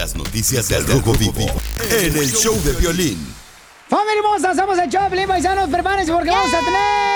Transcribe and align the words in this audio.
Las 0.00 0.16
noticias 0.16 0.66
del 0.70 0.86
Rojo 0.86 1.12
Vivo 1.12 1.44
en 1.90 2.16
el 2.16 2.32
show 2.32 2.58
de 2.64 2.72
violín. 2.72 3.18
¡Familia 3.86 4.14
hermosa! 4.20 4.54
Somos 4.54 4.78
el 4.78 4.88
Choplin, 4.88 5.28
paisanos. 5.28 5.68
Prepárense 5.68 6.10
porque 6.10 6.30
vamos 6.30 6.54
a 6.54 6.58
tener. 6.60 7.09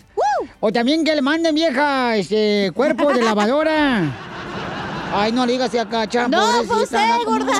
O 0.59 0.71
también 0.71 1.03
que 1.03 1.13
le 1.13 1.21
manden, 1.21 1.53
vieja, 1.53 2.15
este 2.15 2.71
cuerpo 2.73 3.13
de 3.13 3.21
lavadora. 3.21 4.01
Ay, 5.13 5.33
no 5.33 5.45
le 5.45 5.51
digas 5.53 5.73
acá, 5.75 6.07
chamo. 6.07 6.29
No, 6.29 6.63
fue 6.63 6.83
usted, 6.83 6.97
gorda. 7.25 7.51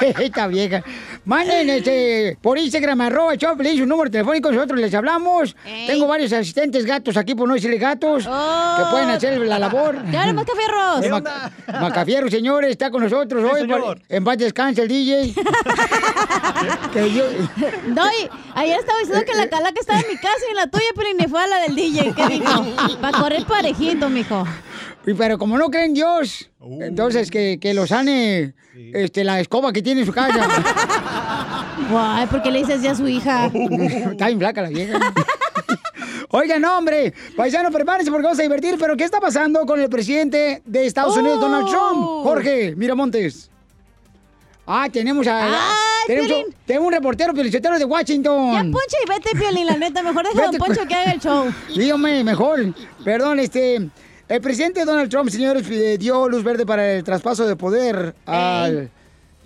Esta 0.20 0.46
vieja. 0.46 0.84
Manden 1.26 1.68
este, 1.70 2.38
por 2.40 2.56
Instagram, 2.56 3.00
arroba 3.00 3.36
Choplin, 3.36 3.76
su 3.76 3.84
número 3.84 4.08
telefónico, 4.08 4.52
nosotros 4.52 4.78
les 4.78 4.94
hablamos. 4.94 5.56
Tengo 5.88 6.06
varios 6.06 6.32
asistentes 6.32 6.86
gatos 6.86 7.16
aquí, 7.16 7.34
por 7.34 7.48
no 7.48 7.54
decirle 7.54 7.78
gatos, 7.78 8.24
que 8.24 8.84
pueden 8.92 9.10
hacer 9.10 9.38
la 9.40 9.58
labor. 9.58 9.96
¡Ya, 10.12 10.32
Macafierros! 10.32 11.04
El 11.04 11.10
Maca- 11.10 11.50
Macafierro, 11.80 12.30
señores, 12.30 12.70
está 12.70 12.92
con 12.92 13.02
nosotros 13.02 13.42
Sí, 13.42 13.48
hoy. 13.54 13.60
señor. 13.62 14.00
En 14.08 14.22
paz 14.22 14.38
descanse 14.38 14.82
el 14.82 14.88
DJ. 14.88 15.34
que 16.92 17.12
yo... 17.12 17.24
No, 17.88 18.04
y 18.06 18.28
ayer 18.54 18.78
estaba 18.78 18.98
diciendo 19.00 19.24
que 19.24 19.34
la 19.36 19.48
calaca 19.48 19.80
estaba 19.80 19.98
en 20.00 20.06
mi 20.08 20.14
casa 20.16 20.38
y 20.46 20.50
en 20.50 20.56
la 20.56 20.66
tuya, 20.68 20.84
pero 20.94 21.08
ni 21.18 21.26
fue 21.26 21.42
a 21.42 21.46
la 21.48 21.58
del 21.62 21.74
DJ. 21.74 22.12
¿Qué 22.14 22.26
dijo? 22.28 22.64
Para 23.00 23.18
correr 23.18 23.44
parejito, 23.46 24.08
mijo. 24.08 24.46
Y 25.04 25.14
Pero 25.14 25.38
como 25.38 25.56
no 25.58 25.70
creen 25.70 25.86
en 25.86 25.94
Dios, 25.94 26.50
entonces 26.80 27.30
que, 27.30 27.58
que 27.60 27.74
lo 27.74 27.86
sane 27.86 28.54
este, 28.92 29.22
la 29.22 29.38
escoba 29.40 29.72
que 29.72 29.80
tiene 29.80 30.00
en 30.00 30.06
su 30.06 30.12
casa. 30.12 30.48
Guay, 31.90 32.26
¿por 32.26 32.42
qué 32.42 32.50
le 32.50 32.58
dices 32.60 32.82
ya 32.82 32.92
a 32.92 32.94
su 32.94 33.06
hija? 33.06 33.46
Está 33.46 34.26
bien 34.26 34.38
flaca 34.38 34.62
la 34.62 34.68
vieja. 34.68 34.98
Oigan, 36.30 36.64
hombre, 36.64 37.14
paisano, 37.36 37.70
prepárense 37.70 38.10
porque 38.10 38.24
vamos 38.24 38.38
a 38.38 38.42
divertir. 38.42 38.76
Pero, 38.78 38.96
¿qué 38.96 39.04
está 39.04 39.20
pasando 39.20 39.64
con 39.64 39.80
el 39.80 39.88
presidente 39.88 40.62
de 40.64 40.86
Estados 40.86 41.16
Unidos, 41.16 41.40
Donald 41.40 41.66
Trump? 41.68 42.24
Jorge 42.24 42.74
Miramontes. 42.76 43.50
Ah, 44.66 44.88
tenemos 44.92 45.24
a... 45.28 45.44
Ay, 45.44 46.16
tenemos, 46.66 46.86
un 46.86 46.92
reportero 46.92 47.32
periodista 47.32 47.78
de 47.78 47.84
Washington. 47.84 48.52
Ya, 48.52 48.62
Poncho, 48.62 48.96
y 49.04 49.08
vete, 49.08 49.30
Piolín, 49.38 49.66
la 49.66 49.76
neta. 49.76 50.02
Mejor 50.02 50.24
deja 50.26 50.42
a 50.42 50.50
Don 50.50 50.56
Poncho 50.58 50.80
cu- 50.80 50.88
que 50.88 50.94
haga 50.94 51.12
el 51.12 51.20
show. 51.20 51.46
Dígame, 51.74 52.24
mejor. 52.24 52.74
Perdón, 53.04 53.38
este... 53.38 53.88
El 54.28 54.40
presidente 54.40 54.84
Donald 54.84 55.08
Trump, 55.08 55.30
señores, 55.30 55.64
eh, 55.70 55.96
dio 55.98 56.28
luz 56.28 56.42
verde 56.42 56.66
para 56.66 56.94
el 56.94 57.04
traspaso 57.04 57.46
de 57.46 57.54
poder 57.54 58.16
al... 58.26 58.90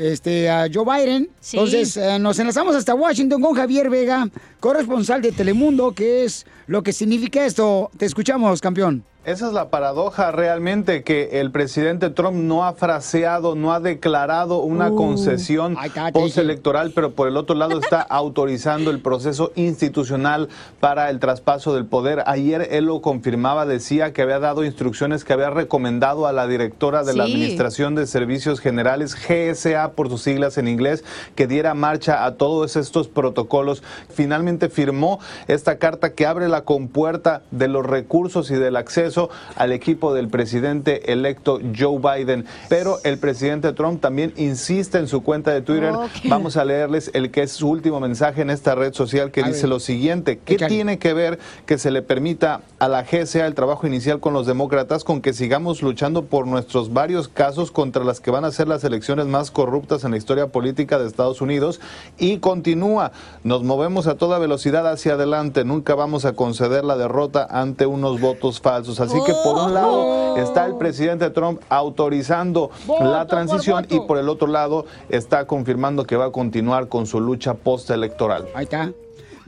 Este, 0.01 0.49
a 0.49 0.67
Joe 0.73 0.85
Biden. 0.87 1.29
Sí. 1.41 1.59
Entonces, 1.59 1.95
eh, 1.99 2.19
nos 2.19 2.39
enlazamos 2.39 2.75
hasta 2.75 2.95
Washington 2.95 3.43
con 3.43 3.55
Javier 3.55 3.91
Vega, 3.91 4.31
corresponsal 4.59 5.21
de 5.21 5.31
Telemundo, 5.31 5.93
que 5.93 6.25
es 6.25 6.47
lo 6.67 6.83
que 6.83 6.95
significa 6.95 7.45
esto. 7.45 7.91
Te 7.99 8.07
escuchamos, 8.07 8.63
campeón. 8.63 9.05
Esa 9.23 9.49
es 9.49 9.53
la 9.53 9.69
paradoja 9.69 10.33
realmente 10.33 11.03
que 11.03 11.41
el 11.41 11.51
presidente 11.51 12.09
Trump 12.09 12.39
no 12.39 12.65
ha 12.65 12.73
fraseado, 12.73 13.55
no 13.55 13.75
ha 13.75 13.79
declarado 13.79 14.61
una 14.61 14.91
Uh, 14.91 14.97
concesión 14.97 15.77
postelectoral, 16.15 16.93
pero 16.95 17.11
por 17.11 17.29
el 17.29 17.37
otro 17.37 17.55
lado 17.55 17.79
está 17.79 18.01
autorizando 18.09 18.91
el 18.91 19.01
proceso 19.01 19.53
institucional 19.57 20.49
para 20.81 21.11
el 21.11 21.21
traspaso 21.21 21.75
del 21.75 21.85
poder. 21.85 22.23
Ayer 22.25 22.69
él 22.71 22.87
lo 22.87 23.03
confirmaba, 23.03 23.67
decía 23.67 24.15
que 24.15 24.23
había 24.23 24.39
dado 24.39 24.65
instrucciones, 24.65 25.23
que 25.23 25.35
había 25.35 25.51
recomendado 25.51 26.27
a 26.27 26.33
la 26.33 26.47
directora 26.47 27.05
de 27.05 27.13
la. 27.13 27.25
Administración 27.25 27.95
de 27.95 28.07
Servicios 28.07 28.59
Generales, 28.59 29.15
GSA 29.15 29.93
por 29.93 30.09
sus 30.09 30.23
siglas 30.23 30.57
en 30.57 30.67
inglés, 30.67 31.05
que 31.35 31.47
diera 31.47 31.75
marcha 31.75 32.25
a 32.25 32.37
todos 32.37 32.75
estos 32.77 33.07
protocolos. 33.07 33.83
Finalmente 34.09 34.71
firmó 34.71 35.21
esta 35.47 35.77
carta 35.77 36.15
que 36.15 36.27
abre 36.27 36.49
la 36.49 36.63
compuerta 36.63 37.43
de 37.51 37.69
los 37.69 37.85
recursos 37.85 38.51
y 38.51 38.55
del 38.55 38.77
acceso 38.77 39.10
al 39.57 39.73
equipo 39.73 40.15
del 40.15 40.29
presidente 40.29 41.13
electo 41.13 41.61
Joe 41.77 41.99
Biden. 41.99 42.47
Pero 42.69 42.99
el 43.05 43.19
presidente 43.19 43.73
Trump 43.73 44.01
también 44.01 44.33
insiste 44.37 44.99
en 44.99 45.09
su 45.09 45.23
cuenta 45.23 45.53
de 45.53 45.63
Twitter. 45.63 45.93
Vamos 46.25 46.57
a 46.57 46.65
leerles 46.65 47.11
el 47.15 47.31
que 47.31 47.43
es 47.43 47.53
su 47.53 47.69
último 47.69 48.01
mensaje 48.01 48.43
en 48.43 48.51
esta 48.51 48.75
red 48.75 48.93
social 48.93 49.31
que 49.31 49.43
A 49.43 49.47
dice 49.47 49.63
ver. 49.63 49.71
lo 49.71 49.81
siguiente. 49.81 50.39
¿Qué 50.39 50.57
tiene 50.57 50.99
que 50.99 51.13
ver 51.15 51.39
que 51.67 51.79
se 51.79 51.91
le 51.91 52.03
permita 52.03 52.61
a 52.79 52.89
la 52.89 53.03
GSA 53.03 53.47
el 53.47 53.55
trabajo 53.55 53.87
inicial 53.87 54.21
con 54.21 54.33
los 54.33 54.47
demócratas 54.47 55.05
con 55.05 55.21
que 55.21 55.33
sigamos 55.33 55.83
luchando 55.83 56.25
por 56.25 56.47
nuestros 56.47 56.93
varios 56.93 57.29
casos 57.29 57.71
contra 57.71 58.05
las 58.05 58.21
que 58.21 58.31
van 58.31 58.45
a 58.45 58.51
ser 58.51 58.69
las 58.69 58.85
elecciones 58.85 59.27
más 59.27 59.51
corruptas 59.51 60.05
en 60.05 60.13
la 60.13 60.17
historia 60.17 60.49
política 60.49 60.99
de 60.99 61.07
Estados 61.07 61.41
Unidos? 61.41 61.81
Y 62.19 62.39
continúa, 62.39 63.13
nos 63.45 63.63
movemos 63.63 64.07
a 64.07 64.17
toda 64.17 64.39
velocidad 64.39 64.87
hacia 64.91 65.15
adelante, 65.15 65.65
nunca 65.65 65.95
vamos 65.95 66.25
a 66.25 66.33
conceder 66.35 66.85
la 66.85 66.97
derrota 66.97 67.47
ante 67.51 67.87
unos 67.87 68.21
votos 68.21 68.61
falsos. 68.61 69.00
Así 69.01 69.19
que 69.25 69.33
por 69.45 69.57
un 69.57 69.75
lado 69.75 70.37
está 70.37 70.67
el 70.67 70.77
presidente 70.77 71.31
Trump 71.31 71.61
autorizando 71.69 72.71
Voto 72.87 73.05
la 73.05 73.21
por 73.21 73.27
transición 73.29 73.87
y 73.89 74.01
por 74.01 74.19
el 74.19 74.29
otro 74.29 74.47
lado 74.47 74.87
está 75.09 75.47
confirmando 75.47 76.05
que 76.05 76.17
va 76.17 76.27
a 76.27 76.33
continuar 76.33 76.89
con 76.89 77.07
su 77.07 77.21
lucha 77.21 77.55
postelectoral. 77.55 78.49
Ahí 78.55 78.65
está. 78.65 78.93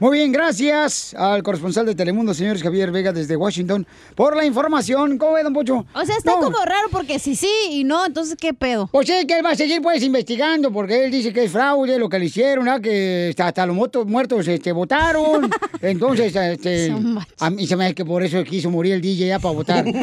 Muy 0.03 0.17
bien, 0.17 0.33
gracias 0.33 1.15
al 1.17 1.41
corresponsal 1.43 1.85
de 1.85 1.95
Telemundo, 1.95 2.33
señores 2.33 2.61
Javier 2.61 2.91
Vega, 2.91 3.13
desde 3.13 3.37
Washington, 3.37 3.87
por 4.15 4.35
la 4.35 4.43
información. 4.43 5.17
¿Cómo 5.17 5.31
ve, 5.31 5.43
don 5.43 5.53
Pocho? 5.53 5.85
O 5.93 6.05
sea, 6.05 6.17
está 6.17 6.31
No. 6.31 6.41
como 6.41 6.57
raro 6.57 6.89
porque 6.91 7.19
sí, 7.19 7.37
sí 7.37 7.47
y 7.71 7.85
no, 7.85 8.05
entonces, 8.05 8.35
¿qué 8.37 8.53
pedo? 8.53 8.89
Pues 8.91 9.07
sí, 9.07 9.25
que 9.25 9.37
él 9.37 9.45
va 9.45 9.51
a 9.51 9.55
seguir 9.55 9.81
pues 9.81 10.03
investigando 10.03 10.73
porque 10.73 11.05
él 11.05 11.11
dice 11.11 11.31
que 11.31 11.45
es 11.45 11.51
fraude 11.53 11.97
lo 11.97 12.09
que 12.09 12.19
le 12.19 12.25
hicieron, 12.25 12.65
¿verdad? 12.65 12.81
que 12.81 13.27
hasta, 13.29 13.47
hasta 13.47 13.65
los 13.65 13.77
motos 13.77 14.05
muertos 14.05 14.45
este, 14.45 14.73
votaron. 14.73 15.49
Entonces, 15.81 16.35
este, 16.35 16.93
a 17.39 17.49
mí 17.49 17.65
se 17.65 17.77
me 17.77 17.85
hace 17.85 17.95
que 17.95 18.03
por 18.03 18.23
eso 18.23 18.43
quiso 18.43 18.69
morir 18.69 18.95
el 18.95 19.01
DJ 19.01 19.27
ya 19.27 19.39
para 19.39 19.55
votar. 19.55 19.85
no 19.85 19.93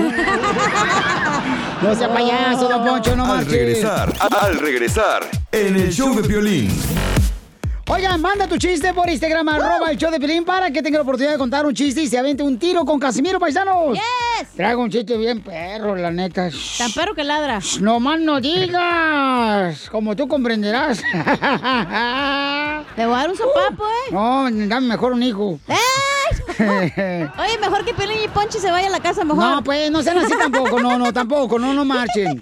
sea 1.94 2.10
payaso, 2.10 2.70
don 2.70 2.86
Poncho, 2.86 3.14
no 3.16 3.24
Al 3.26 3.36
marches. 3.36 3.52
regresar, 3.52 4.14
al 4.40 4.58
regresar, 4.60 5.28
en 5.52 5.76
el 5.76 5.92
show 5.92 6.14
de 6.18 6.26
violín. 6.26 6.70
Oigan, 7.92 8.20
manda 8.20 8.46
tu 8.46 8.56
chiste 8.56 8.94
por 8.94 9.10
Instagram, 9.10 9.48
arroba 9.48 9.90
el 9.90 9.98
show 9.98 10.12
de 10.12 10.20
Pelín, 10.20 10.44
para 10.44 10.70
que 10.70 10.80
tenga 10.80 10.98
la 10.98 11.02
oportunidad 11.02 11.32
de 11.32 11.38
contar 11.38 11.66
un 11.66 11.74
chiste 11.74 12.00
y 12.00 12.06
se 12.06 12.16
avente 12.16 12.40
un 12.40 12.56
tiro 12.56 12.84
con 12.84 13.00
Casimiro, 13.00 13.40
paisanos. 13.40 13.94
¡Yes! 13.94 14.50
Traigo 14.54 14.80
un 14.80 14.90
chiste 14.90 15.16
bien 15.16 15.42
perro, 15.42 15.96
la 15.96 16.12
neta. 16.12 16.50
Tan 16.78 16.92
perro 16.92 17.16
que 17.16 17.24
ladra. 17.24 17.58
No 17.80 17.98
más 17.98 18.20
no 18.20 18.40
digas, 18.40 19.90
como 19.90 20.14
tú 20.14 20.28
comprenderás. 20.28 20.98
Te 22.94 23.06
voy 23.06 23.14
a 23.14 23.18
dar 23.18 23.30
un 23.30 23.36
sopapo, 23.36 23.84
¿eh? 23.84 24.12
No, 24.12 24.44
dame 24.68 24.86
mejor 24.86 25.12
un 25.12 25.24
hijo. 25.24 25.58
¡Ay! 25.66 25.76
Oye, 26.60 27.58
mejor 27.60 27.84
que 27.84 27.92
Piolín 27.92 28.18
y 28.24 28.28
Ponchi 28.28 28.60
se 28.60 28.70
vaya 28.70 28.86
a 28.86 28.90
la 28.90 29.00
casa 29.00 29.24
mejor. 29.24 29.42
No, 29.42 29.64
pues 29.64 29.90
no 29.90 30.00
sean 30.00 30.18
así 30.18 30.32
tampoco, 30.38 30.78
no, 30.78 30.96
no, 30.96 31.12
tampoco, 31.12 31.58
no, 31.58 31.74
no 31.74 31.84
marchen. 31.84 32.40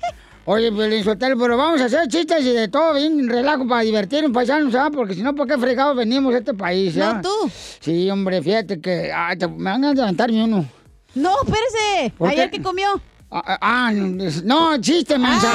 Oye, 0.51 0.73
Pelín 0.73 1.05
Sotelo, 1.05 1.37
pero 1.39 1.59
vamos 1.59 1.79
a 1.83 1.85
hacer 1.85 2.09
chistes 2.09 2.43
y 2.43 2.53
de 2.55 2.69
todo, 2.69 2.95
bien 2.95 3.29
relajo 3.29 3.69
para 3.69 3.83
divertirnos, 3.83 4.33
paisanos, 4.33 4.73
¿sabes? 4.73 4.97
Porque 4.97 5.13
si 5.15 5.23
no, 5.23 5.35
¿por 5.35 5.47
qué 5.47 5.59
fregados 5.59 5.95
venimos 5.95 6.35
a 6.35 6.39
este 6.39 6.55
país, 6.55 6.97
No, 6.97 7.01
ya? 7.13 7.21
tú. 7.21 7.29
Sí, 7.81 8.09
hombre, 8.11 8.41
fíjate 8.41 8.81
que 8.81 9.13
ay, 9.15 9.37
te- 9.37 9.47
me 9.47 9.65
van 9.71 9.85
a 9.85 9.93
levantarme 9.93 10.43
uno. 10.45 10.65
No, 11.15 11.33
espérese. 11.45 12.15
¿Por 12.17 12.31
Ayer 12.31 12.49
qué? 12.49 12.57
que 12.57 12.63
comió. 12.63 12.89
Ah, 13.31 13.43
ah, 13.47 13.59
ah, 13.61 13.93
no, 13.93 14.81
chiste, 14.81 15.19
mancha. 15.19 15.53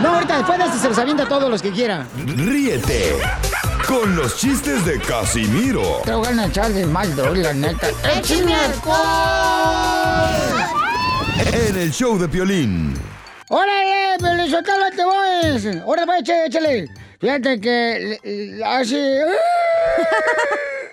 No, 0.00 0.10
ahorita 0.14 0.36
después 0.36 0.56
de 0.56 0.64
este 0.66 0.78
se 0.78 0.88
los 0.88 0.98
avienta 0.98 1.24
a 1.24 1.28
todos 1.28 1.50
los 1.50 1.60
que 1.60 1.72
quiera. 1.72 2.06
Ríete 2.36 3.16
con 3.88 4.14
los 4.14 4.36
chistes 4.38 4.86
de 4.86 5.00
Casimiro 5.00 6.00
Te 6.04 6.12
voy 6.14 6.28
a 6.28 6.46
echar 6.46 6.72
de 6.72 6.86
mal, 6.86 7.08
la 7.42 7.52
neta. 7.54 7.88
¡Échame 8.16 8.54
en 11.52 11.76
el 11.76 11.90
show 11.92 12.16
de 12.16 12.28
violín. 12.28 12.94
¡Órale, 13.54 14.16
Pelizotelo, 14.18 14.90
te 14.96 15.04
voy! 15.04 15.82
¡Órale, 15.84 16.06
pues, 16.06 16.20
échale, 16.22 16.46
échale! 16.46 16.88
Fíjate 17.20 17.60
que 17.60 18.18
le- 18.24 18.46
le 18.56 18.64
hace... 18.64 19.20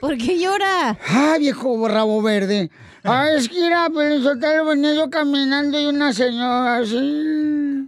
¿Por 0.02 0.18
qué 0.18 0.38
llora? 0.38 0.98
¡Ay, 1.08 1.40
viejo 1.40 1.88
rabo 1.88 2.22
verde! 2.22 2.70
¡Ay, 3.04 3.38
es 3.38 3.48
que 3.48 3.66
era 3.66 3.90
Pelizotelo, 3.90 4.66
venía 4.66 4.94
yo 4.94 5.10
caminando 5.10 5.80
y 5.80 5.86
una 5.86 6.12
señora 6.12 6.78
así... 6.80 7.88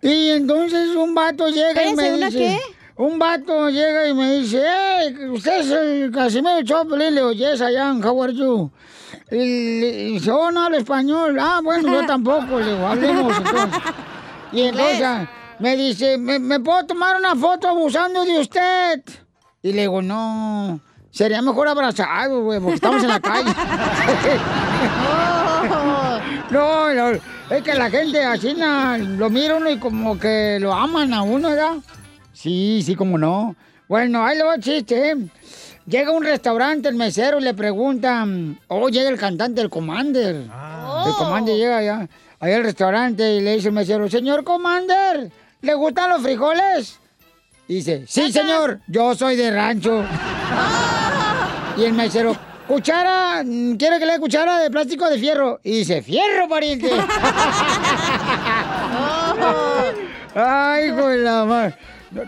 Y 0.00 0.30
entonces 0.30 0.90
un 0.94 1.12
vato 1.14 1.48
llega 1.48 1.84
y 1.84 1.96
me 1.96 2.12
¿una 2.14 2.26
dice... 2.26 2.38
qué? 2.38 2.58
un 3.02 3.18
vato 3.18 3.68
llega 3.68 4.06
y 4.06 4.14
me 4.14 4.38
dice, 4.38 4.62
hey, 4.64 5.16
¿usted 5.28 5.58
es 5.60 5.70
el 5.72 6.10
Casimiro 6.12 6.62
Choplin? 6.62 7.14
Le 7.16 7.20
digo, 7.20 7.32
yes, 7.32 7.60
I 7.60 7.76
am, 7.76 8.00
how 8.04 8.22
are 8.22 8.32
you? 8.32 8.70
Y 9.30 10.12
dice, 10.12 10.30
oh, 10.30 10.50
no 10.50 10.64
hablo 10.64 10.78
español. 10.78 11.38
Ah, 11.40 11.60
bueno, 11.62 11.92
yo 11.92 12.06
tampoco, 12.06 12.58
le 12.60 12.72
digo, 12.74 12.86
hablemos 12.86 13.36
entonces. 13.36 13.80
Y 14.50 14.62
entonces 14.62 15.28
me 15.58 15.76
dice, 15.76 16.16
¿me, 16.16 16.38
me 16.38 16.58
puedo 16.58 16.86
tomar 16.86 17.16
una 17.16 17.36
foto 17.36 17.68
abusando 17.68 18.24
de 18.24 18.40
usted? 18.40 19.02
Y 19.62 19.72
le 19.72 19.82
digo, 19.82 20.00
no, 20.00 20.80
sería 21.10 21.42
mejor 21.42 21.68
abrazado, 21.68 22.44
güey, 22.44 22.58
porque 22.58 22.76
estamos 22.76 23.02
en 23.02 23.08
la 23.08 23.20
calle. 23.20 23.50
No, 26.50 26.94
no, 26.94 27.10
es 27.50 27.62
que 27.62 27.74
la 27.74 27.90
gente 27.90 28.24
así 28.24 28.54
na, 28.54 28.96
lo 28.96 29.28
mira 29.28 29.56
uno 29.56 29.68
y 29.68 29.78
como 29.78 30.18
que 30.18 30.58
lo 30.60 30.72
aman 30.72 31.12
a 31.12 31.20
uno, 31.20 31.50
¿verdad? 31.50 31.76
Sí, 32.32 32.82
sí, 32.82 32.94
como 32.94 33.18
no. 33.18 33.54
Bueno, 33.86 34.24
ahí 34.24 34.38
lo 34.38 34.46
va 34.46 34.54
el 34.54 34.62
chiste, 34.62 35.10
¿eh? 35.10 35.16
Llega 35.88 36.10
a 36.10 36.12
un 36.12 36.22
restaurante 36.22 36.88
el 36.88 36.96
mesero 36.96 37.38
y 37.38 37.42
le 37.42 37.54
preguntan, 37.54 38.60
oh, 38.68 38.90
llega 38.90 39.08
el 39.08 39.16
cantante, 39.18 39.62
el 39.62 39.70
Commander. 39.70 40.36
El 40.36 41.12
Commander 41.16 41.56
llega 41.56 41.78
allá, 41.78 42.06
allá 42.38 42.56
al 42.56 42.62
restaurante 42.62 43.36
y 43.36 43.40
le 43.40 43.54
dice 43.54 43.68
el 43.68 43.74
mesero, 43.74 44.06
señor 44.10 44.44
Commander, 44.44 45.32
¿le 45.62 45.74
gustan 45.74 46.10
los 46.10 46.20
frijoles? 46.20 46.98
Y 47.68 47.76
dice, 47.76 48.04
sí, 48.06 48.30
señor, 48.30 48.80
yo 48.86 49.14
soy 49.14 49.36
de 49.36 49.50
rancho. 49.50 50.04
Y 51.78 51.84
el 51.84 51.94
mesero, 51.94 52.36
cuchara, 52.66 53.42
¿quiere 53.78 53.98
que 53.98 54.04
le 54.04 54.12
dé 54.12 54.20
cuchara 54.20 54.58
de 54.58 54.70
plástico 54.70 55.06
o 55.06 55.10
de 55.10 55.18
fierro? 55.18 55.58
Y 55.64 55.78
dice, 55.78 56.02
fierro, 56.02 56.50
pariente. 56.50 56.90
Ay, 60.34 60.88
hijo 60.88 61.08
de 61.08 61.16
la 61.18 61.46
madre. 61.46 61.74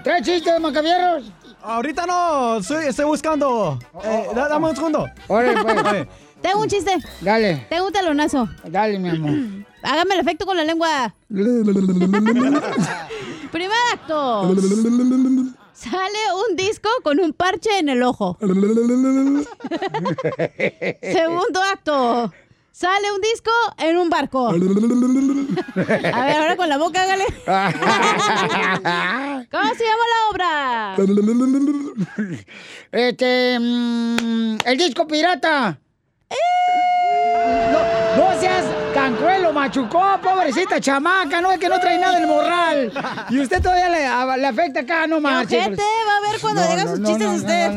¿Trae 0.02 0.22
chistes, 0.22 0.58
macabierros? 0.60 1.30
Ahorita 1.62 2.06
no, 2.06 2.56
estoy, 2.58 2.86
estoy 2.86 3.04
buscando. 3.04 3.78
Eh, 4.04 4.26
da- 4.34 4.48
dame 4.48 4.68
un 4.70 4.76
segundo. 4.76 5.06
Órale, 5.28 5.62
pues. 5.62 5.84
Oye, 5.86 6.08
Tengo 6.40 6.60
un 6.62 6.68
chiste. 6.68 6.96
Dale, 7.20 7.66
Tengo 7.68 7.86
un 7.86 7.92
talonazo. 7.92 8.48
dale, 8.64 8.98
mi 8.98 9.10
amor. 9.10 9.30
Hágame 9.82 10.14
el 10.14 10.20
efecto 10.20 10.46
con 10.46 10.56
la 10.56 10.64
lengua. 10.64 11.14
Primer 13.52 13.78
acto. 13.92 14.54
Sale 15.72 16.18
un 16.50 16.56
disco 16.56 16.88
con 17.02 17.18
un 17.20 17.32
parche 17.32 17.78
en 17.78 17.88
el 17.88 18.02
ojo. 18.02 18.36
Segundo 21.00 21.62
acto. 21.62 22.32
Sale 22.72 23.12
un 23.12 23.20
disco 23.20 23.50
en 23.78 23.98
un 23.98 24.08
barco. 24.08 24.48
A 24.48 24.52
ver, 24.52 26.34
ahora 26.36 26.56
con 26.56 26.68
la 26.68 26.78
boca, 26.78 27.02
hágale. 27.02 27.24
¿Cómo 29.50 29.74
se 29.74 29.84
llama 29.84 30.04
la 30.14 30.30
obra? 30.30 30.94
Este. 32.92 33.58
mm, 33.60 34.58
el 34.64 34.78
disco 34.78 35.06
pirata. 35.06 35.78
No, 37.72 37.80
no 38.16 38.40
seas 38.40 38.64
tan 38.92 39.14
cruel, 39.16 39.42
lo 39.42 39.52
machucó, 39.52 40.18
pobrecita 40.22 40.80
chamaca, 40.80 41.40
no 41.40 41.52
es 41.52 41.58
que 41.58 41.68
no 41.68 41.78
trae 41.80 41.98
nada 41.98 42.18
el 42.18 42.26
morral. 42.26 42.92
Y 43.30 43.38
usted 43.40 43.62
todavía 43.62 43.88
le, 43.88 44.46
afecta 44.46 44.80
acá, 44.80 45.06
no 45.06 45.16
¡Qué 45.16 45.22
manches. 45.22 45.66
ojete! 45.66 45.82
Va 45.82 46.16
a 46.16 46.30
ver 46.30 46.40
cuando 46.40 46.62
No, 46.62 46.68
diga 46.68 46.84
no, 46.84 46.90
sus 46.90 47.00
no, 47.00 47.08
chistes 47.08 47.28
usted. 47.28 47.70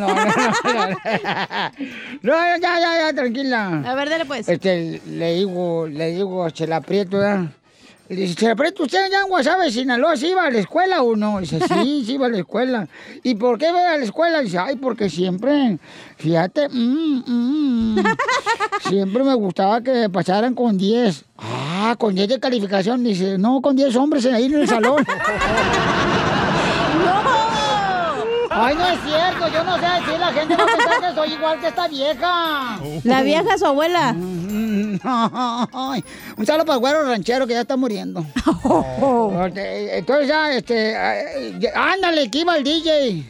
No, 2.22 2.34
ya, 2.34 2.58
ya, 2.80 2.98
ya, 3.00 3.14
tranquila. 3.14 3.84
A 3.86 3.96
ver, 3.96 4.10
dale 4.10 4.26
pues. 4.26 4.48
Este, 4.48 5.02
le 5.06 5.34
digo, 5.36 5.88
le 5.88 6.12
digo 6.12 6.44
a 6.44 6.52
Chela 6.52 6.82
Prieto, 6.82 7.18
¿verdad? 7.18 7.48
Le 8.10 8.18
dice, 8.18 8.36
Chela 8.36 8.56
Prieto, 8.56 8.84
¿usted 8.84 9.06
en 9.06 9.30
Guasave, 9.30 9.72
Sinaloa, 9.72 10.18
sí 10.18 10.28
iba 10.28 10.44
a 10.44 10.52
la 10.52 10.60
escuela 10.60 11.02
o 11.02 11.16
no? 11.16 11.40
Dice, 11.40 11.60
sí, 11.62 12.04
sí 12.06 12.14
iba 12.16 12.26
a 12.26 12.30
la 12.30 12.40
escuela. 12.40 12.88
¿Y 13.24 13.36
por 13.36 13.58
qué 13.58 13.72
va 13.72 13.94
a 13.94 13.98
la 13.98 14.04
escuela? 14.04 14.42
Dice, 14.42 14.58
ay, 14.58 14.76
porque 14.76 15.10
siempre, 15.10 15.80
fíjate, 16.18 16.68
mm, 16.68 17.24
mm, 17.26 18.04
siempre 18.90 19.24
me 19.24 19.34
gustaba 19.36 19.82
que 19.82 20.10
pasaran 20.10 20.54
con 20.54 20.78
10. 20.78 21.24
Ah, 21.38 21.96
con 21.98 22.14
10 22.14 22.28
de 22.28 22.40
calificación. 22.42 23.04
Dice, 23.06 23.38
no, 23.38 23.62
con 23.62 23.76
10 23.76 23.96
hombres 23.96 24.26
ahí 24.26 24.46
en 24.46 24.56
el 24.56 24.68
salón. 24.68 25.06
Ay, 28.56 28.76
no 28.76 28.88
es 28.88 29.00
cierto, 29.02 29.48
yo 29.52 29.64
no 29.64 29.76
sé 29.78 29.86
decir, 29.86 30.20
la 30.20 30.32
gente 30.32 30.56
va 30.56 30.64
a 30.64 30.68
pensar 30.68 31.02
que 31.02 31.16
soy 31.16 31.34
igual 31.34 31.60
que 31.60 31.68
esta 31.68 31.88
vieja. 31.88 32.80
La 33.04 33.24
vieja, 33.24 33.58
su 33.58 33.66
abuela. 33.66 34.10
Ay, 34.10 34.43
un 36.38 36.46
saludo 36.46 36.66
para 36.66 36.76
el 36.76 36.80
güero 36.80 37.04
ranchero 37.06 37.46
que 37.46 37.54
ya 37.54 37.62
está 37.62 37.78
muriendo. 37.78 38.26
Entonces 39.56 40.28
ya, 40.28 40.52
este, 40.54 40.92
eh, 40.94 41.72
ándale, 41.76 42.30
que 42.32 42.40
iba 42.40 42.56
el 42.58 42.64
DJ. 42.64 43.24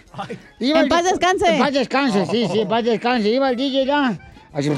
Iba 0.59 0.79
En 0.79 0.83
el- 0.85 0.89
paz 0.89 1.03
descanse. 1.03 1.53
En 1.55 1.59
paz 1.59 1.73
descanse, 1.73 2.25
sí, 2.27 2.47
sí, 2.51 2.61
en 2.61 2.67
paz 2.67 2.83
descanse. 2.83 3.29
Iba 3.29 3.49
el 3.49 3.55
DJ 3.57 3.85
ya. 3.85 4.17
Así. 4.53 4.69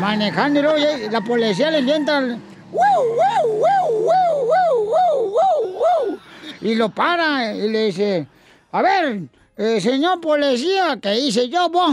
Manejando 0.00 0.60
y 0.60 0.62
luego 0.62 0.78
ya- 0.78 1.10
la 1.10 1.20
policía 1.20 1.70
le 1.70 1.80
inventa. 1.80 2.38
Y 6.62 6.74
lo 6.74 6.88
para 6.90 7.54
y 7.54 7.68
le 7.68 7.86
dice, 7.86 8.26
a 8.72 8.82
ver, 8.82 9.20
eh, 9.60 9.80
señor 9.80 10.20
policía, 10.20 10.98
¿qué 11.00 11.18
hice 11.18 11.48
yo, 11.50 11.68
vos? 11.68 11.92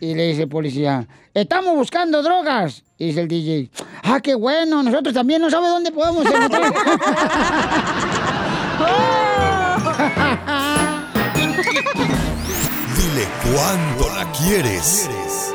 Y 0.00 0.14
le 0.14 0.28
dice 0.28 0.42
el 0.42 0.48
policía, 0.48 1.06
estamos 1.34 1.74
buscando 1.74 2.22
drogas. 2.22 2.84
Y 2.96 3.06
dice 3.06 3.22
el 3.22 3.28
DJ, 3.28 3.70
ah, 4.04 4.20
qué 4.20 4.36
bueno, 4.36 4.80
nosotros 4.82 5.12
también 5.12 5.42
no 5.42 5.50
sabe 5.50 5.68
dónde 5.68 5.90
podemos 5.90 6.24
encontrar. 6.24 6.72
Dile 12.96 13.26
cuándo 13.42 14.08
la 14.14 14.30
quieres. 14.32 15.10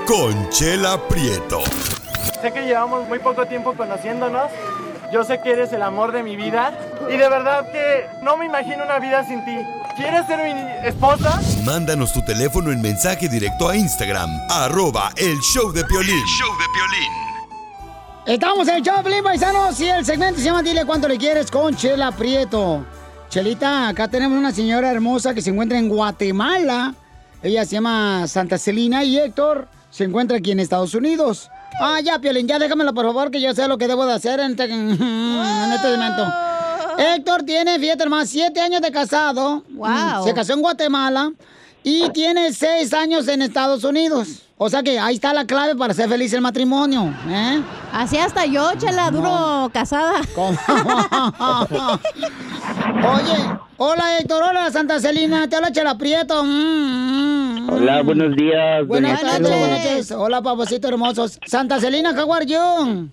Conchela 0.06 1.00
Prieto. 1.08 1.62
Sé 2.42 2.52
que 2.52 2.66
llevamos 2.66 3.08
muy 3.08 3.20
poco 3.20 3.46
tiempo 3.46 3.74
conociéndonos. 3.74 4.52
Yo 5.12 5.24
sé 5.24 5.42
que 5.42 5.52
eres 5.52 5.74
el 5.74 5.82
amor 5.82 6.12
de 6.12 6.24
mi 6.24 6.36
vida. 6.36 6.74
Y 7.10 7.18
de 7.18 7.30
verdad 7.30 7.66
que 7.72 8.06
no 8.22 8.38
me 8.38 8.46
imagino 8.46 8.84
una 8.84 9.00
vida 9.00 9.26
sin 9.26 9.44
ti. 9.44 9.58
¿Quieres 9.96 10.28
ser 10.28 10.54
mi 10.54 10.88
esposa? 10.88 11.42
Mándanos 11.66 12.14
tu 12.14 12.24
teléfono 12.24 12.72
en 12.72 12.82
mensaje 12.82 13.28
directo 13.28 13.68
a 13.70 13.76
Instagram. 13.76 14.30
Arroba 14.50 15.12
el 15.18 15.38
show 15.40 15.72
de 15.72 15.84
Piolín. 15.86 16.26
show 16.26 16.50
de 16.58 18.34
Estamos 18.34 18.68
en 18.68 18.76
el 18.76 18.84
Choplin, 18.84 19.24
paisanos, 19.24 19.80
y 19.80 19.90
el 19.90 20.06
segmento 20.06 20.40
se 20.40 20.46
llama 20.46 20.62
Dile 20.62 20.86
cuánto 20.86 21.08
le 21.08 21.18
quieres 21.18 21.50
con 21.50 21.76
Chela 21.76 22.12
Prieto. 22.12 22.86
Chelita, 23.30 23.88
acá 23.88 24.08
tenemos 24.08 24.38
una 24.38 24.52
señora 24.52 24.92
hermosa 24.92 25.34
que 25.34 25.42
se 25.42 25.50
encuentra 25.50 25.80
en 25.80 25.90
Guatemala. 25.90 26.94
Ella 27.42 27.66
se 27.66 27.72
llama 27.72 28.28
Santa 28.28 28.60
Celina 28.60 29.04
y 29.04 29.18
Héctor 29.18 29.68
se 29.90 30.04
encuentra 30.04 30.38
aquí 30.38 30.52
en 30.52 30.60
Estados 30.60 30.94
Unidos. 30.94 31.50
Ah, 31.82 32.00
ya, 32.02 32.20
Piolín, 32.20 32.48
ya 32.48 32.60
déjamelo, 32.60 32.94
por 32.94 33.06
favor, 33.06 33.32
que 33.32 33.40
yo 33.40 33.54
sé 33.54 33.68
lo 33.68 33.78
que 33.78 33.88
debo 33.88 34.06
de 34.06 34.14
hacer 34.14 34.40
en 34.40 34.52
este, 34.52 34.66
en 34.66 35.72
este 35.74 35.92
momento. 35.92 36.26
Héctor 36.98 37.44
tiene, 37.44 37.80
fíjate 37.80 38.08
más, 38.10 38.30
siete 38.30 38.60
años 38.60 38.82
de 38.82 38.92
casado. 38.92 39.64
Wow. 39.70 40.26
Se 40.26 40.34
casó 40.34 40.54
en 40.54 40.62
Guatemala 40.62 41.32
y 41.90 42.10
tiene 42.12 42.54
seis 42.54 42.94
años 42.94 43.28
en 43.28 43.42
Estados 43.42 43.84
Unidos. 43.84 44.44
O 44.58 44.70
sea 44.70 44.84
que 44.84 45.00
ahí 45.00 45.16
está 45.16 45.34
la 45.34 45.46
clave 45.46 45.76
para 45.76 45.94
ser 45.94 46.10
feliz 46.10 46.34
el 46.34 46.42
matrimonio, 46.42 47.14
¿eh? 47.28 47.62
Así 47.94 48.18
hasta 48.18 48.46
yo, 48.46 48.72
chela, 48.78 49.10
duro 49.10 49.70
casada. 49.74 50.22
¿Cómo? 50.36 50.58
Oye, 53.14 53.38
hola 53.78 54.20
Héctor, 54.20 54.44
hola 54.44 54.70
Santa 54.70 55.00
Celina, 55.00 55.48
te 55.48 55.56
habla 55.56 55.72
Chela 55.72 55.98
Prieto. 55.98 56.44
Mm, 56.44 56.48
mm, 56.48 57.66
mm. 57.66 57.70
Hola, 57.74 58.02
buenos 58.04 58.36
días. 58.36 58.86
Buenas 58.86 59.22
doña 59.22 59.40
noches, 59.40 59.58
buenas 59.60 59.86
noches. 59.86 60.12
Hola, 60.12 60.42
papacito 60.42 60.88
hermosos. 60.90 61.40
Santa 61.48 61.80
Celina, 61.80 62.12
how 62.12 62.34
are 62.34 62.46
you? 62.46 63.10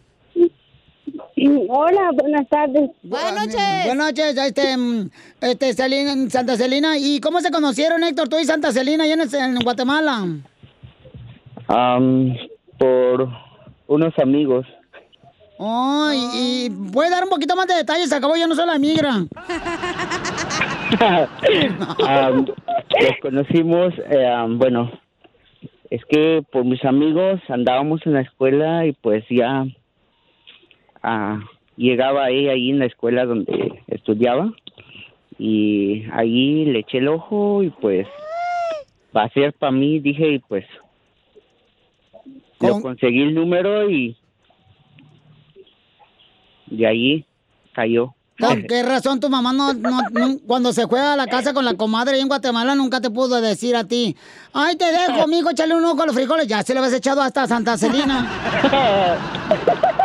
Hola, 1.39 2.13
buenas 2.15 2.49
tardes. 2.49 2.91
Buenas 3.03 3.35
noches. 3.35 3.85
Buenas 3.85 4.07
noches, 4.07 4.39
este, 4.39 4.75
mm, 4.75 5.11
este, 5.43 5.75
Celina, 5.75 6.31
Santa 6.31 6.57
Celina. 6.57 6.97
¿Y 6.99 7.21
cómo 7.21 7.41
se 7.41 7.51
conocieron, 7.51 8.03
Héctor, 8.03 8.31
tú 8.31 8.39
y 8.39 8.45
Santa 8.45 8.73
Celina, 8.73 9.05
allá 9.05 9.15
en, 9.15 9.21
en 9.21 9.59
Guatemala? 9.59 10.25
Am, 11.69 12.35
por 12.79 13.29
unos 13.87 14.19
amigos. 14.19 14.67
Ay, 15.59 16.19
y 16.35 16.71
puede 16.91 17.11
dar 17.11 17.25
un 17.25 17.31
poquito 17.31 17.55
más 17.55 17.67
de 17.67 17.75
detalles, 17.75 18.11
acabó 18.15 18.37
yo 18.37 18.47
no 18.47 18.55
soy 18.55 18.67
la 18.67 18.79
migra. 18.79 19.11
Am, 22.07 22.47
los 22.47 23.13
conocimos, 23.21 23.93
eh, 24.09 24.47
bueno, 24.49 24.91
es 25.91 26.03
que 26.09 26.43
por 26.51 26.65
mis 26.65 26.83
amigos 26.85 27.41
andábamos 27.49 28.01
en 28.07 28.15
la 28.15 28.23
escuela 28.23 28.87
y 28.87 28.93
pues 28.93 29.23
ya 29.29 29.67
ah, 31.07 31.39
llegaba 31.77 32.29
ella 32.31 32.53
ahí 32.53 32.71
en 32.71 32.81
la 32.81 32.87
escuela 32.87 33.25
donde 33.25 33.83
estudiaba 33.87 34.53
y 35.39 36.05
ahí 36.13 36.65
le 36.65 36.81
eché 36.81 36.99
el 36.99 37.09
ojo 37.09 37.63
y 37.63 37.71
pues 37.71 38.07
va 39.17 39.23
a 39.25 39.29
ser 39.31 39.53
para 39.55 39.73
mí, 39.73 40.01
dije 40.01 40.33
y 40.33 40.39
pues 40.41 40.65
lo 42.61 42.73
Con- 42.73 42.83
conseguí 42.83 43.23
el 43.23 43.35
número 43.35 43.89
y 43.91 44.17
de 46.67 46.87
ahí 46.87 47.25
cayó. 47.75 48.15
¿Con 48.41 48.63
qué 48.69 48.83
razón 48.83 49.21
tu 49.21 49.29
mamá 49.31 49.53
no, 49.53 49.73
no, 49.75 50.01
no- 50.11 50.39
cuando 50.47 50.73
se 50.73 50.85
juega 50.85 51.13
a 51.13 51.17
la 51.17 51.27
casa 51.27 51.53
con 51.55 51.65
la 51.65 51.75
comadre 51.75 52.19
en 52.19 52.29
Guatemala 52.29 52.75
nunca 52.75 53.01
te 53.01 53.11
pudo 53.11 53.41
decir 53.41 53.77
a 53.77 53.85
ti, 53.85 54.17
ay 54.55 54.77
te 54.77 54.87
dejo, 54.91 55.27
mijo, 55.29 55.51
échale 55.51 55.75
un 55.75 55.85
ojo 55.85 56.03
a 56.03 56.07
los 56.07 56.15
frijoles, 56.15 56.47
ya 56.49 56.63
se 56.63 56.73
lo 56.75 56.81
habías 56.81 56.95
echado 56.95 57.21
hasta 57.23 57.47
Santa 57.47 57.77
Celina. 57.79 58.29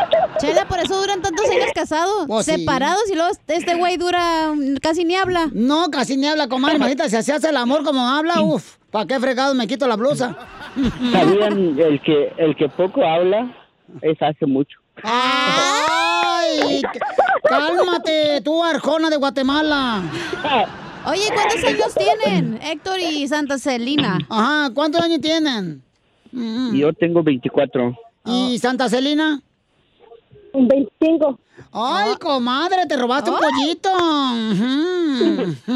Chela, 0.42 0.68
por 0.68 0.80
eso 0.80 1.00
duran 1.00 1.22
tantos 1.22 1.46
años 1.50 1.70
casados, 1.76 2.26
Pues 2.28 2.46
sí. 2.46 2.52
separados 2.58 3.04
y 3.12 3.16
luego 3.16 3.32
este 3.48 3.76
güey 3.76 3.98
dura 3.98 4.54
mm, 4.54 4.78
casi 4.82 5.06
ni 5.06 5.16
habla. 5.16 5.50
No, 5.54 5.90
casi 5.92 6.18
ni 6.18 6.28
habla, 6.28 6.48
comadre, 6.48 6.78
imagínate, 6.78 7.10
si 7.10 7.24
se 7.24 7.34
hace 7.34 7.50
el 7.50 7.58
amor 7.58 7.84
como 7.84 8.08
habla, 8.08 8.42
uf, 8.42 8.78
¿para 8.90 9.06
qué 9.06 9.20
fregado 9.20 9.54
me 9.56 9.68
quito 9.68 9.88
la 9.88 9.96
blusa? 9.96 10.36
¿Sabían 11.12 11.80
el 11.80 12.02
que, 12.02 12.34
el 12.38 12.56
que 12.56 12.68
poco 12.70 13.04
habla 13.06 13.56
es 14.02 14.22
hace 14.22 14.46
mucho? 14.46 14.78
¡Ay! 15.04 16.82
Cálmate, 17.44 18.42
tú, 18.42 18.64
Arjona 18.64 19.10
de 19.10 19.18
Guatemala. 19.18 20.02
Oye, 21.06 21.30
¿cuántos 21.34 21.64
años 21.64 21.96
tienen 21.96 22.60
Héctor 22.62 23.00
y 23.00 23.28
Santa 23.28 23.58
Celina? 23.58 24.20
Ajá, 24.30 24.70
¿cuántos 24.74 25.02
años 25.02 25.20
tienen? 25.22 25.82
Yo 26.32 26.94
tengo 26.94 27.24
24. 27.24 27.98
¿Y 28.26 28.60
Santa 28.60 28.88
Celina? 28.88 29.42
25. 30.54 31.40
Ay, 31.74 32.16
comadre, 32.16 32.86
te 32.88 32.98
robaste 32.98 33.30
un 33.30 33.38
pollito. 33.38 33.90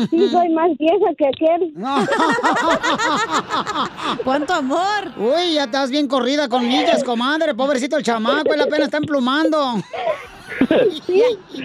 Sí, 0.09 0.29
soy 0.29 0.49
más 0.49 0.71
vieja 0.77 1.05
que 1.17 1.27
aquel. 1.27 1.73
¡Cuánto 4.23 4.53
amor! 4.53 5.11
Uy, 5.17 5.53
ya 5.53 5.65
estás 5.65 5.91
bien 5.91 6.07
corrida 6.07 6.49
con 6.49 6.67
millas, 6.67 7.03
comadre. 7.03 7.53
Pobrecito 7.53 7.97
el 7.97 8.03
chamaco, 8.03 8.51
él 8.53 8.61
apenas 8.61 8.85
está 8.85 8.97
emplumando. 8.97 9.75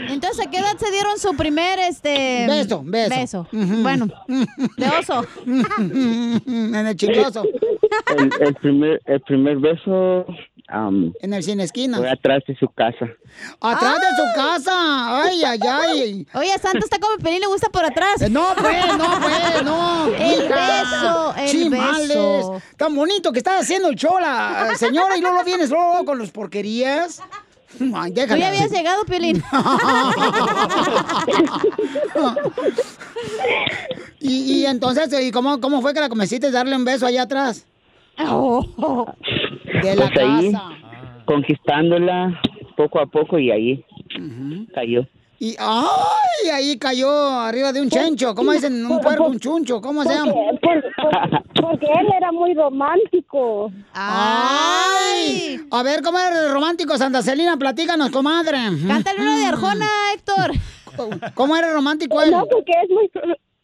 Entonces, 0.08 0.46
¿a 0.46 0.50
qué 0.50 0.58
edad 0.58 0.76
se 0.76 0.90
dieron 0.90 1.18
su 1.18 1.34
primer, 1.36 1.78
este... 1.78 2.46
Beso, 2.48 2.82
beso. 2.84 3.46
Bueno, 3.52 4.08
de 4.28 4.88
oso. 4.98 5.24
en 5.46 6.74
el 6.74 6.96
chicloso. 6.96 7.44
El, 8.16 8.30
el 8.40 8.54
primer, 8.54 9.00
el 9.06 9.20
primer 9.22 9.56
beso 9.58 10.26
En 10.72 11.32
el 11.34 11.42
cine 11.42 11.64
esquina. 11.64 11.98
fue 11.98 12.08
atrás 12.08 12.44
de 12.46 12.54
su 12.56 12.68
casa. 12.68 13.06
Atrás 13.60 13.98
de 14.00 14.06
su 14.16 14.22
casa. 14.36 15.22
Ay, 15.24 15.42
ay, 15.44 15.58
ay. 15.68 16.26
Oye, 16.34 16.56
Santa 16.58 16.78
está 16.78 16.98
como 17.00 17.16
Pelín, 17.18 17.40
le 17.40 17.48
gusta 17.48 17.68
por 17.70 17.84
atrás. 17.84 18.22
Eh, 18.22 18.30
No, 18.30 18.46
pues, 18.56 18.86
no, 18.96 19.20
pues, 19.20 19.62
no. 19.64 20.06
El 20.16 20.44
hija. 20.44 20.82
beso, 20.82 21.34
el 21.38 21.48
Chimales. 21.50 22.08
beso. 22.08 22.62
Tan 22.76 22.94
bonito 22.94 23.32
que 23.32 23.38
está 23.38 23.58
haciendo 23.58 23.88
el 23.88 23.96
show 23.96 24.18
la 24.20 24.70
eh, 24.72 24.76
señora 24.76 25.16
y 25.16 25.20
luego 25.20 25.38
lo 25.38 25.44
vienes 25.44 25.70
luego 25.70 26.04
con 26.04 26.18
los 26.18 26.30
porquerías. 26.30 27.20
Ay, 27.94 28.12
Tú 28.12 28.36
ya 28.36 28.48
habías 28.48 28.70
llegado, 28.70 29.04
Pelín. 29.04 29.42
y, 34.20 34.52
y 34.60 34.66
entonces, 34.66 35.08
¿y 35.20 35.30
cómo, 35.30 35.60
cómo 35.60 35.80
fue 35.80 35.94
que 35.94 36.00
la 36.00 36.08
convenciste 36.08 36.46
de 36.46 36.52
darle 36.52 36.76
un 36.76 36.84
beso 36.84 37.06
allá 37.06 37.22
atrás? 37.22 37.64
De 39.82 39.96
la 39.96 40.10
Pues 40.10 40.18
ahí, 40.18 40.52
casa. 40.52 40.68
conquistándola 41.26 42.40
poco 42.76 43.00
a 43.00 43.06
poco 43.06 43.38
y 43.38 43.50
ahí 43.50 43.84
cayó. 44.74 45.06
Y 45.42 45.56
¡ay! 45.58 46.50
Ahí 46.52 46.78
cayó 46.78 47.10
arriba 47.10 47.72
de 47.72 47.80
un 47.80 47.88
chencho. 47.88 48.34
¿Cómo 48.34 48.52
dicen? 48.52 48.84
Un 48.84 49.00
puerco, 49.00 49.24
un 49.26 49.38
chuncho. 49.40 49.80
¿Cómo 49.80 50.02
se 50.04 50.14
llama? 50.14 50.32
Porque, 50.34 50.82
por- 51.00 51.62
porque 51.62 51.86
él 51.86 52.08
era 52.14 52.30
muy 52.30 52.52
romántico. 52.52 53.72
¡Ay! 53.94 55.60
A 55.70 55.82
ver, 55.82 56.02
¿cómo 56.02 56.18
era 56.18 56.46
el 56.46 56.52
romántico, 56.52 56.96
Santa 56.98 57.22
Celina? 57.22 57.56
Platícanos, 57.56 58.10
comadre. 58.10 58.58
Cántale 58.86 59.20
uno 59.20 59.38
de 59.38 59.44
Arjona, 59.46 59.86
Héctor. 60.14 60.52
¿Cómo 61.34 61.56
era 61.56 61.72
romántico 61.72 62.20
él? 62.20 62.30
No, 62.32 62.44
porque 62.46 62.72
es 62.84 62.90
muy... 62.90 63.10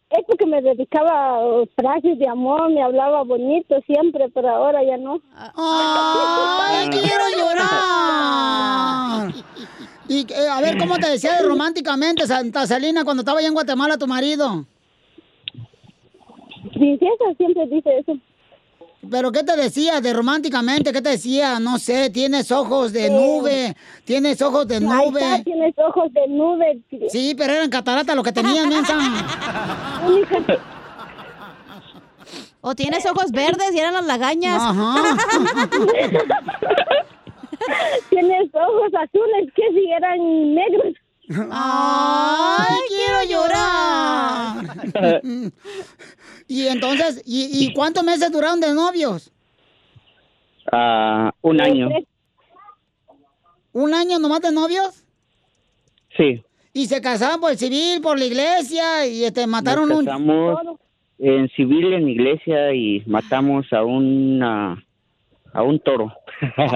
Es 0.09 0.23
porque 0.25 0.45
me 0.45 0.61
dedicaba 0.61 1.39
frases 1.75 2.17
de 2.17 2.27
amor, 2.29 2.69
me 2.69 2.81
hablaba 2.81 3.23
bonito 3.23 3.75
siempre, 3.85 4.29
pero 4.33 4.49
ahora 4.49 4.81
ya 4.83 4.95
no. 4.97 5.19
¡Ay, 5.35 6.87
quiero 6.89 7.23
llorar! 7.37 9.33
Y 10.09 10.21
eh, 10.31 10.47
a 10.49 10.61
ver, 10.61 10.77
¿cómo 10.77 10.97
te 10.97 11.09
decía 11.09 11.33
de 11.33 11.43
románticamente, 11.45 12.25
Santa 12.25 12.65
Celina, 12.65 13.03
cuando 13.03 13.23
estaba 13.23 13.39
allá 13.39 13.49
en 13.49 13.53
Guatemala 13.53 13.97
tu 13.97 14.07
marido? 14.07 14.65
Princesa 16.73 17.25
siempre 17.35 17.67
dice 17.67 17.89
eso. 17.99 18.13
¿Pero 19.09 19.31
qué 19.31 19.43
te 19.43 19.55
decía 19.55 20.01
de 20.01 20.11
románticamente? 20.11 20.91
¿Qué 20.91 21.01
te 21.01 21.09
decía? 21.09 21.59
No 21.59 21.77
sé, 21.79 22.09
tienes 22.09 22.51
ojos 22.51 22.91
de 22.91 23.09
nube, 23.09 23.75
tienes 24.05 24.41
ojos 24.41 24.67
de 24.67 24.75
Ahí 24.77 24.81
nube. 24.81 25.21
está, 25.21 25.43
tienes 25.43 25.73
ojos 25.77 26.11
de 26.13 26.27
nube. 26.27 26.81
Sí, 27.09 27.33
pero 27.37 27.53
eran 27.53 27.69
cataratas 27.69 28.15
lo 28.15 28.23
que 28.23 28.31
tenían, 28.33 28.67
mensa. 28.67 28.97
O 32.61 32.75
tienes 32.75 33.05
ojos 33.05 33.31
verdes 33.31 33.73
y 33.73 33.79
eran 33.79 33.93
las 33.93 34.05
lagañas. 34.05 34.61
Tienes 38.09 38.49
ojos 38.53 38.91
azules 38.93 39.51
que 39.55 39.63
si 39.73 39.91
eran 39.91 40.19
negros. 40.55 40.93
¡Ay, 41.51 42.75
quiero 42.87 43.23
llorar! 43.29 44.63
y 46.47 46.67
entonces, 46.67 47.21
¿y, 47.25 47.65
y 47.65 47.73
cuántos 47.73 48.03
meses 48.03 48.31
duraron 48.31 48.59
de 48.59 48.73
novios? 48.73 49.31
Ah, 50.71 51.31
un 51.41 51.61
año. 51.61 51.89
¿Un 53.73 53.93
año 53.93 54.19
nomás 54.19 54.41
de 54.41 54.51
novios? 54.51 55.03
Sí. 56.15 56.43
Y 56.73 56.87
se 56.87 57.01
casaron 57.01 57.39
por 57.39 57.51
el 57.51 57.57
civil, 57.57 58.01
por 58.01 58.17
la 58.17 58.25
iglesia, 58.25 59.05
y 59.05 59.23
este, 59.23 59.47
mataron 59.47 59.89
Nos 59.89 59.99
un... 59.99 60.05
casamos 60.05 60.79
en 61.19 61.49
civil 61.49 61.93
en 61.93 62.07
iglesia 62.07 62.73
y 62.73 63.03
matamos 63.07 63.71
a 63.73 63.83
una 63.83 64.83
a 65.53 65.63
un 65.63 65.79
toro. 65.79 66.13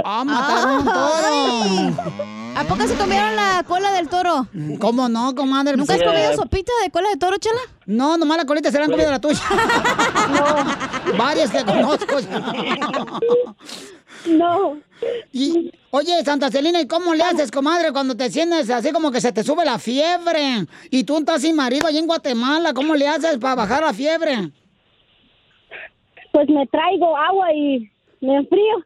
¡Ah, 0.03 0.23
mataron 0.25 0.77
un 0.79 1.95
toro! 2.05 2.40
¿A 2.55 2.63
poco 2.63 2.87
se 2.87 2.95
comieron 2.95 3.35
la 3.35 3.63
cola 3.67 3.91
del 3.93 4.07
toro? 4.09 4.47
¿Cómo 4.79 5.07
no, 5.09 5.33
comadre? 5.35 5.77
¿Nunca 5.77 5.93
has 5.93 6.03
comido 6.03 6.33
sopita 6.35 6.71
de 6.83 6.91
cola 6.91 7.09
de 7.09 7.17
toro, 7.17 7.37
chela? 7.37 7.61
No, 7.85 8.17
nomás 8.17 8.37
la 8.37 8.45
colita 8.45 8.71
se 8.71 8.77
la 8.77 8.85
han 8.85 8.91
comido 8.91 9.09
la 9.09 9.19
tuya. 9.19 9.39
Varias 11.17 11.51
que 11.51 11.63
conozco. 11.63 12.17
No. 14.27 14.77
Y, 15.31 15.71
oye, 15.91 16.23
Santa 16.23 16.51
Celina, 16.51 16.81
¿y 16.81 16.87
cómo 16.87 17.15
le 17.15 17.23
haces, 17.23 17.51
comadre, 17.51 17.91
cuando 17.91 18.15
te 18.15 18.29
sientes 18.29 18.69
así 18.69 18.91
como 18.91 19.11
que 19.11 19.21
se 19.21 19.31
te 19.31 19.43
sube 19.43 19.65
la 19.65 19.79
fiebre? 19.79 20.67
Y 20.89 21.03
tú 21.05 21.17
estás 21.17 21.41
sin 21.41 21.55
marido 21.55 21.87
allá 21.87 21.99
en 21.99 22.07
Guatemala, 22.07 22.73
¿cómo 22.73 22.95
le 22.95 23.07
haces 23.07 23.37
para 23.37 23.55
bajar 23.55 23.81
la 23.83 23.93
fiebre? 23.93 24.51
Pues 26.31 26.47
me 26.49 26.67
traigo 26.67 27.17
agua 27.17 27.53
y 27.53 27.91
me 28.19 28.35
enfrío. 28.37 28.85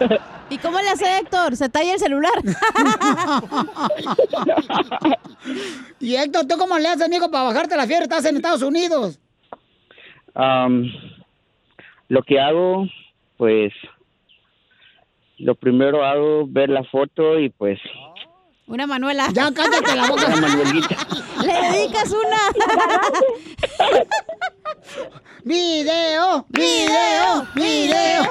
¿Y 0.52 0.58
cómo 0.58 0.78
le 0.80 0.88
hace 0.90 1.18
Héctor? 1.18 1.56
Se 1.56 1.70
talla 1.70 1.94
el 1.94 1.98
celular. 1.98 2.34
y 5.98 6.16
Héctor, 6.16 6.46
¿tú 6.46 6.58
cómo 6.58 6.78
le 6.78 6.88
haces, 6.88 7.06
amigo, 7.06 7.30
para 7.30 7.44
bajarte 7.44 7.74
la 7.74 7.86
fiebre? 7.86 8.04
Estás 8.04 8.26
en 8.26 8.36
Estados 8.36 8.60
Unidos. 8.60 9.18
Am, 10.34 10.92
lo 12.08 12.22
que 12.22 12.38
hago, 12.38 12.86
pues, 13.38 13.72
lo 15.38 15.54
primero 15.54 16.04
hago 16.04 16.46
ver 16.46 16.68
la 16.68 16.84
foto 16.84 17.38
y 17.38 17.48
pues 17.48 17.80
Una 18.66 18.86
Manuela. 18.86 19.28
Ya 19.32 19.52
cállate 19.52 19.96
la 19.96 20.06
boca. 20.08 20.26
una 20.26 20.36
Manuelita. 20.36 20.96
Le 21.42 21.52
dedicas 21.72 22.10
una. 22.10 22.38
¡Video! 25.44 26.46
¡Video! 26.50 27.46
¡Video! 27.54 28.22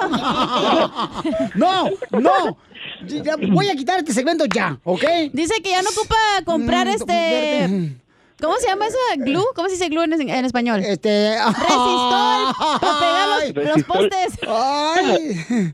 ¡No! 1.55 1.89
¡No! 2.11 2.57
Ya, 3.05 3.35
Voy 3.51 3.67
a 3.69 3.75
quitar 3.75 3.99
este 3.99 4.13
segmento 4.13 4.45
ya, 4.45 4.79
¿ok? 4.83 5.03
Dice 5.33 5.61
que 5.61 5.71
ya 5.71 5.81
no 5.81 5.89
ocupa 5.89 6.15
comprar 6.45 6.87
Mm, 6.87 6.91
este. 6.91 7.97
¿Cómo 8.39 8.55
se 8.57 8.67
llama 8.67 8.87
esa 8.87 8.97
glue? 9.17 9.45
¿Cómo 9.53 9.67
se 9.67 9.73
dice 9.75 9.89
glue 9.89 10.03
en, 10.05 10.13
en 10.29 10.45
español? 10.45 10.81
Este. 10.83 11.35
Resistol 11.37 12.55
para 12.79 12.99
pegar 12.99 13.27
los, 13.29 13.75
los 13.75 13.83
postes. 13.83 14.39
¡Ay! 14.47 15.73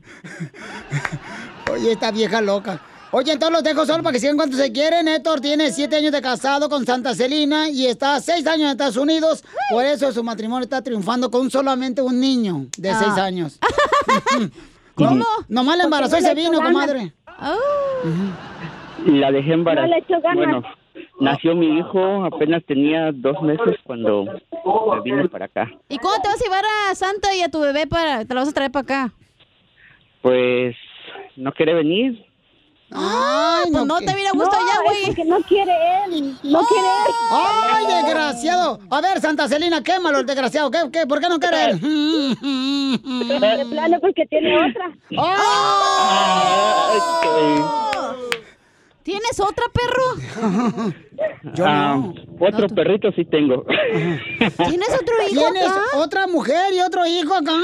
Oye, 1.72 1.92
esta 1.92 2.10
vieja 2.10 2.40
loca. 2.40 2.80
Oye, 3.10 3.32
entonces 3.32 3.52
los 3.54 3.62
dejo 3.64 3.86
solo 3.86 4.02
para 4.02 4.12
que 4.12 4.20
sigan 4.20 4.36
cuando 4.36 4.56
se 4.56 4.70
quieren. 4.70 5.08
Héctor 5.08 5.40
tiene 5.40 5.70
siete 5.70 5.96
años 5.96 6.12
de 6.12 6.20
casado 6.20 6.68
con 6.68 6.84
Santa 6.84 7.14
Celina 7.14 7.70
y 7.70 7.86
está 7.86 8.20
seis 8.20 8.46
años 8.46 8.64
en 8.66 8.70
Estados 8.72 8.96
Unidos. 8.98 9.42
Por 9.70 9.84
eso 9.84 10.12
su 10.12 10.22
matrimonio 10.22 10.64
está 10.64 10.82
triunfando 10.82 11.30
con 11.30 11.50
solamente 11.50 12.02
un 12.02 12.20
niño 12.20 12.66
de 12.76 12.92
seis 12.94 13.12
Ah. 13.16 13.24
años. 13.24 13.58
¿Cómo? 14.94 15.24
Nomás 15.48 15.78
la 15.78 15.84
embarazó 15.84 16.18
y 16.18 16.22
se 16.22 16.34
vino, 16.34 16.60
comadre. 16.60 17.12
La 19.06 19.30
dejé 19.32 19.52
embarazada. 19.52 19.86
No 19.88 19.94
le 19.94 20.00
echó 20.00 20.20
ganas. 20.20 20.36
Bueno, 20.36 20.62
nació 21.20 21.54
mi 21.54 21.78
hijo, 21.78 22.24
apenas 22.24 22.62
tenía 22.66 23.10
dos 23.12 23.40
meses 23.42 23.76
cuando 23.84 24.24
me 24.24 25.00
vine 25.02 25.28
para 25.28 25.46
acá. 25.46 25.70
¿Y 25.88 25.96
cuándo 25.98 26.20
te 26.22 26.28
vas 26.28 26.40
a 26.40 26.44
llevar 26.44 26.64
a 26.90 26.94
Santa 26.94 27.34
y 27.34 27.40
a 27.42 27.48
tu 27.48 27.60
bebé 27.60 27.86
para. 27.86 28.24
Te 28.26 28.34
la 28.34 28.40
vas 28.40 28.50
a 28.50 28.52
traer 28.52 28.70
para 28.72 28.82
acá? 28.82 29.12
Pues 30.20 30.74
no 31.36 31.52
quiere 31.52 31.72
venir. 31.74 32.26
Ay, 32.90 33.70
pues 33.70 33.84
no 33.84 33.98
te 33.98 34.14
hubiera 34.14 34.30
gustado 34.32 34.66
ya, 34.66 34.80
güey. 34.82 35.06
porque 35.06 35.24
no 35.26 35.40
quiere 35.42 35.72
él. 36.06 36.38
No 36.42 36.62
quiere 36.64 36.86
él. 36.88 37.14
¡Ay, 37.32 37.86
desgraciado! 37.86 38.78
A 38.90 39.00
ver, 39.02 39.20
Santa 39.20 39.46
Celina, 39.46 39.82
quémalo, 39.82 40.20
el 40.20 40.26
desgraciado. 40.26 40.70
¿Qué, 40.70 40.78
qué? 40.92 41.06
¿Por 41.06 41.20
qué 41.20 41.28
no 41.28 41.38
quiere 41.38 41.64
él? 41.72 41.80
De 41.80 43.66
plano 43.70 43.98
porque 44.00 44.24
tiene 44.26 44.56
otra. 44.56 44.90
¿Tienes 49.02 49.40
otra, 49.40 49.64
perro? 49.72 50.92
Ah, 51.64 52.02
otro 52.40 52.68
perrito 52.68 53.10
sí 53.12 53.24
tengo. 53.24 53.64
¿Tienes 53.66 54.90
otro 55.00 55.14
hijo 55.30 55.40
¿Tienes 55.50 55.66
acá? 55.70 55.82
otra 55.96 56.26
mujer 56.26 56.74
y 56.74 56.80
otro 56.80 57.06
hijo 57.06 57.34
acá? 57.34 57.56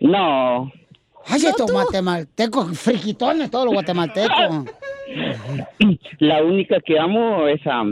No. 0.00 0.70
Ay, 1.28 1.46
estos 1.46 1.70
guatemaltecos, 1.70 2.78
friquitones, 2.78 3.50
todos 3.50 3.66
los 3.66 3.74
guatemaltecos. 3.74 4.64
La 6.18 6.42
única 6.42 6.76
que 6.84 6.98
amo 6.98 7.46
es 7.48 7.60
a 7.66 7.82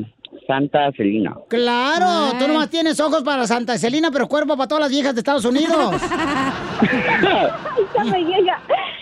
Santa 0.47 0.93
Celina. 0.97 1.35
Claro, 1.49 2.37
tú 2.39 2.49
nomás 2.49 2.71
tienes 2.71 2.99
ojos 3.01 3.23
para 3.23 3.47
Santa 3.47 3.79
Celina, 3.79 4.11
pero 4.11 4.29
cuerpo 4.29 4.57
para 4.57 4.69
todas 4.69 4.83
las 4.83 4.91
viejas 4.91 5.15
de 5.15 5.21
Estados 5.21 5.45
Unidos. 5.45 5.95
Esta 5.95 8.05
me 8.05 8.25
llega. 8.25 8.61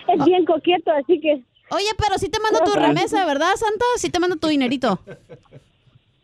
Es 0.09 0.25
bien 0.25 0.45
coqueto, 0.45 0.91
así 0.93 1.21
que. 1.21 1.43
Oye, 1.71 1.91
pero 1.99 2.19
sí 2.19 2.29
te 2.29 2.39
mando 2.41 2.61
tu 2.61 2.73
remesa, 2.79 3.25
¿verdad, 3.27 3.55
Santa? 3.57 3.85
Sí 3.97 4.11
te 4.11 4.21
mando 4.21 4.37
tu 4.37 4.49
dinerito. 4.49 5.01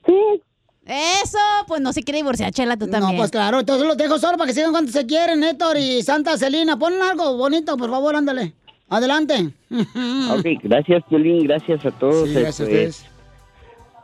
Sí. 0.06 0.42
Eso, 0.86 1.38
pues 1.68 1.80
no 1.80 1.92
se 1.92 2.02
quiere 2.02 2.18
divorciar, 2.18 2.50
Chela, 2.52 2.76
tú 2.76 2.88
también. 2.88 3.12
No, 3.12 3.18
pues 3.18 3.30
claro, 3.30 3.60
entonces 3.60 3.86
los 3.86 3.96
dejo 3.96 4.18
solo 4.18 4.36
para 4.38 4.48
que 4.48 4.54
sigan 4.54 4.72
cuando 4.72 4.90
se 4.90 5.06
quieren, 5.06 5.44
Héctor 5.44 5.76
y 5.76 6.02
Santa 6.02 6.36
Celina. 6.36 6.78
Pon 6.78 6.94
algo 7.02 7.36
bonito, 7.36 7.76
por 7.76 7.90
favor, 7.90 8.16
ándale. 8.16 8.54
Adelante. 8.88 9.50
Ok, 9.70 10.46
gracias, 10.62 11.02
Piolín, 11.08 11.44
gracias 11.46 11.84
a 11.86 11.90
todos. 11.92 12.28
Sí, 12.28 12.34
gracias 12.34 12.60
a 12.60 12.62
Este, 12.64 12.64
ustedes. 12.88 13.06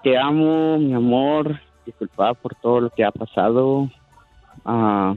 Te 0.04 0.16
amo, 0.18 0.78
mi 0.78 0.94
amor. 0.94 1.60
Disculpa 1.84 2.34
por 2.34 2.54
todo 2.56 2.80
lo 2.82 2.90
que 2.90 3.04
ha 3.04 3.10
pasado. 3.10 3.90
Ah, 4.64 5.14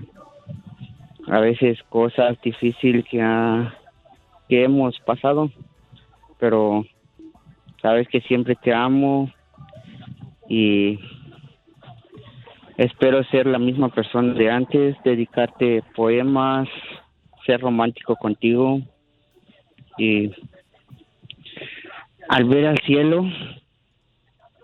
a 1.27 1.39
veces 1.39 1.77
cosas 1.89 2.37
difíciles 2.41 3.05
que, 3.09 3.21
ha- 3.21 3.75
que 4.47 4.63
hemos 4.63 4.97
pasado. 5.01 5.51
Pero 6.39 6.83
sabes 7.81 8.07
que 8.07 8.21
siempre 8.21 8.55
te 8.55 8.73
amo 8.73 9.29
y 10.47 10.97
espero 12.79 13.23
ser 13.25 13.45
la 13.45 13.59
misma 13.59 13.89
persona 13.89 14.33
de 14.33 14.49
antes, 14.49 14.95
dedicarte 15.03 15.83
poemas, 15.95 16.69
ser 17.45 17.59
romántico 17.59 18.15
contigo 18.15 18.79
y 19.97 20.31
al 22.29 22.45
ver 22.45 22.67
al 22.67 22.79
cielo, 22.79 23.25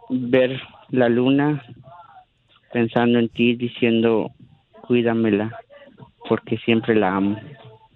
ver 0.09 0.61
la 0.91 1.09
luna, 1.09 1.61
pensando 2.71 3.19
en 3.19 3.27
ti, 3.27 3.55
diciendo, 3.55 4.31
cuídamela, 4.87 5.59
porque 6.29 6.57
siempre 6.59 6.95
la 6.95 7.17
amo. 7.17 7.37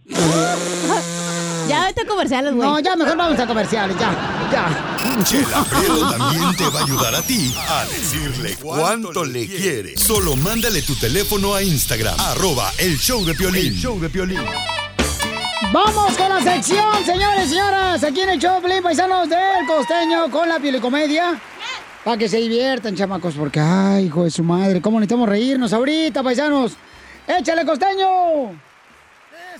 Ya 1.67 1.85
vete 1.85 2.01
a 2.01 2.05
comerciales, 2.05 2.53
güey. 2.53 2.67
No, 2.67 2.79
ya 2.79 2.95
mejor 2.95 3.17
vamos 3.17 3.39
a 3.39 3.47
comerciales, 3.47 3.97
ya, 3.99 4.11
ya. 4.51 5.23
Chela 5.23 5.63
Prieto 5.63 6.09
también 6.09 6.55
te 6.55 6.67
va 6.69 6.79
a 6.79 6.83
ayudar 6.83 7.15
a 7.15 7.21
ti 7.21 7.53
a 7.67 7.85
decirle 7.85 8.55
cuánto 8.61 9.25
le 9.25 9.47
quiere. 9.47 9.97
Solo 9.97 10.35
mándale 10.35 10.81
tu 10.81 10.95
teléfono 10.95 11.53
a 11.53 11.61
Instagram, 11.63 12.19
arroba 12.19 12.71
el 12.77 12.97
show 12.97 13.23
de 13.25 13.33
Piolín. 13.35 13.73
El 13.73 13.79
show 13.79 13.99
de 13.99 14.09
Piolín. 14.09 14.41
Vamos 15.71 16.17
con 16.17 16.29
la 16.29 16.41
sección, 16.41 17.05
señores 17.05 17.45
y 17.45 17.49
señoras, 17.49 18.03
aquí 18.03 18.21
en 18.21 18.29
el 18.29 18.39
show, 18.39 18.59
Pelín 18.61 18.81
Paisanos 18.81 19.29
del 19.29 19.67
Costeño 19.67 20.31
con 20.31 20.49
la 20.49 20.59
piolicomedia. 20.59 21.39
Para 22.03 22.17
que 22.17 22.27
se 22.27 22.37
diviertan, 22.37 22.95
chamacos, 22.95 23.35
porque, 23.35 23.59
ay, 23.59 24.05
hijo 24.05 24.23
de 24.23 24.31
su 24.31 24.43
madre, 24.43 24.81
cómo 24.81 24.99
necesitamos 24.99 25.29
reírnos 25.29 25.71
ahorita, 25.73 26.23
paisanos. 26.23 26.73
¡Échale, 27.27 27.65
Costeño! 27.65 28.68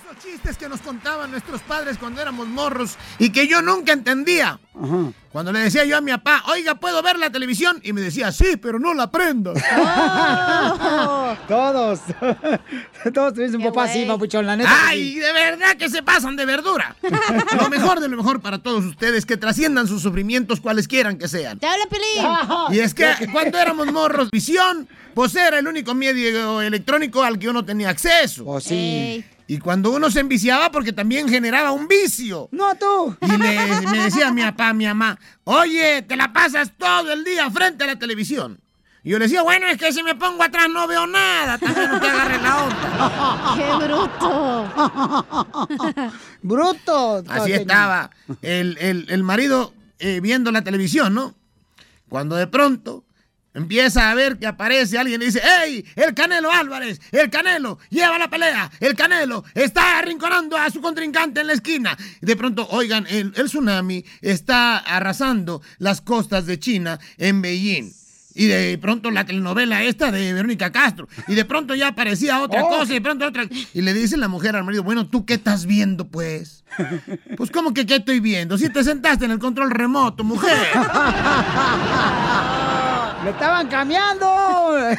Esos 0.09 0.23
chistes 0.23 0.57
que 0.57 0.67
nos 0.69 0.81
contaban 0.81 1.29
nuestros 1.29 1.61
padres 1.61 1.97
cuando 1.97 2.21
éramos 2.21 2.47
morros 2.47 2.95
y 3.19 3.31
que 3.31 3.47
yo 3.47 3.61
nunca 3.61 3.93
entendía. 3.93 4.59
Cuando 5.31 5.51
le 5.51 5.59
decía 5.59 5.83
yo 5.85 5.97
a 5.97 6.01
mi 6.01 6.11
papá, 6.11 6.43
oiga, 6.47 6.75
¿puedo 6.75 7.01
ver 7.03 7.19
la 7.19 7.29
televisión? 7.29 7.79
Y 7.83 7.93
me 7.93 8.01
decía, 8.01 8.31
sí, 8.31 8.57
pero 8.57 8.79
no 8.79 8.93
la 8.93 9.11
prendo. 9.11 9.53
Todos. 11.47 11.99
Todos 13.13 13.33
tuvimos 13.33 13.55
un 13.55 13.63
papá 13.63 13.83
así, 13.83 14.05
papuchón, 14.05 14.47
la 14.47 14.55
neta. 14.55 14.87
¡Ay, 14.87 15.13
sí. 15.13 15.19
de 15.19 15.31
verdad 15.33 15.75
que 15.77 15.89
se 15.89 16.01
pasan 16.01 16.35
de 16.35 16.45
verdura! 16.45 16.95
Lo 17.59 17.69
mejor 17.69 17.99
de 17.99 18.07
lo 18.07 18.17
mejor 18.17 18.41
para 18.41 18.59
todos 18.59 18.85
ustedes, 18.85 19.25
que 19.25 19.37
trasciendan 19.37 19.87
sus 19.87 20.01
sufrimientos 20.01 20.59
cuales 20.61 20.87
quieran 20.87 21.17
que 21.17 21.27
sean. 21.27 21.59
¡Te 21.59 21.67
habla, 21.67 21.85
Pelín! 21.87 22.25
Y 22.71 22.79
es 22.79 22.93
que 22.93 23.27
cuando 23.31 23.59
éramos 23.59 23.91
morros, 23.91 24.29
visión, 24.31 24.87
pues 25.13 25.35
era 25.35 25.59
el 25.59 25.67
único 25.67 25.93
medio 25.93 26.61
electrónico 26.61 27.21
al 27.23 27.37
que 27.37 27.49
uno 27.49 27.63
tenía 27.63 27.89
acceso. 27.89 28.45
Pues 28.45 28.63
sí. 28.63 29.23
Y 29.51 29.57
cuando 29.57 29.89
uno 29.91 30.11
se 30.11 30.19
enviciaba, 30.19 30.71
porque 30.71 30.93
también 30.93 31.27
generaba 31.27 31.71
un 31.71 31.87
vicio. 31.87 32.49
No, 32.51 32.75
tú. 32.75 33.17
Y 33.19 33.31
le- 33.35 33.81
me 33.87 33.97
decía 34.03 34.31
mi 34.31 34.43
papá, 34.43 34.73
mi 34.73 34.85
mamá, 34.85 35.17
oye, 35.43 36.03
te 36.03 36.15
la 36.15 36.31
pasas 36.31 36.71
todo 36.77 37.11
el 37.11 37.23
día 37.23 37.49
frente 37.49 37.83
a 37.83 37.87
la 37.87 37.95
televisión. 37.97 38.59
Y 39.03 39.09
yo 39.09 39.17
le 39.17 39.25
decía, 39.25 39.41
bueno, 39.41 39.65
es 39.65 39.77
que 39.79 39.91
si 39.91 40.03
me 40.03 40.13
pongo 40.13 40.43
atrás 40.43 40.67
no 40.69 40.85
veo 40.87 41.07
nada, 41.07 41.57
también 41.57 41.89
no 41.89 41.99
te 41.99 42.07
agarre 42.09 42.39
la 42.43 42.63
onda. 42.63 43.55
¡Qué 43.57 43.85
bruto! 43.87 44.67
Bruto. 46.43 47.23
Así 47.27 47.51
estaba 47.53 48.11
el, 48.43 48.77
el- 48.79 49.07
el 49.09 49.23
marido 49.23 49.73
eh, 49.99 50.19
viendo 50.21 50.51
la 50.51 50.63
televisión, 50.63 51.13
¿no? 51.15 51.33
Cuando 52.07 52.35
de 52.35 52.45
pronto 52.47 53.03
empieza 53.59 54.09
a 54.09 54.15
ver 54.15 54.37
que 54.39 54.47
aparece 54.47 54.97
alguien 54.97 55.21
y 55.21 55.25
dice, 55.25 55.41
¡Ey! 55.63 55.85
El 55.95 56.13
Canelo 56.13 56.51
Álvarez, 56.51 56.99
el 57.11 57.29
Canelo, 57.29 57.77
lleva 57.89 58.17
la 58.17 58.29
pelea, 58.29 58.71
el 58.79 58.95
Canelo 58.95 59.43
está 59.53 59.99
arrinconando 59.99 60.57
a 60.57 60.69
su 60.69 60.81
contrincante 60.81 61.41
en 61.41 61.47
la 61.47 61.53
esquina. 61.53 61.97
Y 62.21 62.25
de 62.25 62.35
pronto, 62.35 62.67
oigan, 62.71 63.05
el, 63.07 63.33
el 63.35 63.45
tsunami 63.45 64.03
está 64.21 64.77
arrasando 64.77 65.61
las 65.77 66.01
costas 66.01 66.45
de 66.45 66.59
China 66.59 66.99
en 67.17 67.41
Beijing. 67.41 67.91
Y 68.35 68.45
de 68.45 68.77
pronto 68.77 69.11
la 69.11 69.25
telenovela 69.25 69.83
esta 69.83 70.11
de 70.11 70.31
Verónica 70.31 70.71
Castro. 70.71 71.09
Y 71.27 71.33
de 71.35 71.43
pronto 71.45 71.75
ya 71.75 71.87
aparecía 71.89 72.39
otra 72.41 72.63
Oh. 72.63 72.69
cosa 72.69 72.91
y 72.91 72.95
de 72.95 73.01
pronto 73.01 73.25
otra. 73.25 73.45
Y 73.73 73.81
le 73.81 73.93
dice 73.93 74.15
la 74.15 74.29
mujer 74.29 74.55
al 74.55 74.63
marido, 74.63 74.83
bueno, 74.83 75.07
¿tú 75.09 75.25
qué 75.25 75.33
estás 75.33 75.65
viendo, 75.65 76.07
pues? 76.07 76.63
Pues, 77.35 77.51
¿cómo 77.51 77.73
que 77.73 77.85
qué 77.85 77.95
estoy 77.97 78.19
viendo? 78.21 78.57
Si 78.57 78.69
te 78.69 78.83
sentaste 78.83 79.25
en 79.25 79.31
el 79.31 79.39
control 79.39 79.71
remoto, 79.71 80.23
mujer. 80.23 80.57
¡Me 83.23 83.31
estaban 83.31 83.67
cambiando! 83.67 84.27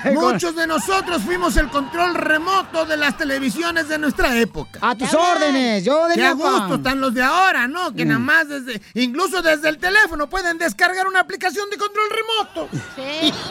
Muchos 0.12 0.54
de 0.54 0.66
nosotros 0.66 1.22
fuimos 1.22 1.56
el 1.56 1.68
control 1.68 2.14
remoto 2.14 2.84
de 2.84 2.96
las 2.96 3.16
televisiones 3.16 3.88
de 3.88 3.98
nuestra 3.98 4.36
época. 4.36 4.78
A 4.82 4.94
tus 4.94 5.12
órdenes, 5.14 5.84
yo 5.84 6.06
de 6.06 6.14
Qué 6.14 6.26
a 6.26 6.32
gusto 6.32 6.74
están 6.74 7.00
los 7.00 7.14
de 7.14 7.22
ahora, 7.22 7.66
¿no? 7.66 7.94
Que 7.94 8.04
nada 8.04 8.18
más 8.18 8.48
desde, 8.48 8.80
incluso 8.94 9.40
desde 9.42 9.68
el 9.68 9.78
teléfono 9.78 10.28
pueden 10.28 10.58
descargar 10.58 11.06
una 11.06 11.20
aplicación 11.20 11.70
de 11.70 11.78
control 11.78 12.06
remoto. 12.10 12.68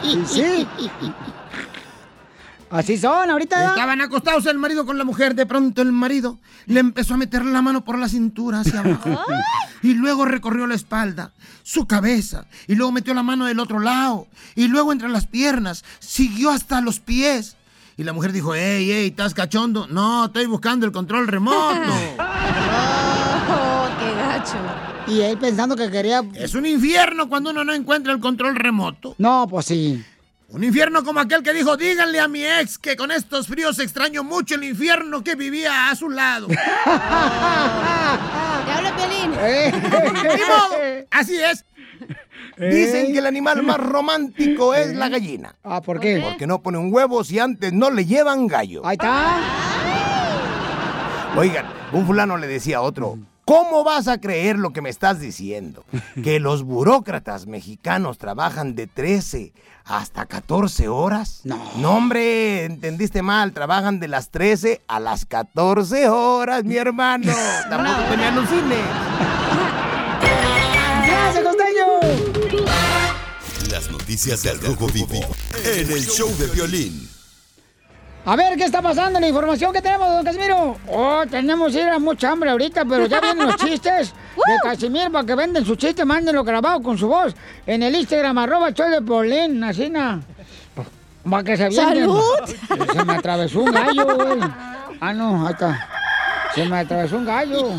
Y 0.04 0.26
sí. 0.26 0.68
Así 2.70 2.96
son, 2.96 3.28
ahorita. 3.28 3.70
Estaban 3.70 4.00
acostados 4.00 4.46
el 4.46 4.58
marido 4.58 4.86
con 4.86 4.96
la 4.96 5.04
mujer, 5.04 5.34
de 5.34 5.44
pronto 5.44 5.82
el 5.82 5.90
marido 5.90 6.38
le 6.66 6.80
empezó 6.80 7.14
a 7.14 7.16
meter 7.16 7.44
la 7.44 7.62
mano 7.62 7.84
por 7.84 7.98
la 7.98 8.08
cintura 8.08 8.60
hacia 8.60 8.80
abajo. 8.80 9.18
y 9.82 9.94
luego 9.94 10.24
recorrió 10.24 10.66
la 10.68 10.76
espalda, 10.76 11.32
su 11.64 11.86
cabeza, 11.86 12.46
y 12.68 12.76
luego 12.76 12.92
metió 12.92 13.12
la 13.12 13.24
mano 13.24 13.46
del 13.46 13.58
otro 13.58 13.80
lado, 13.80 14.28
y 14.54 14.68
luego 14.68 14.92
entre 14.92 15.08
las 15.08 15.26
piernas, 15.26 15.84
siguió 15.98 16.50
hasta 16.50 16.80
los 16.80 17.00
pies. 17.00 17.56
Y 17.96 18.04
la 18.04 18.12
mujer 18.12 18.32
dijo, 18.32 18.54
ey, 18.54 18.90
ey, 18.90 19.08
¿estás 19.08 19.34
cachondo? 19.34 19.86
No, 19.88 20.26
estoy 20.26 20.46
buscando 20.46 20.86
el 20.86 20.92
control 20.92 21.26
remoto. 21.26 21.58
¡Oh, 23.52 23.88
qué 23.98 24.14
gacho! 24.14 24.56
Y 25.06 25.20
él 25.20 25.36
pensando 25.38 25.76
que 25.76 25.90
quería. 25.90 26.22
Es 26.34 26.54
un 26.54 26.64
infierno 26.64 27.28
cuando 27.28 27.50
uno 27.50 27.64
no 27.64 27.74
encuentra 27.74 28.12
el 28.12 28.20
control 28.20 28.54
remoto. 28.56 29.16
No, 29.18 29.46
pues 29.50 29.66
sí. 29.66 30.02
Un 30.52 30.64
infierno 30.64 31.04
como 31.04 31.20
aquel 31.20 31.44
que 31.44 31.52
dijo, 31.52 31.76
díganle 31.76 32.18
a 32.18 32.26
mi 32.26 32.44
ex 32.44 32.76
que 32.76 32.96
con 32.96 33.12
estos 33.12 33.46
fríos 33.46 33.78
extraño 33.78 34.24
mucho 34.24 34.56
el 34.56 34.64
infierno 34.64 35.22
que 35.22 35.36
vivía 35.36 35.90
a 35.90 35.94
su 35.94 36.10
lado. 36.10 36.48
¡Te 36.48 36.56
habla, 38.72 38.96
Pelín! 38.96 39.30
Ni 39.30 40.44
modo, 40.44 40.74
así 41.12 41.40
es. 41.40 41.64
Dicen 42.58 43.12
que 43.12 43.18
el 43.18 43.26
animal 43.26 43.62
más 43.62 43.78
romántico 43.78 44.74
es 44.74 44.94
la 44.96 45.08
gallina. 45.08 45.54
Ah, 45.62 45.80
¿por 45.80 46.00
qué? 46.00 46.20
Porque 46.20 46.48
no 46.48 46.60
pone 46.60 46.78
un 46.78 46.92
huevo 46.92 47.22
si 47.22 47.38
antes 47.38 47.72
no 47.72 47.90
le 47.90 48.04
llevan 48.04 48.48
gallo. 48.48 48.84
Ahí 48.84 48.94
está. 49.00 49.38
Oigan, 51.36 51.66
un 51.92 52.04
fulano 52.06 52.36
le 52.36 52.48
decía 52.48 52.78
a 52.78 52.80
otro, 52.80 53.18
¿Cómo 53.50 53.82
vas 53.82 54.06
a 54.06 54.20
creer 54.20 54.60
lo 54.60 54.72
que 54.72 54.80
me 54.80 54.90
estás 54.90 55.18
diciendo? 55.18 55.84
¿Que 56.22 56.38
los 56.38 56.62
burócratas 56.62 57.48
mexicanos 57.48 58.16
trabajan 58.16 58.76
de 58.76 58.86
13 58.86 59.52
hasta 59.84 60.26
14 60.26 60.86
horas? 60.86 61.40
No. 61.42 61.60
No, 61.74 61.96
hombre, 61.96 62.64
entendiste 62.64 63.22
mal. 63.22 63.52
Trabajan 63.52 63.98
de 63.98 64.06
las 64.06 64.30
13 64.30 64.82
a 64.86 65.00
las 65.00 65.26
14 65.26 66.08
horas, 66.08 66.62
mi 66.62 66.76
hermano. 66.76 67.28
Estamos 67.28 67.88
soñando 68.08 68.46
cine. 68.46 68.76
¡Gracias, 71.08 71.44
costeño! 71.44 71.86
Las 73.68 73.90
noticias 73.90 74.44
del 74.44 74.60
Rojo 74.60 74.86
Vivo 74.86 75.26
en 75.64 75.90
el 75.90 76.06
show 76.06 76.32
de 76.38 76.46
violín. 76.46 77.19
A 78.24 78.36
ver, 78.36 78.56
¿qué 78.56 78.64
está 78.64 78.82
pasando? 78.82 79.18
La 79.18 79.28
información 79.28 79.72
que 79.72 79.80
tenemos, 79.80 80.08
don 80.08 80.24
Casimiro. 80.24 80.76
Oh, 80.88 81.22
tenemos 81.30 81.74
ir 81.74 81.88
a 81.88 81.98
mucha 81.98 82.30
hambre 82.30 82.50
ahorita, 82.50 82.84
pero 82.84 83.06
ya 83.06 83.20
vienen 83.20 83.46
los 83.46 83.56
chistes 83.64 84.12
de 84.36 84.56
Casimiro 84.62 85.10
para 85.10 85.26
que 85.26 85.34
venden 85.34 85.64
sus 85.64 85.78
chistes, 85.78 86.04
mándenlo 86.04 86.44
grabado 86.44 86.82
con 86.82 86.98
su 86.98 87.08
voz 87.08 87.34
en 87.66 87.82
el 87.82 87.94
Instagram, 87.94 88.36
arroba 88.38 88.72
show 88.72 88.90
de 88.90 89.00
Polín, 89.00 89.64
así 89.64 89.88
na. 89.88 90.20
Para 91.28 91.44
que 91.44 91.56
se 91.56 91.64
avienten. 91.64 91.98
¡Salud! 91.98 92.20
Se 92.92 93.04
me 93.04 93.12
atravesó 93.14 93.60
un 93.60 93.72
gallo, 93.72 94.04
güey. 94.16 94.40
Ah, 95.00 95.12
no, 95.14 95.48
está. 95.48 95.88
Se 96.54 96.64
me 96.66 96.78
atravesó 96.78 97.16
un 97.16 97.24
gallo. 97.24 97.70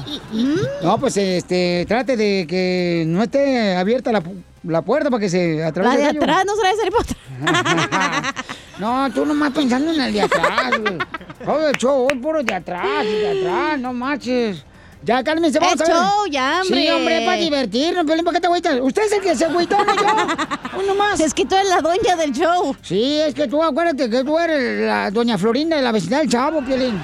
No, 0.81 0.97
pues 0.97 1.17
este, 1.17 1.85
trate 1.87 2.17
de 2.17 2.45
que 2.47 3.03
no 3.07 3.23
esté 3.23 3.75
abierta 3.75 4.11
la, 4.11 4.23
la 4.63 4.81
puerta 4.81 5.09
para 5.09 5.21
que 5.21 5.29
se 5.29 5.63
atraviese 5.63 5.97
La 5.97 6.03
de 6.03 6.09
el 6.17 6.23
atrás 6.23 6.45
no 6.45 6.55
se 6.55 6.63
la 6.63 6.69
de 6.69 6.81
Harry 6.81 6.91
Potter. 6.91 7.17
No, 8.79 9.11
tú 9.13 9.25
nomás 9.27 9.51
pensando 9.51 9.93
en 9.93 10.01
el 10.01 10.11
de 10.11 10.21
atrás, 10.23 10.71
güey. 10.79 10.97
Todo 11.45 11.67
el 11.67 11.75
show, 11.77 12.07
hoy 12.09 12.17
puro 12.17 12.41
de 12.41 12.53
atrás, 12.55 13.03
de 13.05 13.39
atrás, 13.41 13.79
no 13.79 13.93
marches. 13.93 14.65
Ya, 15.03 15.23
cálmense, 15.23 15.59
vamos 15.59 15.75
El 15.75 15.81
a 15.81 15.85
ver. 15.85 15.95
show, 15.95 16.25
ya, 16.31 16.61
hombre. 16.63 16.81
Sí, 16.81 16.89
hombre, 16.89 17.21
para 17.25 17.37
divertirnos, 17.37 18.05
Pelín, 18.05 18.25
¿para 18.25 18.35
qué 18.37 18.41
te 18.41 18.47
agüitas? 18.47 18.79
Usted 18.81 19.03
es 19.03 19.11
el 19.11 19.21
que 19.21 19.35
se 19.35 19.45
agüitó, 19.45 19.77
no 19.85 19.95
yo. 19.95 20.81
Uno 20.83 20.95
más. 20.95 21.19
Es 21.19 21.31
que 21.33 21.45
tú 21.45 21.53
eres 21.55 21.69
la 21.69 21.81
doña 21.81 22.15
del 22.15 22.31
show. 22.31 22.75
Sí, 22.81 23.19
es 23.19 23.35
que 23.35 23.47
tú 23.47 23.61
acuérdate 23.61 24.09
que 24.09 24.23
tú 24.23 24.39
eres 24.39 24.81
la 24.87 25.11
doña 25.11 25.37
Florinda 25.37 25.75
de 25.75 25.83
la 25.83 25.91
vecindad 25.91 26.19
del 26.19 26.29
Chavo, 26.29 26.63
Piolín. 26.63 26.99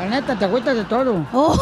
La 0.00 0.08
neta, 0.08 0.34
te 0.38 0.46
agüitas 0.46 0.74
de 0.74 0.84
todo. 0.84 1.26
Oh. 1.34 1.54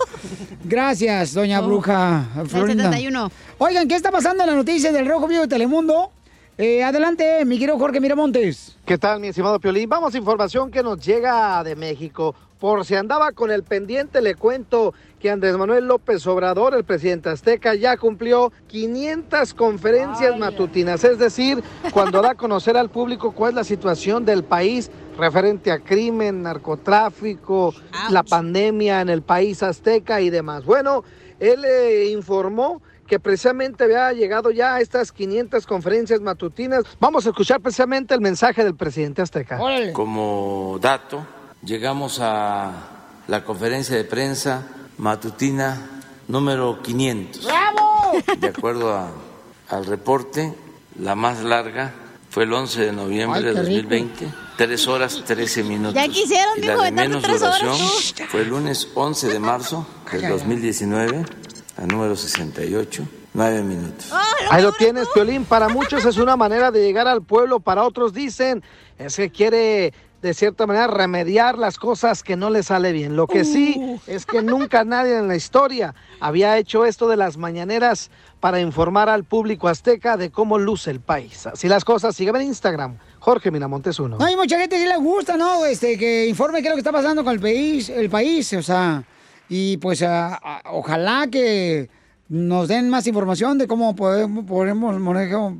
Gracias, 0.64 1.34
doña 1.34 1.60
Oh. 1.60 1.66
bruja 1.66 2.24
Florinda. 2.46 2.84
71. 2.84 3.30
Oigan, 3.58 3.86
¿qué 3.86 3.94
está 3.94 4.10
pasando 4.10 4.42
en 4.42 4.48
la 4.48 4.56
noticia 4.56 4.90
del 4.90 5.06
Rojo 5.06 5.28
Vivo 5.28 5.42
de 5.42 5.48
Telemundo? 5.48 6.10
Eh, 6.56 6.82
adelante, 6.82 7.44
mi 7.44 7.58
querido 7.58 7.78
Jorge 7.78 8.00
Miramontes. 8.00 8.74
¿Qué 8.86 8.96
tal, 8.96 9.20
mi 9.20 9.28
estimado 9.28 9.60
Piolín? 9.60 9.86
Vamos 9.86 10.14
a 10.14 10.16
información 10.18 10.70
que 10.70 10.82
nos 10.82 10.98
llega 11.04 11.62
de 11.62 11.76
México. 11.76 12.34
Por 12.58 12.86
si 12.86 12.94
andaba 12.94 13.32
con 13.32 13.50
el 13.50 13.62
pendiente, 13.64 14.22
le 14.22 14.34
cuento 14.34 14.94
que 15.20 15.30
Andrés 15.30 15.54
Manuel 15.58 15.86
López 15.86 16.26
Obrador, 16.26 16.74
el 16.74 16.84
presidente 16.84 17.28
azteca, 17.28 17.74
ya 17.74 17.98
cumplió 17.98 18.50
500 18.68 19.52
conferencias 19.52 20.36
matutinas. 20.38 21.04
Es 21.04 21.18
decir, 21.18 21.62
cuando 21.92 22.22
da 22.22 22.30
a 22.30 22.34
conocer 22.34 22.78
al 22.78 22.88
público 22.88 23.32
cuál 23.32 23.50
es 23.50 23.56
la 23.56 23.64
situación 23.64 24.24
del 24.24 24.42
país 24.42 24.90
referente 25.18 25.70
a 25.72 25.80
crimen, 25.80 26.42
narcotráfico, 26.42 27.74
la 28.10 28.22
pandemia 28.22 29.00
en 29.00 29.08
el 29.10 29.22
país 29.22 29.62
azteca 29.62 30.20
y 30.20 30.30
demás. 30.30 30.64
Bueno, 30.64 31.04
él 31.40 31.64
eh, 31.64 32.06
informó 32.10 32.80
que 33.06 33.18
precisamente 33.18 33.84
había 33.84 34.12
llegado 34.12 34.50
ya 34.50 34.74
a 34.76 34.80
estas 34.80 35.12
500 35.12 35.66
conferencias 35.66 36.20
matutinas. 36.20 36.84
Vamos 37.00 37.26
a 37.26 37.30
escuchar 37.30 37.60
precisamente 37.60 38.14
el 38.14 38.20
mensaje 38.20 38.62
del 38.64 38.74
presidente 38.74 39.22
azteca. 39.22 39.58
Como 39.92 40.78
dato, 40.80 41.26
llegamos 41.64 42.18
a 42.20 42.72
la 43.26 43.44
conferencia 43.44 43.96
de 43.96 44.04
prensa 44.04 44.66
matutina 44.98 46.02
número 46.28 46.80
500. 46.82 47.44
¡Bravo! 47.44 48.12
De 48.38 48.48
acuerdo 48.48 48.94
a- 48.94 49.10
al 49.70 49.86
reporte, 49.86 50.54
la 50.98 51.14
más 51.14 51.42
larga 51.42 51.92
fue 52.30 52.44
el 52.44 52.52
11 52.52 52.86
de 52.86 52.92
noviembre 52.92 53.38
Ay, 53.40 53.44
de 53.46 53.52
qué 53.54 53.60
rico. 53.62 53.78
2020, 54.58 54.66
3 54.66 54.88
horas 54.88 55.22
13 55.24 55.62
minutos. 55.62 55.94
Ya 55.94 56.08
quisieron, 56.08 56.58
y 56.58 56.62
la 56.62 56.76
de 56.76 56.92
menos 56.92 57.22
tres 57.22 57.42
horas, 57.42 57.60
duración 57.60 58.28
fue 58.28 58.42
el 58.42 58.48
lunes 58.48 58.88
11 58.94 59.28
de 59.28 59.38
marzo 59.38 59.86
del 60.10 60.28
2019, 60.28 61.24
a 61.76 61.86
número 61.86 62.16
68, 62.16 63.04
9 63.34 63.62
minutos. 63.62 64.12
Ahí 64.50 64.62
lo 64.62 64.72
tienes, 64.72 65.06
Piolín. 65.14 65.44
Para 65.44 65.68
muchos 65.68 66.04
es 66.04 66.16
una 66.16 66.36
manera 66.36 66.70
de 66.70 66.82
llegar 66.82 67.06
al 67.06 67.22
pueblo, 67.22 67.60
para 67.60 67.84
otros 67.84 68.12
dicen 68.12 68.62
es 68.98 69.16
que 69.16 69.30
quiere 69.30 69.92
de 70.22 70.34
cierta 70.34 70.66
manera 70.66 70.88
remediar 70.88 71.56
las 71.56 71.78
cosas 71.78 72.24
que 72.24 72.34
no 72.34 72.50
le 72.50 72.64
sale 72.64 72.90
bien. 72.92 73.14
Lo 73.14 73.28
que 73.28 73.44
sí 73.44 74.00
es 74.08 74.26
que 74.26 74.42
nunca 74.42 74.84
nadie 74.84 75.16
en 75.16 75.28
la 75.28 75.36
historia 75.36 75.94
había 76.18 76.58
hecho 76.58 76.84
esto 76.84 77.06
de 77.08 77.16
las 77.16 77.36
mañaneras 77.36 78.10
para 78.40 78.60
informar 78.60 79.08
al 79.08 79.22
público 79.22 79.68
azteca 79.68 80.16
de 80.16 80.30
cómo 80.30 80.58
luce 80.58 80.90
el 80.90 81.00
país. 81.00 81.46
Así 81.46 81.68
las 81.68 81.84
cosas, 81.84 82.16
sígueme 82.16 82.40
en 82.40 82.48
Instagram, 82.48 82.98
Jorge 83.28 83.50
Miramontes 83.50 84.00
uno. 84.00 84.16
No, 84.16 84.24
hay 84.24 84.36
mucha 84.36 84.58
gente 84.58 84.78
que 84.78 84.88
le 84.88 84.96
gusta, 84.96 85.36
¿no? 85.36 85.66
Este, 85.66 85.98
que 85.98 86.26
informe 86.26 86.62
qué 86.62 86.68
es 86.68 86.70
lo 86.70 86.76
que 86.76 86.80
está 86.80 86.92
pasando 86.92 87.22
con 87.22 87.34
el 87.34 87.40
país, 87.40 87.90
el 87.90 88.08
país, 88.08 88.50
o 88.54 88.62
sea, 88.62 89.04
y 89.50 89.76
pues 89.76 90.00
a- 90.00 90.34
a- 90.36 90.62
ojalá 90.72 91.26
que 91.30 91.90
nos 92.28 92.68
den 92.68 92.90
más 92.90 93.06
información 93.06 93.56
de 93.56 93.66
cómo 93.66 93.96
podemos, 93.96 94.44
podemos 94.44 94.98
manejar. 95.00 95.52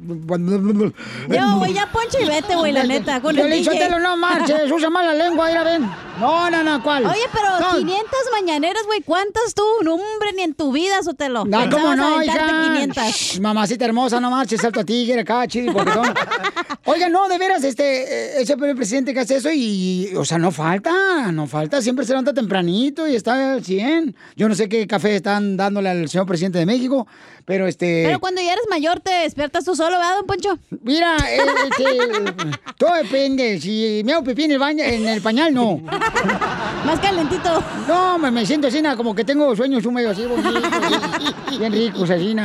Yo, 1.29 1.59
güey, 1.59 1.73
ya 1.73 1.91
poncho 1.91 2.19
y 2.23 2.27
vete, 2.27 2.57
güey, 2.57 2.73
la 2.73 2.85
neta, 2.85 3.21
con 3.21 3.39
el. 3.39 3.65
Sotelo, 3.65 3.99
no 3.99 4.17
marches, 4.17 4.71
usa 4.71 4.91
mal 4.91 5.07
la 5.07 5.15
lengua, 5.15 5.49
mira, 5.49 5.65
ven. 5.65 5.89
No, 6.21 6.51
no, 6.51 6.63
no, 6.65 6.83
¿cuál? 6.83 7.07
Oye, 7.07 7.23
pero 7.33 7.59
No. 7.61 7.79
500 7.79 8.11
mañaneras, 8.33 8.83
güey, 8.87 9.01
¿cuántas 9.03 9.55
tú? 9.55 9.63
No, 9.83 9.95
hombre, 9.95 10.33
ni 10.37 10.43
en 10.43 10.55
tu 10.55 10.73
vida, 10.73 11.03
Sotelo. 11.03 11.45
No, 11.45 11.71
¿cómo 11.71 11.95
no, 11.95 12.23
hija? 12.23 12.73
500. 12.75 13.05
Shh, 13.05 13.41
Mamacita 13.41 13.85
hermosa, 13.85 14.21
no 14.21 14.31
marches, 14.31 14.61
salto 14.61 14.81
a 14.81 14.85
tigre 14.85 15.21
acá, 15.21 15.47
chido 15.47 15.71
y 15.71 15.75
coquetón. 15.75 16.13
Oiga, 16.85 17.09
no, 17.09 17.29
de 17.29 17.39
veras, 17.39 17.65
este, 17.65 18.39
eh, 18.39 18.43
ese 18.43 18.55
el 18.55 18.77
presidente 18.77 19.15
que 19.15 19.21
hace 19.21 19.37
eso 19.37 19.51
y, 19.53 20.13
o 20.17 20.25
sea, 20.25 20.39
no 20.39 20.51
falta, 20.51 21.31
no 21.33 21.47
falta, 21.47 21.81
siempre 21.83 22.05
se 22.05 22.13
levanta 22.13 22.33
tempranito 22.35 23.07
y 23.07 23.15
está 23.15 23.55
al 23.55 23.65
100. 23.65 24.17
Yo 24.37 24.49
no 24.49 24.55
sé 24.55 24.69
qué 24.69 24.87
café 24.87 25.17
están 25.17 25.57
dándole 25.57 25.91
al 25.91 26.09
señor 26.09 26.27
presidente 26.27 26.58
de 26.59 26.67
México, 26.67 27.07
pero 27.45 27.67
este... 27.67 28.03
Pero 28.05 28.21
cuando 28.21 28.41
ya 28.41 28.53
eres 28.53 28.65
mayor, 28.69 29.01
te 29.01 29.11
despiertas 29.11 29.65
tú 29.65 29.75
solo, 29.75 29.97
¿verdad, 29.97 30.17
don 30.17 30.27
Poncho? 30.27 30.59
Mira, 30.83 31.17
eh, 31.31 31.39
este, 31.71 32.53
todo 32.77 32.95
depende. 32.95 33.61
Si 33.61 34.03
me 34.05 34.13
hago 34.13 34.25
pipí 34.25 34.45
en 34.45 34.53
el, 34.53 34.59
baño, 34.59 34.85
en 34.85 35.09
el 35.09 35.23
pañal, 35.23 35.55
no. 35.55 35.81
Más 36.85 37.01
calentito. 37.01 37.63
No, 37.87 38.19
me, 38.19 38.31
me 38.31 38.45
siento 38.45 38.69
así, 38.69 38.83
como 38.97 39.15
que 39.15 39.25
tengo 39.25 39.55
sueños 39.57 39.85
húmedos 39.87 40.13
así, 40.13 40.27
bonitos, 40.27 41.59
bien 41.59 41.73
ricos, 41.73 42.11
así. 42.11 42.37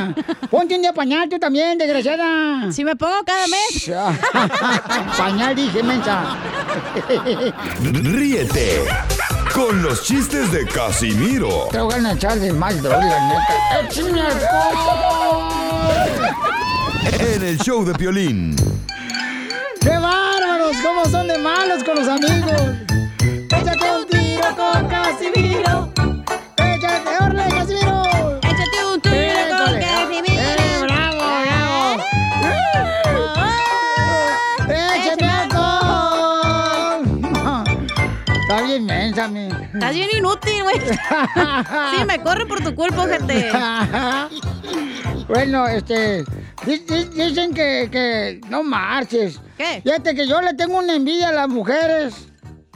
Ponte 0.50 0.74
un 0.74 0.82
día 0.82 0.92
pañal 0.92 1.28
tú 1.28 1.38
también, 1.38 1.76
desgraciada. 1.76 2.72
Si 2.72 2.84
me 2.84 2.96
pongo 2.96 3.24
cada 3.24 3.46
mes. 3.46 3.90
pañal 5.18 5.54
dije, 5.54 5.82
mensa. 5.82 6.36
Ríete 7.82 8.82
con 9.54 9.82
los 9.82 10.02
chistes 10.02 10.50
de 10.50 10.66
Casimiro 10.66 11.68
Te 11.70 11.78
voy 11.78 11.94
a 11.94 12.12
echar 12.12 12.38
de 12.40 12.52
mal, 12.52 12.82
droga, 12.82 12.98
la 12.98 13.28
neta. 13.28 13.80
¡Échame 13.88 14.20
alcohol! 14.20 15.54
en 17.20 17.42
el 17.42 17.58
show 17.58 17.84
de 17.84 17.94
Piolín. 17.94 18.56
¡Qué 19.80 19.90
bárbaros! 19.90 20.76
¿Cómo 20.82 21.04
son 21.06 21.28
de 21.28 21.38
malos 21.38 21.84
con 21.84 21.94
los 21.96 22.08
amigos? 22.08 22.62
Échate 23.50 23.90
un 23.96 24.06
tiro 24.08 24.56
con 24.56 24.88
Casimiro. 24.88 25.92
Échate, 26.56 27.10
orle, 27.24 27.44
Casimiro. 27.48 28.02
Échate 28.42 28.84
un 28.92 29.00
tiro 29.00 29.48
con 29.50 29.80
Casimiro. 29.80 30.42
Eh, 30.42 30.78
bravo, 30.82 31.24
bravo. 31.44 32.02
Échame 34.68 35.28
alcohol. 35.28 37.02
Está 38.40 38.56
bien 38.62 38.82
mensa, 38.86 39.03
Estás 39.24 39.94
bien 39.94 40.08
inútil, 40.18 40.62
güey. 40.62 40.76
Sí, 41.96 42.04
me 42.06 42.20
corre 42.22 42.46
por 42.46 42.62
tu 42.62 42.74
culpa, 42.74 43.06
gente. 43.06 43.50
Bueno, 45.28 45.66
este. 45.66 46.22
di- 46.66 46.78
di- 46.80 47.04
Dicen 47.14 47.54
que, 47.54 47.88
que 47.90 48.40
no 48.50 48.62
marches. 48.62 49.40
¿Qué? 49.56 49.80
Fíjate 49.82 50.14
que 50.14 50.26
yo 50.26 50.40
le 50.42 50.52
tengo 50.54 50.78
una 50.78 50.94
envidia 50.94 51.28
a 51.30 51.32
las 51.32 51.48
mujeres. 51.48 52.28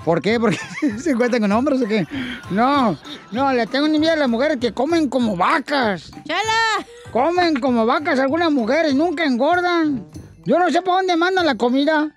¿Por 0.04 0.22
qué? 0.22 0.40
¿Porque 0.40 0.58
se 0.98 1.10
encuentran 1.10 1.42
con 1.42 1.52
hombres 1.52 1.82
o 1.82 1.86
qué? 1.86 2.06
No, 2.50 2.96
no, 3.32 3.52
le 3.52 3.66
tengo 3.66 3.84
una 3.84 3.96
envidia 3.96 4.14
a 4.14 4.16
las 4.16 4.28
mujeres 4.28 4.56
que 4.58 4.72
comen 4.72 5.08
como 5.10 5.36
vacas. 5.36 6.10
¡Chala! 6.26 6.86
Comen 7.12 7.60
como 7.60 7.84
vacas 7.84 8.18
algunas 8.18 8.50
mujeres, 8.50 8.94
nunca 8.94 9.24
engordan. 9.24 10.06
Yo 10.44 10.58
no 10.58 10.70
sé 10.70 10.80
por 10.80 10.94
dónde 10.94 11.16
mandan 11.16 11.44
la 11.44 11.56
comida. 11.56 12.08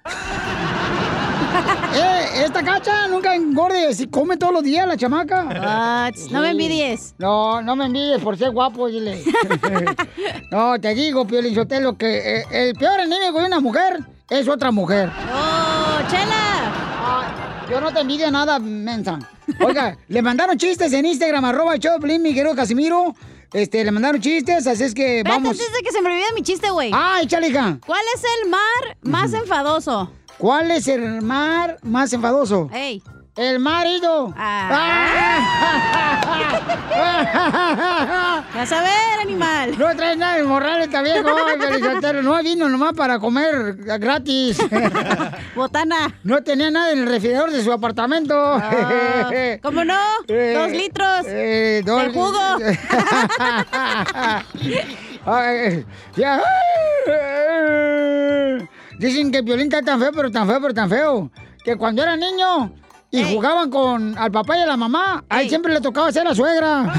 Eh, 1.93 2.43
esta 2.45 2.63
cacha 2.63 3.07
nunca 3.07 3.35
engorde, 3.35 3.93
si 3.93 4.07
come 4.07 4.37
todos 4.37 4.53
los 4.53 4.63
días 4.63 4.87
la 4.87 4.97
chamaca. 4.97 5.43
What? 5.45 6.31
No 6.31 6.41
me 6.41 6.51
envidies. 6.51 7.15
No, 7.17 7.61
no 7.61 7.75
me 7.75 7.85
envidies 7.85 8.21
por 8.21 8.37
ser 8.37 8.51
guapo, 8.51 8.87
dile. 8.87 9.23
no, 10.51 10.79
te 10.79 10.93
digo, 10.95 11.25
Piolín 11.25 11.55
Sotelo, 11.55 11.97
que 11.97 12.39
eh, 12.39 12.45
el 12.51 12.73
peor 12.75 12.99
enemigo 12.99 13.39
de 13.39 13.45
una 13.45 13.59
mujer 13.59 13.99
es 14.29 14.47
otra 14.47 14.71
mujer. 14.71 15.11
¡Oh, 15.33 16.09
chela! 16.09 17.65
Yo 17.69 17.79
no 17.79 17.91
te 17.93 18.01
envidio 18.01 18.29
nada, 18.31 18.59
mensa. 18.59 19.19
Oiga, 19.59 19.97
le 20.07 20.21
mandaron 20.21 20.57
chistes 20.57 20.91
en 20.93 21.05
Instagram, 21.05 21.45
arroba 21.45 21.75
Piolín, 21.75 22.21
mi 22.21 22.33
querido 22.33 22.55
Casimiro. 22.55 23.15
Este, 23.53 23.83
le 23.83 23.91
mandaron 23.91 24.21
chistes, 24.21 24.65
así 24.65 24.83
es 24.83 24.93
que 24.93 25.17
Espérate, 25.17 25.41
vamos. 25.41 25.59
antes 25.59 25.73
de 25.73 25.83
que 25.83 25.91
se 25.91 26.01
me 26.01 26.09
olvide 26.09 26.33
mi 26.33 26.41
chiste, 26.41 26.69
güey. 26.69 26.91
¡Ah, 26.93 27.19
échale, 27.21 27.49
hija! 27.49 27.79
¿Cuál 27.85 28.01
es 28.15 28.23
el 28.23 28.49
mar 28.49 28.97
más 29.01 29.33
enfadoso? 29.33 30.09
¿Cuál 30.41 30.71
es 30.71 30.87
el 30.87 31.21
mar 31.21 31.77
más 31.83 32.11
enfadoso? 32.13 32.67
Ey. 32.73 33.03
El 33.35 33.59
marido. 33.59 34.33
Vas 38.55 38.71
a 38.71 38.81
ver, 38.81 39.19
animal. 39.21 39.77
No 39.77 39.95
traes 39.95 40.17
nada 40.17 40.35
de 40.37 40.43
morral 40.43 40.81
esta 40.81 41.01
viejo, 41.03 41.29
Felicitero. 41.59 42.23
No 42.23 42.41
vino 42.43 42.67
nomás 42.67 42.93
para 42.93 43.19
comer 43.19 43.75
gratis. 43.99 44.57
Botana. 45.55 46.11
No 46.23 46.41
tenía 46.43 46.71
nada 46.71 46.91
en 46.91 46.99
el 46.99 47.05
refrigerador 47.07 47.51
de 47.51 47.63
su 47.63 47.71
apartamento. 47.71 48.33
Ah, 48.35 49.29
¿Cómo 49.61 49.85
no? 49.85 49.99
Eh, 50.27 50.55
Dos 50.57 50.71
litros 50.71 51.25
eh, 51.27 51.83
dos- 51.85 52.01
de 52.03 52.09
jugo. 52.09 52.39
Ay, 55.25 55.85
ya. 56.17 56.41
Dicen 59.01 59.31
que 59.31 59.41
Piolín 59.41 59.65
está 59.65 59.81
tan 59.81 59.99
feo, 59.99 60.11
pero 60.15 60.29
tan 60.29 60.47
feo, 60.47 60.61
pero 60.61 60.73
tan 60.75 60.87
feo. 60.87 61.31
Que 61.63 61.75
cuando 61.75 62.03
era 62.03 62.15
niño 62.15 62.71
y 63.09 63.23
jugaban 63.33 63.71
con 63.71 64.15
al 64.15 64.31
papá 64.31 64.59
y 64.59 64.61
a 64.61 64.67
la 64.67 64.77
mamá, 64.77 65.25
a 65.27 65.41
él 65.41 65.49
siempre 65.49 65.73
le 65.73 65.81
tocaba 65.81 66.11
ser 66.11 66.23
la 66.23 66.35
suegra. 66.35 66.83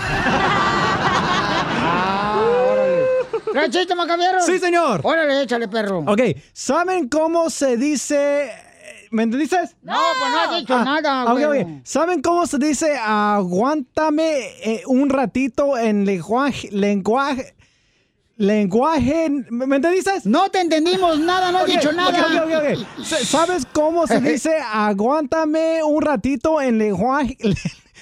ah, 1.81 2.43
órale. 2.73 3.05
¿Trae 3.53 3.71
chiste? 3.71 3.95
Sí, 4.45 4.59
señor. 4.59 5.01
Órale, 5.05 5.43
échale, 5.43 5.69
perro. 5.69 6.01
Ok, 6.01 6.21
¿saben 6.53 7.09
cómo 7.09 7.49
se 7.51 7.77
dice... 7.77 8.51
¿Me 9.13 9.23
entendiste? 9.23 9.59
No, 9.83 9.95
pues 10.19 10.33
no 10.33 10.41
has 10.41 10.57
dicho 10.59 10.85
nada, 10.85 11.33
Ok, 11.33 11.47
güey. 11.47 11.63
ok. 11.63 11.69
¿Saben 11.85 12.21
cómo 12.21 12.49
se 12.49 12.59
dice 12.59 12.99
aguántame 12.99 14.41
eh, 14.65 14.83
un 14.87 15.09
ratito 15.09 15.79
en 15.79 16.05
lenguaje... 16.05 16.69
lenguaje 16.73 17.55
lenguaje... 18.43 19.31
¿Me 19.51 19.77
entendiste? 19.77 20.11
No 20.25 20.49
te 20.51 20.61
entendimos 20.61 21.19
nada, 21.19 21.53
no 21.53 21.59
has 21.59 21.67
dicho 21.67 21.93
nada. 21.93 22.27
ok, 22.27 22.43
ok, 22.45 22.53
ok. 22.99 23.05
Sa- 23.05 23.25
¿Sabes 23.25 23.67
cómo 23.73 24.07
se 24.07 24.21
dice 24.21 24.57
aguántame 24.73 25.83
un 25.85 26.03
ratito 26.03 26.61
en 26.61 26.79
lenguaje... 26.79 27.37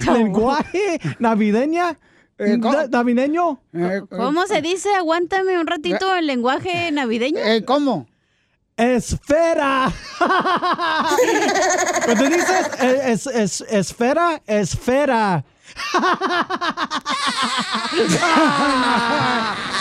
lenguaje 0.07 0.99
navideña? 1.19 1.99
Eh, 2.39 2.57
¿Navideño? 2.91 3.61
¿Cómo 4.09 4.47
se 4.47 4.63
dice? 4.63 4.89
Aguántame 4.95 5.59
un 5.61 5.67
ratito 5.67 6.17
en 6.17 6.27
lenguaje 6.27 6.91
navideño. 6.91 7.39
Eh, 7.39 7.63
¿Cómo? 7.67 8.07
Esfera. 8.79 9.93
¿Me 12.09 12.29
dices? 12.29 12.71
Es, 13.05 13.27
es- 13.27 13.65
esfera, 13.69 14.41
esfera. 14.47 15.45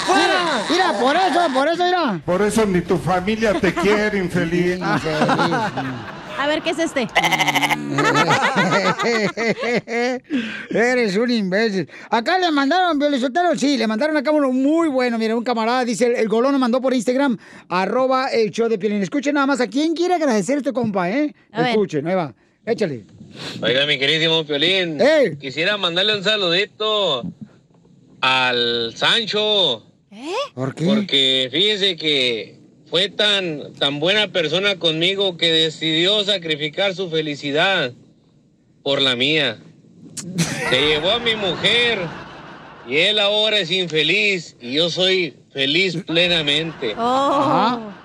Mira, 0.07 0.63
mira, 0.69 0.93
por 0.99 1.15
eso, 1.15 1.39
por 1.53 1.67
eso, 1.67 1.83
mira. 1.83 2.21
Por 2.25 2.41
eso 2.41 2.65
ni 2.65 2.81
tu 2.81 2.97
familia 2.97 3.59
te 3.59 3.73
quiere, 3.73 4.17
infeliz. 4.17 4.79
A 6.39 6.47
ver, 6.47 6.61
¿qué 6.61 6.69
es 6.69 6.79
este? 6.79 7.05
Eres 10.69 11.17
un 11.17 11.31
imbécil. 11.31 11.89
Acá 12.09 12.39
le 12.39 12.49
mandaron, 12.49 12.97
Violizotero, 12.97 13.57
sí, 13.57 13.77
le 13.77 13.87
mandaron 13.87 14.15
acá 14.15 14.31
uno 14.31 14.49
muy 14.49 14.87
bueno. 14.87 15.17
Mira, 15.17 15.35
un 15.35 15.43
camarada 15.43 15.83
dice, 15.83 16.07
el, 16.07 16.15
el 16.15 16.29
golón 16.29 16.57
mandó 16.57 16.79
por 16.79 16.93
Instagram, 16.93 17.37
arroba 17.67 18.27
el 18.27 18.51
show 18.51 18.69
de 18.69 18.77
Piolín. 18.77 19.03
Escuchen 19.03 19.33
nada 19.33 19.47
más, 19.47 19.59
¿a 19.59 19.67
quién 19.67 19.93
quiere 19.93 20.13
agradecer 20.13 20.59
este 20.59 20.71
compa, 20.71 21.09
eh? 21.09 21.35
A 21.51 21.61
ver. 21.61 21.71
Escuchen, 21.71 22.07
ahí 22.07 22.15
va, 22.15 22.33
échale. 22.65 23.05
Oiga, 23.61 23.85
mi 23.85 23.97
queridísimo 23.97 24.45
Piolín, 24.45 24.99
quisiera 25.39 25.77
mandarle 25.77 26.17
un 26.17 26.23
saludito 26.23 27.23
al 28.21 28.93
Sancho. 28.95 29.85
¿Por 30.53 30.75
qué? 30.75 30.85
Porque 30.85 31.49
fíjese 31.51 31.95
que 31.95 32.59
fue 32.89 33.09
tan, 33.09 33.73
tan 33.73 33.99
buena 33.99 34.29
persona 34.29 34.77
conmigo 34.77 35.37
que 35.37 35.51
decidió 35.51 36.23
sacrificar 36.23 36.95
su 36.95 37.09
felicidad 37.09 37.93
por 38.83 39.01
la 39.01 39.15
mía. 39.15 39.59
Se 40.69 40.81
llevó 40.81 41.11
a 41.11 41.19
mi 41.19 41.35
mujer 41.35 41.99
y 42.87 42.97
él 42.97 43.19
ahora 43.19 43.59
es 43.59 43.69
infeliz 43.71 44.55
y 44.59 44.73
yo 44.73 44.89
soy 44.89 45.35
feliz 45.51 45.97
plenamente. 46.05 46.95
Ajá. 46.97 47.95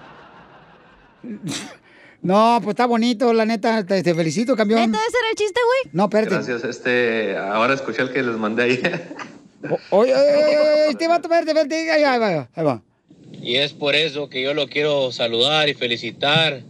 No, 2.25 2.59
pues 2.63 2.73
está 2.73 2.87
bonito, 2.87 3.35
la 3.35 3.45
neta, 3.45 3.85
te, 3.85 4.03
te 4.03 4.15
felicito, 4.15 4.57
campeón. 4.57 4.91
¿Neta 4.91 4.99
ese 5.07 5.19
era 5.19 5.29
el 5.29 5.37
chiste, 5.37 5.61
güey? 5.61 5.93
No, 5.93 6.05
espérate. 6.05 6.35
Gracias, 6.35 6.65
este, 6.65 7.37
ahora 7.37 7.75
escuché 7.75 8.01
el 8.01 8.11
que 8.15 8.23
les 8.23 8.37
mandé 8.37 8.63
ayer. 8.63 9.15
Oye, 9.91 10.15
oye, 10.15 10.15
oye, 10.15 10.59
oye, 10.59 10.89
este 10.89 11.07
vato, 11.07 11.29
espérate, 11.29 11.51
espérate, 11.51 11.91
ahí 11.91 12.03
va, 12.03 12.15
ahí 12.15 12.35
va, 12.35 12.49
ahí 12.55 12.65
va. 12.65 12.83
Y 13.31 13.57
es 13.57 13.75
por 13.75 13.95
eso 13.95 14.31
que 14.31 14.41
yo 14.43 14.55
lo 14.55 14.69
quiero 14.69 15.13
saludar 15.13 15.69
y 15.69 15.75
felicitar, 15.75 16.63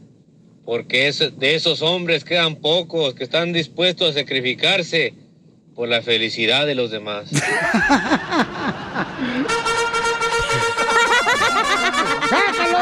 porque 0.64 1.06
es, 1.06 1.20
de 1.38 1.54
esos 1.54 1.82
hombres 1.82 2.24
quedan 2.24 2.56
pocos 2.56 3.14
que 3.14 3.22
están 3.22 3.52
dispuestos 3.52 4.10
a 4.10 4.18
sacrificarse 4.18 5.14
por 5.76 5.86
la 5.88 6.02
felicidad 6.02 6.66
de 6.66 6.74
los 6.74 6.90
demás. 6.90 7.30
¡Sácalo! 12.28 12.78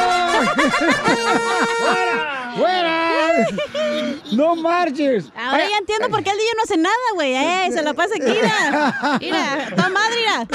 ¡Fuera! 2.56 3.10
¡No 4.32 4.56
marches! 4.56 5.30
Ahora 5.36 5.68
ya 5.68 5.78
entiendo 5.78 6.08
por 6.08 6.22
qué 6.22 6.30
el 6.30 6.36
DJ 6.36 6.48
no 6.56 6.62
hace 6.62 6.76
nada, 6.76 6.94
güey. 7.14 7.34
Eh, 7.34 7.70
se 7.72 7.82
la 7.82 7.94
pasa 7.94 8.14
aquí, 8.16 8.30
mira. 8.30 9.18
Mira, 9.20 9.68
toda 9.74 9.88
madre, 9.88 10.16
mira. 10.16 10.46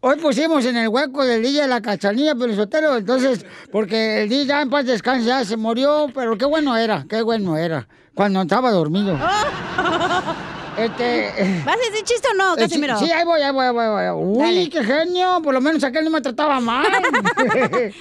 Hoy 0.00 0.16
pusimos 0.16 0.64
en 0.66 0.76
el 0.76 0.88
hueco 0.88 1.24
del 1.24 1.42
DJ 1.42 1.66
la 1.66 1.80
cachanilla, 1.80 2.34
pero 2.34 2.54
sotero, 2.54 2.96
entonces, 2.96 3.46
porque 3.72 4.22
el 4.22 4.28
DJ 4.28 4.46
ya 4.46 4.60
en 4.62 4.68
paz 4.68 4.84
descanse, 4.84 5.24
ya 5.26 5.44
se 5.44 5.56
murió, 5.56 6.08
pero 6.14 6.36
qué 6.36 6.44
bueno 6.44 6.76
era, 6.76 7.06
qué 7.08 7.22
bueno 7.22 7.56
era, 7.56 7.88
cuando 8.14 8.42
estaba 8.42 8.70
dormido. 8.70 9.18
Este. 10.76 11.62
¿Vas 11.64 11.76
a 11.76 11.90
decir 11.90 12.04
chiste 12.04 12.28
o 12.32 12.34
no, 12.36 12.52
Eh, 12.54 12.56
sí, 12.56 12.62
Casimiro? 12.62 12.98
sí, 12.98 13.10
ahí 13.10 13.24
voy, 13.24 13.40
ahí 13.42 13.52
voy, 13.52 13.64
ahí 13.66 13.72
voy. 13.72 13.84
ahí 14.02 14.10
voy. 14.10 14.24
Uy, 14.24 14.38
Dale. 14.38 14.70
qué 14.70 14.84
genio. 14.84 15.40
Por 15.42 15.54
lo 15.54 15.60
menos 15.60 15.84
aquel 15.84 16.04
no 16.04 16.10
me 16.10 16.20
trataba 16.20 16.60
mal. 16.60 16.86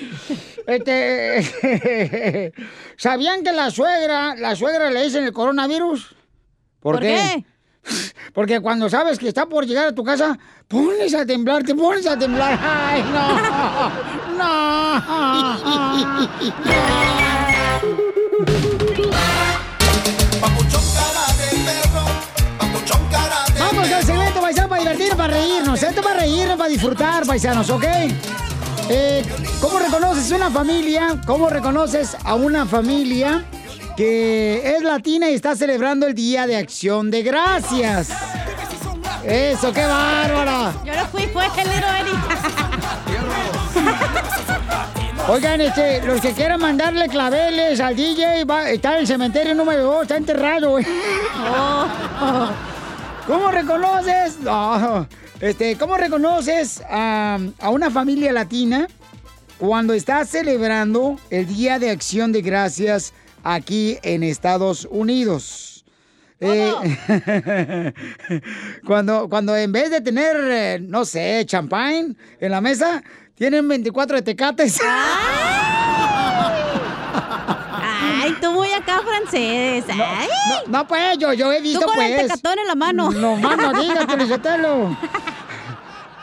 este. 0.67 2.53
¿Sabían 2.97 3.43
que 3.43 3.51
la 3.51 3.69
suegra, 3.71 4.35
la 4.35 4.55
suegra 4.55 4.89
le 4.89 5.03
dicen 5.03 5.23
el 5.23 5.33
coronavirus? 5.33 6.15
¿Por 6.79 6.99
qué? 6.99 7.45
Porque 8.33 8.59
cuando 8.61 8.89
sabes 8.89 9.19
que 9.19 9.27
está 9.27 9.45
por 9.45 9.65
llegar 9.65 9.87
a 9.89 9.93
tu 9.93 10.03
casa, 10.03 10.39
pones 10.69 11.13
a 11.13 11.25
temblar, 11.25 11.63
te 11.63 11.75
pones 11.75 12.07
a 12.07 12.17
temblar. 12.17 12.57
Ay, 12.61 13.03
no. 13.03 13.37
Vamos 14.37 15.63
divertirnos, 24.83 25.17
para 25.17 25.33
reírnos. 25.33 25.81
Esto 25.81 26.01
es 26.01 26.05
para 26.05 26.19
reírnos, 26.19 26.57
para 26.57 26.69
disfrutar, 26.69 27.25
paisanos, 27.25 27.69
¿ok? 27.69 27.85
Eh, 28.89 29.23
¿Cómo 29.61 29.79
reconoces 29.79 30.29
una 30.31 30.51
familia? 30.51 31.21
¿Cómo 31.25 31.49
reconoces 31.49 32.17
a 32.23 32.35
una 32.35 32.65
familia 32.65 33.45
que 33.95 34.75
es 34.75 34.83
latina 34.83 35.29
y 35.29 35.35
está 35.35 35.55
celebrando 35.55 36.05
el 36.05 36.13
Día 36.13 36.45
de 36.47 36.57
Acción 36.57 37.09
de 37.09 37.23
Gracias? 37.23 38.09
Eso, 39.23 39.71
qué 39.71 39.85
bárbara. 39.85 40.73
Yo 40.83 40.93
no 40.95 41.05
fui, 41.07 41.27
fue 41.27 41.45
el. 41.45 41.51
Oigan, 45.29 45.61
este, 45.61 46.01
los 46.01 46.19
que 46.19 46.33
quieran 46.33 46.59
mandarle 46.59 47.07
claveles 47.07 47.79
al 47.79 47.95
DJ, 47.95 48.43
va, 48.43 48.69
está 48.69 48.95
en 48.95 48.99
el 48.99 49.07
cementerio 49.07 49.55
número 49.55 49.83
2, 49.83 50.01
está 50.01 50.17
enterrado, 50.17 50.71
güey. 50.71 50.85
¿Cómo 53.27 53.51
reconoces? 53.51 54.39
No, 54.41 55.07
este, 55.39 55.77
¿cómo 55.77 55.97
reconoces 55.97 56.81
a, 56.89 57.39
a 57.59 57.69
una 57.69 57.89
familia 57.89 58.33
latina 58.33 58.87
cuando 59.57 59.93
está 59.93 60.25
celebrando 60.25 61.17
el 61.29 61.47
Día 61.47 61.79
de 61.79 61.89
Acción 61.89 62.31
de 62.33 62.41
Gracias 62.41 63.13
aquí 63.43 63.97
en 64.03 64.23
Estados 64.23 64.87
Unidos? 64.91 65.73
Eh, 66.41 67.93
cuando, 68.85 69.29
cuando 69.29 69.55
en 69.55 69.71
vez 69.71 69.89
de 69.89 70.01
tener, 70.01 70.35
eh, 70.43 70.79
no 70.81 71.05
sé, 71.05 71.45
champán 71.45 72.17
en 72.39 72.51
la 72.51 72.59
mesa, 72.59 73.01
tienen 73.35 73.65
24 73.65 74.17
de 74.17 74.21
tecates. 74.23 74.81
Ay, 78.21 78.35
tú 78.41 78.51
muy 78.51 78.67
francés. 79.33 79.85
Ay. 79.89 80.27
No, 80.67 80.79
no, 80.79 80.87
pues, 80.87 81.17
yo, 81.17 81.33
yo 81.33 81.51
he 81.51 81.59
visto, 81.61 81.79
Tú 81.79 81.87
con 81.87 81.95
pues. 81.95 82.11
el 82.11 82.27
tecatón 82.27 82.59
en 82.59 82.67
la 82.67 82.75
mano. 82.75 83.09
No, 83.11 83.35
mano, 83.37 83.73
diga, 83.79 84.05
Felicitelo. 84.07 84.95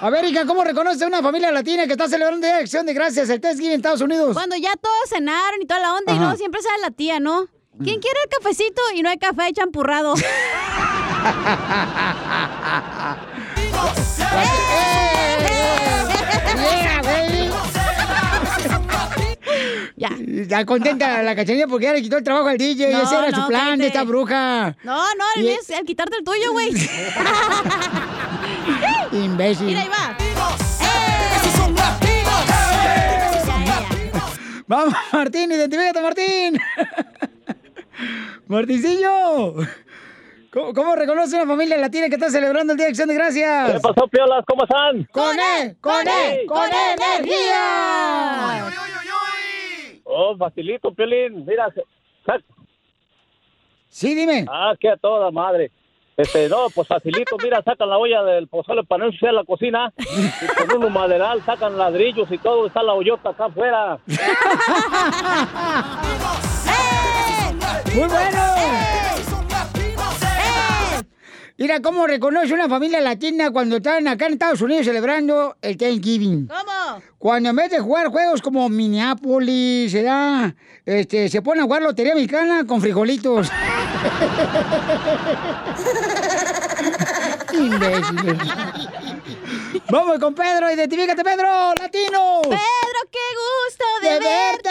A 0.03 0.09
ver, 0.09 0.25
hija, 0.25 0.47
¿cómo 0.47 0.65
reconoce 0.65 1.05
una 1.05 1.23
familia 1.23 1.51
latina 1.51 1.87
que 1.87 1.93
está 1.93 2.09
celebrando 2.09 2.47
de 2.47 2.55
Acción 2.55 2.87
de 2.87 2.95
Gracias 2.95 3.29
el 3.29 3.39
Thanksgiving 3.39 3.73
en 3.73 3.81
Estados 3.81 4.01
Unidos? 4.01 4.33
Cuando 4.33 4.57
ya 4.57 4.75
todos 4.77 5.11
cenaron 5.11 5.61
y 5.61 5.67
toda 5.67 5.81
la 5.81 5.95
onda, 5.95 6.15
y 6.15 6.19
no, 6.19 6.35
siempre 6.37 6.63
sale 6.63 6.81
la 6.81 6.91
tía, 6.91 7.21
¿no? 7.21 7.49
¿Quién 7.83 8.01
quiere 8.01 8.19
el 8.25 8.31
cafecito? 8.31 8.81
Y 8.95 9.03
no 9.03 9.11
hay 9.11 9.19
café, 9.19 9.53
champurrado. 9.53 10.15
Ya. 20.01 20.17
Ya 20.19 20.65
contenta 20.65 21.23
la 21.29 21.37
cachanilla 21.37 21.67
porque 21.67 21.85
ya 21.85 21.93
le 21.93 22.01
quitó 22.01 22.17
el 22.17 22.25
trabajo 22.25 22.49
al 22.49 22.57
DJ. 22.57 22.91
No, 22.91 23.03
Ese 23.03 23.15
era 23.17 23.29
no, 23.31 23.43
su 23.43 23.49
plan 23.49 23.79
de 23.79 23.89
esta 23.89 24.03
bruja. 24.05 24.75
No, 24.83 24.97
no, 25.15 25.25
el 25.37 25.43
Y- 25.43 25.47
mío 25.49 25.59
es 25.61 25.69
el 25.69 25.85
quitarte 25.85 26.17
el 26.17 26.25
tuyo, 26.25 26.53
güey. 26.53 26.71
Imbécil. 29.13 29.67
Mira, 29.67 29.83
ahí 29.83 29.89
va. 29.89 30.17
Vamos, 34.67 34.95
Martín, 35.13 35.51
identifícate, 35.53 36.01
Martín. 36.01 36.59
Martincillo. 38.47 39.55
¿Cómo, 40.53 40.73
cómo 40.75 40.97
reconoce 40.97 41.37
una 41.37 41.47
familia 41.47 41.77
latina 41.77 42.09
que 42.09 42.15
está 42.15 42.31
celebrando 42.31 42.73
el 42.73 42.77
Día 42.77 42.87
de 42.87 42.91
Acción 42.91 43.09
de 43.09 43.15
Gracias? 43.15 43.73
¿Qué 43.73 43.81
pasó, 43.81 44.07
piolas? 44.09 44.45
¿Cómo 44.47 44.65
están? 44.65 45.05
¡Con 45.13 45.39
E! 45.39 45.77
¡Con 45.81 46.09
E! 46.09 46.45
¡Con 46.47 46.69
E 46.73 46.93
energía! 46.95 48.65
Oh, 50.13 50.37
facilito, 50.37 50.93
Piolín. 50.93 51.45
Mira, 51.47 51.69
sac- 52.27 52.43
Sí, 53.89 54.15
dime. 54.15 54.45
Ah, 54.49 54.75
que 54.79 54.89
a 54.89 54.97
toda 54.97 55.31
madre. 55.31 55.71
Este, 56.17 56.49
no, 56.51 56.67
pues 56.75 56.87
facilito, 56.87 57.37
mira, 57.43 57.63
sacan 57.63 57.89
la 57.89 57.97
olla 57.97 58.23
del 58.23 58.47
pozole 58.49 58.85
para 58.85 58.99
no 59.01 59.07
ensuciar 59.07 59.33
la 59.33 59.45
cocina 59.45 59.91
y 59.99 60.67
con 60.69 60.85
un 60.85 60.93
maderal 60.93 61.43
sacan 61.47 61.79
ladrillos 61.79 62.31
y 62.31 62.37
todo, 62.39 62.67
está 62.67 62.83
la 62.83 62.93
hoyota 62.93 63.31
acá 63.31 63.47
afuera. 63.47 63.99
¡Muy 67.95 68.07
bueno! 68.09 69.40
Mira 71.61 71.81
cómo 71.83 72.07
reconoce 72.07 72.55
una 72.55 72.71
familia 72.71 73.03
latina 73.03 73.51
cuando 73.51 73.77
están 73.77 74.09
acá 74.09 74.29
en 74.29 74.33
Estados 74.33 74.63
Unidos 74.63 74.87
celebrando 74.87 75.59
el 75.61 75.77
Thanksgiving. 75.77 76.49
¿Cómo? 76.49 77.03
Cuando 77.19 77.51
en 77.51 77.57
vez 77.57 77.71
de 77.71 77.81
jugar 77.81 78.07
juegos 78.07 78.41
como 78.41 78.67
Minneapolis, 78.71 79.93
se 79.93 80.03
da, 80.03 80.55
este, 80.87 81.29
se 81.29 81.43
pone 81.43 81.61
a 81.61 81.65
jugar 81.65 81.83
lotería 81.83 82.15
mexicana 82.15 82.65
con 82.67 82.81
frijolitos. 82.81 83.53
Imbéciles. 87.53 88.39
Vamos 89.91 90.19
con 90.19 90.35
Pedro, 90.35 90.73
identifícate, 90.73 91.23
Pedro, 91.23 91.75
latino. 91.79 92.41
Pedro, 92.45 93.01
qué 93.13 93.19
gusto 93.37 93.85
de, 94.01 94.09
De 94.09 94.19
verte. 94.19 94.71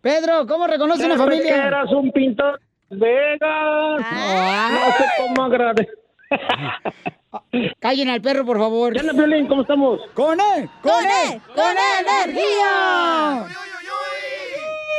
Pedro, 0.00 0.46
¿cómo 0.46 0.68
reconoce 0.68 1.06
una 1.06 1.16
familia? 1.16 1.42
que 1.42 1.50
eras 1.60 1.90
un 1.90 2.12
pintor 2.12 2.60
Vegas. 2.90 4.00
No 4.00 4.92
sé 4.98 5.04
cómo 5.18 5.44
agradecer. 5.44 5.98
Callen 7.80 8.08
al 8.08 8.20
perro, 8.20 8.44
por 8.44 8.58
favor. 8.58 8.92
¿Qué 8.92 9.00
onda, 9.00 9.12
Piolín? 9.12 9.46
¿Cómo 9.46 9.62
estamos? 9.62 10.00
¡Con 10.14 10.38
él! 10.40 10.68
¡Con 10.82 11.04
él! 11.04 11.40
¡Con 11.54 11.76
E 11.76 12.00
energía! 12.00 13.46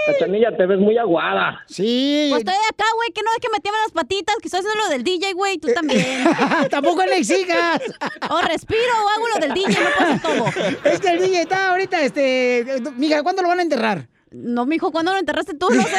Cachanilla, 0.07 0.55
te 0.57 0.65
ves 0.65 0.79
muy 0.79 0.97
aguada. 0.97 1.61
Sí. 1.67 2.27
Pues 2.31 2.39
estoy 2.39 2.55
acá, 2.55 2.85
güey, 2.95 3.11
que 3.11 3.21
no 3.21 3.29
es 3.33 3.39
que 3.39 3.49
me 3.51 3.59
tiemblan 3.59 3.83
las 3.83 3.91
patitas, 3.91 4.35
que 4.41 4.47
estoy 4.47 4.61
haciendo 4.61 4.83
lo 4.83 4.89
del 4.89 5.03
DJ, 5.03 5.33
güey, 5.33 5.57
tú 5.59 5.67
también. 5.73 6.23
Tampoco 6.71 7.05
le 7.05 7.17
exijas. 7.17 7.81
O 8.29 8.41
respiro 8.41 8.91
o 9.05 9.09
hago 9.09 9.27
lo 9.27 9.39
del 9.39 9.53
DJ, 9.53 9.77
no 9.79 9.89
hacer 9.89 10.21
todo. 10.21 10.45
Es 10.91 10.99
que 10.99 11.09
el 11.09 11.19
DJ 11.19 11.41
está 11.41 11.69
ahorita, 11.69 12.01
este... 12.01 12.81
Mija, 12.97 13.21
¿cuándo 13.21 13.43
lo 13.43 13.49
van 13.49 13.59
a 13.59 13.63
enterrar? 13.63 14.07
No, 14.33 14.65
mijo, 14.65 14.93
¿cuándo 14.93 15.11
lo 15.11 15.19
enterraste 15.19 15.55
tú? 15.55 15.67
No 15.69 15.83
sé. 15.83 15.89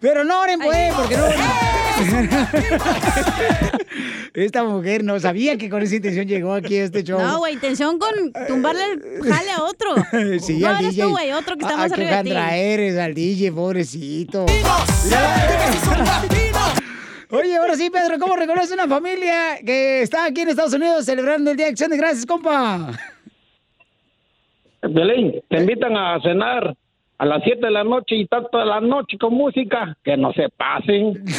Pero 0.00 0.24
no 0.24 0.40
oren, 0.40 0.58
pues, 0.58 0.92
porque 0.94 1.16
no... 1.16 1.24
Esta 4.34 4.64
mujer 4.64 5.04
no 5.04 5.20
sabía 5.20 5.56
que 5.58 5.70
con 5.70 5.80
esa 5.82 5.94
intención 5.96 6.26
llegó 6.26 6.54
aquí 6.54 6.76
a 6.76 6.84
este 6.84 7.04
show. 7.04 7.20
No, 7.20 7.38
güey, 7.38 7.54
intención 7.54 7.98
con 8.00 8.10
tumbarle 8.48 8.82
el 8.84 9.00
jale 9.32 9.50
a 9.52 9.62
otro. 9.62 9.94
Sí, 10.40 10.58
no 10.58 10.68
al 10.68 10.80
eres 10.80 10.90
DJ. 10.94 11.02
tú, 11.04 11.10
güey, 11.10 11.32
otro 11.32 11.56
que 11.56 11.64
está 11.64 11.76
más 11.76 11.92
qué 11.92 12.00
arriba 12.02 12.16
de 12.22 12.30
ti. 12.30 12.36
Eres 12.36 12.98
al 12.98 13.14
DJ, 13.14 13.52
pobrecito. 13.52 14.44
Oye, 17.30 17.56
ahora 17.56 17.76
sí, 17.76 17.90
Pedro, 17.90 18.18
¿cómo 18.18 18.34
reconoce 18.36 18.74
una 18.74 18.88
familia 18.88 19.58
que 19.64 20.02
está 20.02 20.24
aquí 20.24 20.40
en 20.40 20.48
Estados 20.48 20.72
Unidos 20.72 21.04
celebrando 21.04 21.52
el 21.52 21.56
Día 21.56 21.66
de 21.66 21.72
Acción 21.72 21.90
de 21.90 21.96
Gracias, 21.96 22.26
compa? 22.26 22.90
Piolín, 24.80 25.40
te 25.48 25.58
invitan 25.58 25.96
a 25.96 26.20
cenar 26.20 26.74
a 27.18 27.26
las 27.26 27.42
7 27.42 27.60
de 27.66 27.70
la 27.70 27.82
noche 27.84 28.14
y 28.16 28.22
está 28.22 28.42
toda 28.48 28.64
la 28.64 28.80
noche 28.80 29.18
con 29.18 29.34
música. 29.34 29.96
Que 30.04 30.16
no 30.16 30.32
se 30.32 30.48
pasen. 30.50 31.24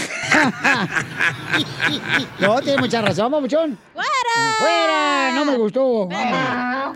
No, 2.40 2.62
tiene 2.62 2.80
mucha 2.80 3.02
razón, 3.02 3.32
mamuchón. 3.32 3.78
¡Fuera! 3.94 4.10
¡Fuera! 4.60 5.32
No 5.36 5.46
me 5.46 5.58
gustó. 5.58 6.08
¡Fuera! 6.10 6.94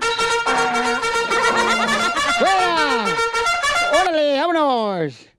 ¡Órale, 4.02 4.38
vámonos! 4.40 5.30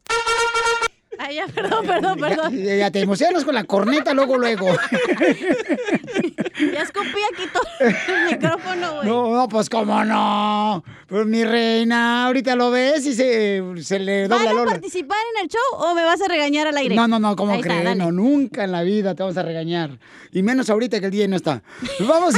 Ay, 1.19 1.37
ya, 1.37 1.47
perdón, 1.47 1.87
perdón, 1.87 2.19
perdón. 2.19 2.57
Ya, 2.57 2.77
ya 2.77 2.91
te 2.91 3.01
emocionas 3.01 3.45
con 3.45 3.55
la 3.55 3.65
corneta 3.65 4.15
luego, 4.15 4.39
luego. 4.39 4.69
Ya 6.73 6.83
escupí 6.83 7.21
aquí 7.33 7.49
todo 7.53 7.63
el 7.81 8.33
micrófono, 8.33 8.95
güey. 8.95 9.09
No, 9.09 9.35
no, 9.35 9.49
pues 9.49 9.69
cómo 9.69 10.05
no. 10.05 10.85
Pues 11.09 11.27
mi 11.27 11.45
reina, 11.45 12.27
ahorita 12.27 12.57
lo 12.57 12.71
ves 12.71 13.07
y 13.07 13.15
se, 13.15 13.63
se 13.83 13.99
le 13.99 14.29
dobla 14.29 14.53
¿Van 14.53 14.59
a 14.59 14.71
participar 14.71 15.19
en 15.35 15.45
el 15.45 15.49
show 15.49 15.61
o 15.79 15.95
me 15.95 16.05
vas 16.05 16.21
a 16.23 16.29
regañar 16.29 16.67
al 16.67 16.77
aire? 16.77 16.95
No, 16.95 17.09
no, 17.09 17.19
no, 17.19 17.37
¿cómo 17.37 17.61
crees? 17.61 17.97
No, 17.97 18.11
nunca 18.13 18.65
en 18.65 18.73
la 18.73 18.83
vida 18.83 19.15
te 19.15 19.23
vamos 19.23 19.37
a 19.37 19.43
regañar. 19.43 19.99
Y 20.33 20.43
menos 20.43 20.71
ahorita 20.71 21.01
que 21.01 21.07
el 21.07 21.13
día 21.13 21.29
no 21.29 21.37
está. 21.37 21.63
Vamos, 22.01 22.35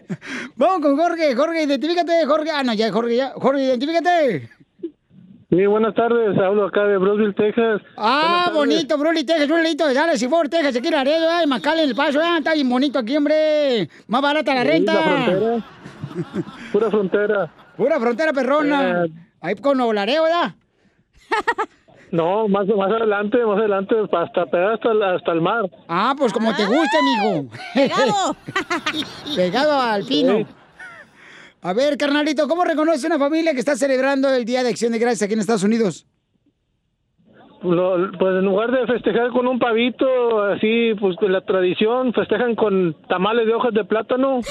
vamos 0.56 0.80
con 0.80 0.96
Jorge. 0.96 1.34
Jorge, 1.34 1.62
identifícate, 1.64 2.24
Jorge. 2.26 2.50
Ah, 2.50 2.62
no, 2.62 2.74
ya, 2.74 2.92
Jorge, 2.92 3.16
ya. 3.16 3.32
Jorge, 3.36 3.64
identifícate. 3.64 4.50
Sí, 5.50 5.66
buenas 5.66 5.94
tardes. 5.94 6.38
Hablo 6.38 6.66
acá 6.66 6.84
de 6.84 6.96
Brosville, 6.96 7.34
Texas. 7.34 7.82
Ah, 7.96 8.50
bonito, 8.54 8.96
Bruli, 8.96 9.24
Texas, 9.24 9.48
Brulito 9.48 9.86
de 9.86 9.94
Dallas 9.94 10.22
y 10.22 10.28
Fort 10.28 10.48
Texas, 10.50 10.76
aquí 10.76 10.86
en 10.88 10.94
Laredo, 10.94 11.28
ay, 11.28 11.46
Macale 11.48 11.82
en 11.82 11.88
el 11.90 11.96
paso, 11.96 12.20
ah, 12.22 12.36
está 12.38 12.54
bien 12.54 12.68
bonito 12.68 13.00
aquí, 13.00 13.16
hombre. 13.16 13.88
Más 14.06 14.22
barata 14.22 14.54
la 14.54 14.62
renta. 14.64 14.94
la 14.94 15.02
frontera. 15.02 15.64
Pura 16.72 16.90
frontera. 16.90 17.52
Pura 17.76 17.98
frontera 18.00 18.32
perrona. 18.32 19.04
Eh. 19.06 19.10
Ahí 19.40 19.54
con 19.56 19.76
Nuevo 19.76 19.92
Laredo, 19.92 20.22
¿verdad? 20.24 20.54
No, 22.12 22.48
más, 22.48 22.66
más 22.66 22.90
adelante, 22.90 23.38
más 23.46 23.56
adelante, 23.56 23.94
hasta 24.12 24.44
pegar 24.46 24.72
hasta, 24.72 24.90
el- 24.90 25.00
hasta 25.04 25.30
el 25.30 25.40
mar. 25.40 25.70
Ah, 25.86 26.12
pues 26.18 26.32
como 26.32 26.52
te 26.56 26.66
guste, 26.66 26.96
mijo. 27.04 27.48
Pegado. 27.72 28.36
Pegado 29.36 29.80
al 29.80 30.04
pino. 30.04 30.38
Sí. 30.38 30.46
A 31.62 31.72
ver, 31.74 31.96
carnalito, 31.98 32.48
¿cómo 32.48 32.64
reconoce 32.64 33.06
una 33.06 33.18
familia 33.18 33.52
que 33.52 33.60
está 33.60 33.76
celebrando 33.76 34.28
el 34.34 34.44
Día 34.44 34.62
de 34.62 34.70
Acción 34.70 34.92
de 34.92 34.98
Gracias 34.98 35.22
aquí 35.22 35.34
en 35.34 35.40
Estados 35.40 35.62
Unidos? 35.62 36.06
Lo- 37.62 38.10
pues 38.18 38.32
en 38.38 38.44
lugar 38.46 38.70
de 38.70 38.86
festejar 38.86 39.28
con 39.32 39.46
un 39.46 39.58
pavito, 39.58 40.42
así, 40.44 40.94
pues 40.98 41.14
con 41.16 41.30
la 41.30 41.42
tradición, 41.44 42.14
festejan 42.14 42.54
con 42.54 42.96
tamales 43.08 43.46
de 43.46 43.54
hojas 43.54 43.74
de 43.74 43.84
plátano. 43.84 44.40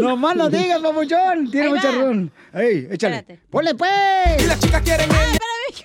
No 0.00 0.16
más 0.16 0.34
no 0.34 0.48
digas, 0.48 0.80
papuchón. 0.80 1.50
Tiene 1.50 1.68
mucha 1.68 1.92
razón. 1.92 2.32
Ey, 2.52 2.88
échale. 2.90 3.16
Espérate. 3.18 3.40
¡Ponle 3.50 3.74
pues! 3.76 3.90
Y 4.42 4.46
las 4.46 4.58
chicas 4.58 4.82
quieren 4.82 5.08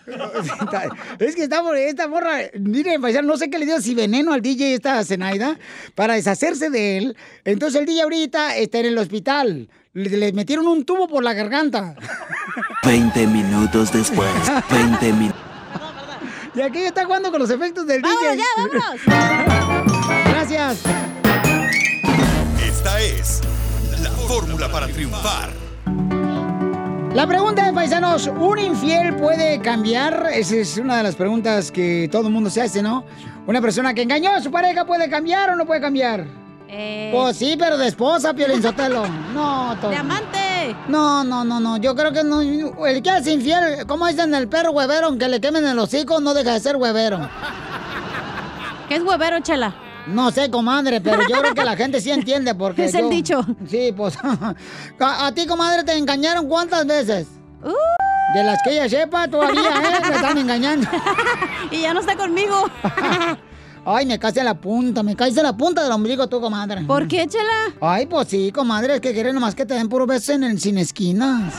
Es 1.19 1.35
que 1.35 1.43
esta, 1.43 1.61
esta 1.77 2.07
morra, 2.07 2.37
miren, 2.59 3.01
no 3.23 3.37
sé 3.37 3.49
qué 3.49 3.59
le 3.59 3.65
dio 3.65 3.81
si 3.81 3.93
veneno 3.95 4.33
al 4.33 4.41
DJ 4.41 4.73
esta 4.73 5.03
Zenaida 5.03 5.57
para 5.95 6.15
deshacerse 6.15 6.69
de 6.69 6.97
él. 6.97 7.17
Entonces 7.45 7.79
el 7.79 7.85
DJ 7.85 8.03
ahorita 8.03 8.55
está 8.57 8.79
en 8.79 8.85
el 8.87 8.97
hospital. 8.97 9.69
Le, 9.93 10.09
le 10.09 10.33
metieron 10.33 10.67
un 10.67 10.85
tubo 10.85 11.07
por 11.07 11.23
la 11.23 11.33
garganta. 11.33 11.95
20 12.83 13.27
minutos 13.27 13.91
después. 13.91 14.29
20 14.71 15.13
minutos. 15.13 15.41
Y 16.55 16.61
aquí 16.61 16.79
está 16.79 17.05
jugando 17.05 17.29
con 17.31 17.39
los 17.39 17.49
efectos 17.51 17.85
del 17.85 18.01
¡Vámonos 18.01 18.33
DJ. 18.33 18.37
ya, 18.37 18.45
vámonos! 18.57 20.25
Gracias. 20.25 20.79
Esta 22.67 23.01
es 23.01 23.41
la 24.01 24.09
fórmula 24.09 24.69
para 24.69 24.87
triunfar. 24.87 25.51
La 27.13 27.25
pregunta 27.27 27.65
de 27.65 27.73
paisanos, 27.73 28.27
¿un 28.27 28.59
infiel 28.59 29.15
puede 29.15 29.59
cambiar? 29.61 30.27
Esa 30.33 30.55
es 30.57 30.77
una 30.77 30.97
de 30.97 31.03
las 31.03 31.15
preguntas 31.15 31.71
que 31.71 32.07
todo 32.11 32.27
el 32.27 32.33
mundo 32.33 32.49
se 32.49 32.61
hace, 32.61 32.81
¿no? 32.83 33.03
¿Una 33.47 33.61
persona 33.61 33.93
que 33.93 34.03
engañó 34.03 34.31
a 34.31 34.41
su 34.41 34.51
pareja 34.51 34.85
puede 34.85 35.09
cambiar 35.09 35.49
o 35.49 35.55
no 35.55 35.65
puede 35.65 35.81
cambiar? 35.81 36.25
Eh, 36.67 37.09
Pues 37.11 37.35
sí, 37.37 37.55
pero 37.57 37.77
de 37.77 37.87
esposa, 37.87 38.33
Piolín 38.33 38.61
Sotelo. 38.61 39.03
No, 39.33 39.75
to- 39.81 39.89
¡De 39.89 39.95
amante! 39.95 40.75
No, 40.87 41.23
no, 41.23 41.43
no, 41.43 41.59
no. 41.59 41.77
Yo 41.77 41.95
creo 41.95 42.11
que 42.13 42.23
no. 42.23 42.41
El 42.41 43.01
que 43.01 43.09
es 43.17 43.27
infiel, 43.27 43.85
como 43.87 44.05
dicen 44.07 44.33
el 44.35 44.47
perro 44.47 44.71
huevero, 44.71 45.07
aunque 45.07 45.27
le 45.27 45.41
quemen 45.41 45.65
el 45.65 45.79
hocico, 45.79 46.21
no 46.21 46.35
deja 46.35 46.53
de 46.53 46.59
ser 46.59 46.75
huevero. 46.75 47.27
¿Qué 48.87 48.95
es 48.95 49.03
huevero, 49.03 49.39
chela? 49.39 49.73
No 50.13 50.31
sé, 50.31 50.49
comadre, 50.49 51.01
pero 51.01 51.21
yo 51.27 51.39
creo 51.39 51.53
que 51.53 51.63
la 51.63 51.75
gente 51.75 52.01
sí 52.01 52.11
entiende 52.11 52.55
porque. 52.55 52.85
Es 52.85 52.93
el 52.93 53.09
dicho. 53.09 53.45
Sí, 53.67 53.93
pues. 53.95 54.17
a, 54.99 55.27
a 55.27 55.31
ti, 55.33 55.45
comadre, 55.45 55.83
te 55.83 55.97
engañaron 55.97 56.47
cuántas 56.47 56.85
veces? 56.85 57.27
Uh. 57.63 58.33
De 58.33 58.43
las 58.43 58.61
que 58.63 58.71
ella 58.71 58.87
sepa 58.87 59.27
todavía, 59.27 59.61
¿eh? 59.61 60.07
Me 60.07 60.15
están 60.15 60.37
engañando. 60.37 60.87
y 61.71 61.81
ya 61.81 61.93
no 61.93 61.99
está 61.99 62.15
conmigo. 62.15 62.65
Ay, 63.85 64.05
me 64.05 64.19
caes 64.19 64.37
en 64.37 64.45
la 64.45 64.53
punta, 64.53 65.01
me 65.01 65.15
caes 65.15 65.35
en 65.37 65.43
la 65.43 65.57
punta 65.57 65.81
del 65.81 65.91
ombligo 65.91 66.27
tú, 66.27 66.39
comadre. 66.39 66.83
¿Por 66.83 67.07
qué, 67.07 67.25
chela? 67.27 67.73
Ay, 67.81 68.05
pues 68.05 68.27
sí, 68.27 68.51
comadre, 68.51 68.95
es 68.95 69.01
que 69.01 69.13
quieren 69.13 69.33
nomás 69.33 69.55
que 69.55 69.65
te 69.65 69.73
den 69.73 69.89
puro 69.89 70.05
beso 70.05 70.33
en 70.33 70.43
el 70.43 70.59
sin 70.59 70.77
esquinas. 70.77 71.55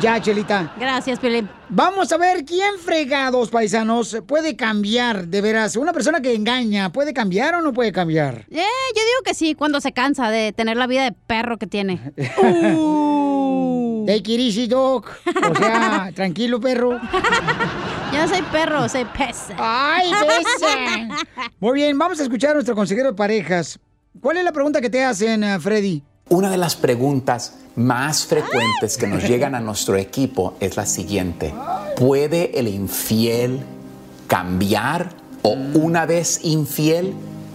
Ya, 0.00 0.20
Chelita. 0.20 0.72
Gracias, 0.78 1.18
Piolín. 1.18 1.48
Vamos 1.68 2.12
a 2.12 2.16
ver 2.16 2.44
quién 2.44 2.78
fregados, 2.78 3.50
paisanos, 3.50 4.18
puede 4.26 4.54
cambiar, 4.54 5.26
de 5.26 5.40
veras. 5.40 5.76
Una 5.76 5.92
persona 5.92 6.20
que 6.20 6.34
engaña, 6.34 6.92
¿puede 6.92 7.12
cambiar 7.12 7.54
o 7.54 7.62
no 7.62 7.72
puede 7.72 7.92
cambiar? 7.92 8.46
Eh, 8.50 8.62
yo 8.94 9.02
digo 9.02 9.22
que 9.24 9.34
sí, 9.34 9.54
cuando 9.54 9.80
se 9.80 9.92
cansa 9.92 10.30
de 10.30 10.52
tener 10.52 10.76
la 10.76 10.86
vida 10.86 11.04
de 11.04 11.12
perro 11.12 11.58
que 11.58 11.66
tiene. 11.66 12.00
Uh. 12.38 14.04
Take 14.06 14.34
it 14.34 14.40
easy, 14.40 14.68
dog. 14.68 15.06
O 15.50 15.54
sea, 15.56 16.12
tranquilo, 16.14 16.60
perro. 16.60 17.00
Yo 18.12 18.22
no 18.22 18.28
soy 18.28 18.42
perro, 18.52 18.88
soy 18.88 19.04
pez. 19.04 19.48
¡Ay, 19.58 20.12
besa! 20.12 21.24
Muy 21.60 21.74
bien, 21.74 21.98
vamos 21.98 22.20
a 22.20 22.22
escuchar 22.22 22.52
a 22.52 22.54
nuestro 22.54 22.76
consejero 22.76 23.08
de 23.08 23.14
parejas. 23.14 23.80
¿Cuál 24.20 24.36
es 24.36 24.44
la 24.44 24.52
pregunta 24.52 24.80
que 24.80 24.90
te 24.90 25.02
hacen, 25.02 25.42
eh, 25.42 25.58
Freddy? 25.58 26.04
Una 26.28 26.50
de 26.50 26.56
las 26.56 26.74
preguntas 26.74 27.52
más 27.76 28.26
frecuentes 28.26 28.96
que 28.96 29.06
nos 29.06 29.22
llegan 29.22 29.54
a 29.54 29.60
nuestro 29.60 29.94
equipo 29.94 30.54
es 30.58 30.76
la 30.76 30.84
siguiente. 30.84 31.54
¿Puede 31.94 32.58
el 32.58 32.66
infiel 32.66 33.60
cambiar 34.26 35.10
o 35.42 35.50
una 35.50 36.04
vez 36.04 36.40
infiel, 36.42 37.14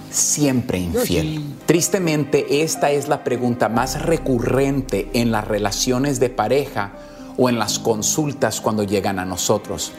siempre 0.09 0.77
infiel? 0.79 1.43
Tristemente, 1.65 2.63
esta 2.63 2.91
es 2.91 3.09
la 3.09 3.25
pregunta 3.25 3.67
más 3.67 4.01
recurrente 4.01 5.09
en 5.11 5.33
las 5.33 5.45
relaciones 5.45 6.21
de 6.21 6.29
pareja 6.29 6.93
o 7.37 7.49
en 7.49 7.59
las 7.59 7.77
consultas 7.77 8.61
cuando 8.61 8.83
llegan 8.83 9.19
a 9.19 9.25
nosotros. 9.25 9.91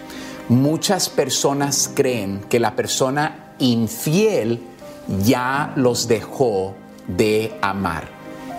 Muchas 0.48 1.10
personas 1.10 1.90
creen 1.94 2.40
que 2.48 2.58
la 2.58 2.74
persona 2.74 3.52
infiel 3.58 4.62
ya 5.22 5.74
los 5.76 6.08
dejó 6.08 6.74
de 7.06 7.52
amar 7.60 8.11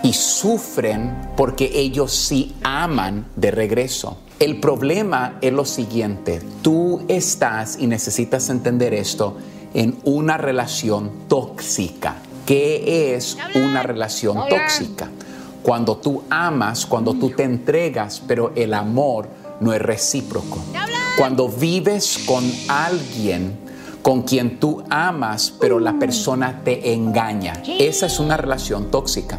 y 0.04 0.12
sufren 0.12 1.30
porque 1.34 1.70
ellos 1.74 2.12
sí 2.12 2.54
aman 2.62 3.26
de 3.34 3.50
regreso. 3.50 4.18
El 4.38 4.60
problema 4.60 5.38
es 5.40 5.52
lo 5.52 5.64
siguiente, 5.64 6.42
tú 6.62 7.02
estás, 7.08 7.78
y 7.80 7.86
necesitas 7.86 8.50
entender 8.50 8.92
esto, 8.92 9.38
en 9.72 9.96
una 10.04 10.36
relación 10.36 11.10
tóxica. 11.26 12.16
¿Qué 12.44 13.14
es 13.16 13.38
una 13.54 13.82
relación 13.82 14.36
tóxica? 14.48 15.08
Cuando 15.62 15.96
tú 15.96 16.22
amas, 16.28 16.84
cuando 16.84 17.14
tú 17.14 17.30
te 17.30 17.44
entregas, 17.44 18.22
pero 18.28 18.52
el 18.54 18.74
amor 18.74 19.28
no 19.60 19.72
es 19.72 19.80
recíproco. 19.80 20.58
Cuando 21.16 21.48
vives 21.48 22.18
con 22.26 22.44
alguien 22.68 23.63
con 24.04 24.20
quien 24.20 24.60
tú 24.60 24.84
amas, 24.90 25.50
pero 25.58 25.80
la 25.80 25.98
persona 25.98 26.60
te 26.62 26.92
engaña. 26.92 27.54
Esa 27.78 28.04
es 28.04 28.20
una 28.20 28.36
relación 28.36 28.90
tóxica. 28.90 29.38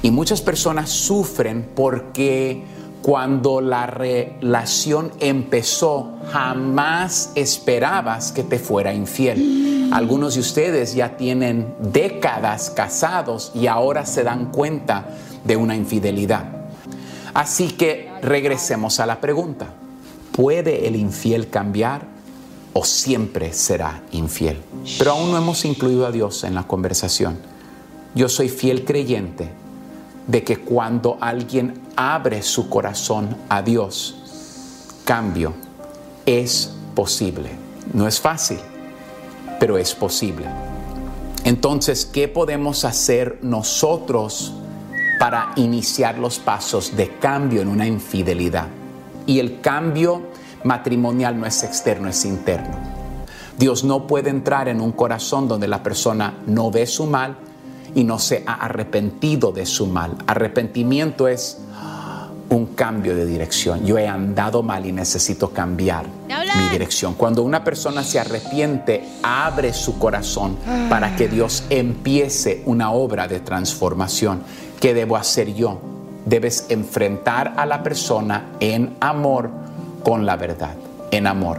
Y 0.00 0.10
muchas 0.10 0.40
personas 0.40 0.88
sufren 0.88 1.68
porque 1.74 2.64
cuando 3.02 3.60
la 3.60 3.86
relación 3.86 5.12
empezó, 5.20 6.14
jamás 6.32 7.32
esperabas 7.34 8.32
que 8.32 8.44
te 8.44 8.58
fuera 8.58 8.94
infiel. 8.94 9.90
Algunos 9.92 10.36
de 10.36 10.40
ustedes 10.40 10.94
ya 10.94 11.18
tienen 11.18 11.74
décadas 11.78 12.70
casados 12.70 13.52
y 13.54 13.66
ahora 13.66 14.06
se 14.06 14.24
dan 14.24 14.50
cuenta 14.50 15.06
de 15.44 15.58
una 15.58 15.76
infidelidad. 15.76 16.46
Así 17.34 17.72
que 17.72 18.10
regresemos 18.22 19.00
a 19.00 19.06
la 19.06 19.20
pregunta. 19.20 19.66
¿Puede 20.32 20.88
el 20.88 20.96
infiel 20.96 21.50
cambiar 21.50 22.16
o 22.72 22.84
siempre 22.84 23.52
será 23.52 24.02
infiel? 24.12 24.58
Pero 24.98 25.12
aún 25.12 25.30
no 25.30 25.38
hemos 25.38 25.64
incluido 25.64 26.06
a 26.06 26.12
Dios 26.12 26.44
en 26.44 26.54
la 26.54 26.66
conversación. 26.66 27.38
Yo 28.14 28.28
soy 28.28 28.48
fiel 28.48 28.84
creyente 28.84 29.50
de 30.26 30.44
que 30.44 30.58
cuando 30.58 31.18
alguien 31.20 31.80
abre 31.96 32.42
su 32.42 32.68
corazón 32.68 33.36
a 33.48 33.62
Dios, 33.62 34.16
cambio 35.04 35.54
es 36.26 36.70
posible. 36.94 37.50
No 37.92 38.06
es 38.06 38.20
fácil, 38.20 38.58
pero 39.58 39.78
es 39.78 39.94
posible. 39.94 40.46
Entonces, 41.44 42.04
¿qué 42.04 42.28
podemos 42.28 42.84
hacer 42.84 43.38
nosotros 43.40 44.52
para 45.18 45.52
iniciar 45.56 46.18
los 46.18 46.38
pasos 46.38 46.94
de 46.96 47.16
cambio 47.18 47.62
en 47.62 47.68
una 47.68 47.86
infidelidad? 47.86 48.66
Y 49.26 49.38
el 49.38 49.60
cambio 49.60 50.22
matrimonial 50.64 51.38
no 51.38 51.46
es 51.46 51.62
externo, 51.62 52.08
es 52.08 52.24
interno. 52.24 52.76
Dios 53.58 53.84
no 53.84 54.06
puede 54.06 54.30
entrar 54.30 54.68
en 54.68 54.80
un 54.80 54.92
corazón 54.92 55.48
donde 55.48 55.68
la 55.68 55.82
persona 55.82 56.34
no 56.46 56.70
ve 56.70 56.86
su 56.86 57.06
mal, 57.06 57.36
y 57.94 58.04
no 58.04 58.18
se 58.18 58.44
ha 58.46 58.54
arrepentido 58.54 59.52
de 59.52 59.66
su 59.66 59.86
mal. 59.86 60.16
Arrepentimiento 60.26 61.28
es 61.28 61.58
un 62.50 62.66
cambio 62.66 63.14
de 63.14 63.26
dirección. 63.26 63.84
Yo 63.84 63.98
he 63.98 64.08
andado 64.08 64.62
mal 64.62 64.86
y 64.86 64.92
necesito 64.92 65.50
cambiar 65.50 66.06
mi 66.28 66.68
dirección. 66.70 67.14
Cuando 67.14 67.42
una 67.42 67.62
persona 67.62 68.02
se 68.02 68.18
arrepiente, 68.18 69.04
abre 69.22 69.74
su 69.74 69.98
corazón 69.98 70.56
para 70.88 71.14
que 71.14 71.28
Dios 71.28 71.64
empiece 71.68 72.62
una 72.66 72.92
obra 72.92 73.28
de 73.28 73.40
transformación. 73.40 74.42
¿Qué 74.80 74.94
debo 74.94 75.16
hacer 75.16 75.54
yo? 75.54 75.78
Debes 76.24 76.66
enfrentar 76.68 77.54
a 77.56 77.66
la 77.66 77.82
persona 77.82 78.52
en 78.60 78.96
amor 79.00 79.50
con 80.08 80.24
la 80.24 80.36
verdad, 80.36 80.74
en 81.10 81.26
amor. 81.26 81.58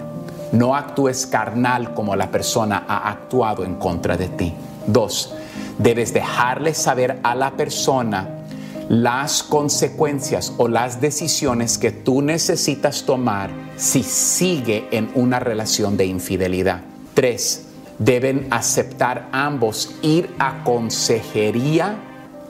No 0.53 0.75
actúes 0.75 1.27
carnal 1.27 1.93
como 1.93 2.15
la 2.15 2.31
persona 2.31 2.83
ha 2.87 3.07
actuado 3.07 3.63
en 3.63 3.75
contra 3.75 4.17
de 4.17 4.27
ti. 4.27 4.55
Dos, 4.87 5.35
debes 5.77 6.15
dejarle 6.15 6.73
saber 6.73 7.19
a 7.21 7.35
la 7.35 7.51
persona 7.51 8.27
las 8.89 9.43
consecuencias 9.43 10.51
o 10.57 10.67
las 10.67 10.99
decisiones 10.99 11.77
que 11.77 11.91
tú 11.91 12.23
necesitas 12.23 13.03
tomar 13.03 13.51
si 13.77 14.01
sigue 14.01 14.87
en 14.89 15.11
una 15.13 15.39
relación 15.39 15.95
de 15.95 16.07
infidelidad. 16.07 16.81
Tres, 17.13 17.67
deben 17.99 18.47
aceptar 18.49 19.29
ambos 19.31 19.91
ir 20.01 20.33
a 20.39 20.63
consejería 20.63 21.97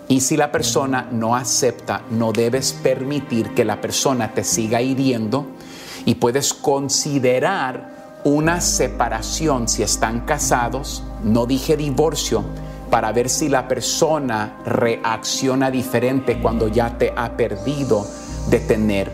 y 0.07 0.21
si 0.21 0.37
la 0.37 0.49
persona 0.49 1.09
no 1.11 1.35
acepta, 1.35 2.03
no 2.09 2.31
debes 2.31 2.71
permitir 2.71 3.53
que 3.53 3.65
la 3.65 3.81
persona 3.81 4.33
te 4.33 4.45
siga 4.45 4.81
hiriendo 4.81 5.58
y 6.05 6.15
puedes 6.15 6.53
considerar 6.53 8.21
una 8.23 8.61
separación 8.61 9.67
si 9.67 9.83
están 9.83 10.21
casados, 10.21 11.03
no 11.23 11.45
dije 11.45 11.77
divorcio, 11.77 12.43
para 12.89 13.11
ver 13.11 13.29
si 13.29 13.49
la 13.49 13.67
persona 13.67 14.57
reacciona 14.65 15.71
diferente 15.71 16.41
cuando 16.41 16.67
ya 16.67 16.97
te 16.97 17.13
ha 17.15 17.37
perdido 17.37 18.05
de 18.49 18.59
tener 18.59 19.11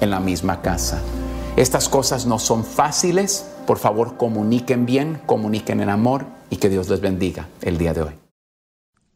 en 0.00 0.10
la 0.10 0.20
misma 0.20 0.62
casa. 0.62 1.02
Estas 1.56 1.88
cosas 1.88 2.26
no 2.26 2.38
son 2.38 2.64
fáciles. 2.64 3.44
Por 3.66 3.78
favor, 3.78 4.16
comuniquen 4.16 4.86
bien, 4.86 5.20
comuniquen 5.26 5.80
en 5.80 5.90
amor 5.90 6.24
y 6.50 6.56
que 6.56 6.68
Dios 6.68 6.88
les 6.88 7.00
bendiga 7.00 7.48
el 7.62 7.76
día 7.78 7.92
de 7.92 8.02
hoy. 8.02 8.27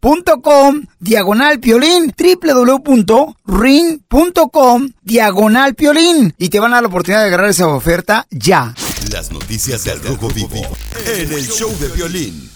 .com 0.00 0.86
diagonal 0.98 1.60
piolín 1.60 2.14
www.ring.com 2.16 3.38
diagonal 5.02 5.74
piolín 5.74 6.34
y 6.38 6.48
te 6.48 6.58
van 6.60 6.72
a 6.72 6.76
dar 6.76 6.82
la 6.84 6.88
oportunidad 6.88 7.20
de 7.20 7.26
agarrar 7.26 7.50
esa 7.50 7.68
oferta 7.68 8.26
ya. 8.30 8.74
Las 9.12 9.30
noticias 9.30 9.84
del 9.84 10.02
Rojo 10.02 10.28
Vivo 10.28 10.62
en 11.06 11.32
el 11.32 11.46
show 11.46 11.70
de 11.78 11.88
violín. 11.88 12.50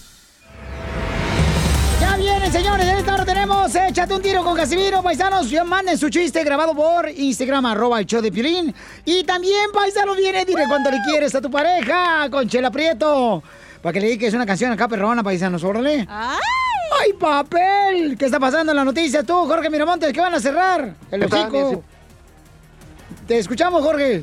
Ya 2.00 2.16
viene, 2.16 2.50
señores, 2.50 2.86
en 2.86 2.96
esta 2.96 3.14
hora 3.14 3.24
tenemos 3.24 3.74
Échate 3.74 4.14
un 4.14 4.22
tiro 4.22 4.42
con 4.42 4.56
Casimiro, 4.56 5.02
paisanos. 5.02 5.48
Ya 5.48 5.64
manden 5.64 5.96
su 5.96 6.08
chiste 6.08 6.42
grabado 6.44 6.74
por 6.74 7.08
Instagram, 7.08 7.66
arroba 7.66 8.00
el 8.00 8.06
show 8.06 8.20
de 8.20 8.32
Piolín. 8.32 8.74
Y 9.04 9.24
también, 9.24 9.70
paisanos, 9.72 10.16
viene, 10.16 10.44
dile 10.44 10.64
cuánto 10.68 10.90
le 10.90 10.98
quieres 11.02 11.34
a 11.34 11.40
tu 11.40 11.50
pareja 11.50 12.28
con 12.30 12.48
Chela 12.48 12.70
Prieto. 12.70 13.42
Para 13.82 13.92
que 13.92 14.00
le 14.00 14.06
dediques 14.06 14.34
una 14.34 14.46
canción 14.46 14.72
acá, 14.72 14.88
perrona, 14.88 15.22
paisanos, 15.22 15.62
órale. 15.62 16.06
¡Ay! 16.08 16.63
¡Ay, 17.00 17.12
papel! 17.14 18.16
¿Qué 18.18 18.26
está 18.26 18.38
pasando 18.38 18.72
en 18.72 18.76
la 18.76 18.84
noticia 18.84 19.22
tú, 19.22 19.46
Jorge 19.46 19.70
Miramontes? 19.70 20.12
¿Qué 20.12 20.20
van 20.20 20.34
a 20.34 20.40
cerrar? 20.40 20.94
El 21.10 21.20
¿Qué 21.20 21.28
tal, 21.28 21.46
hocico. 21.54 21.82
Te 23.26 23.38
escuchamos, 23.38 23.82
Jorge. 23.82 24.22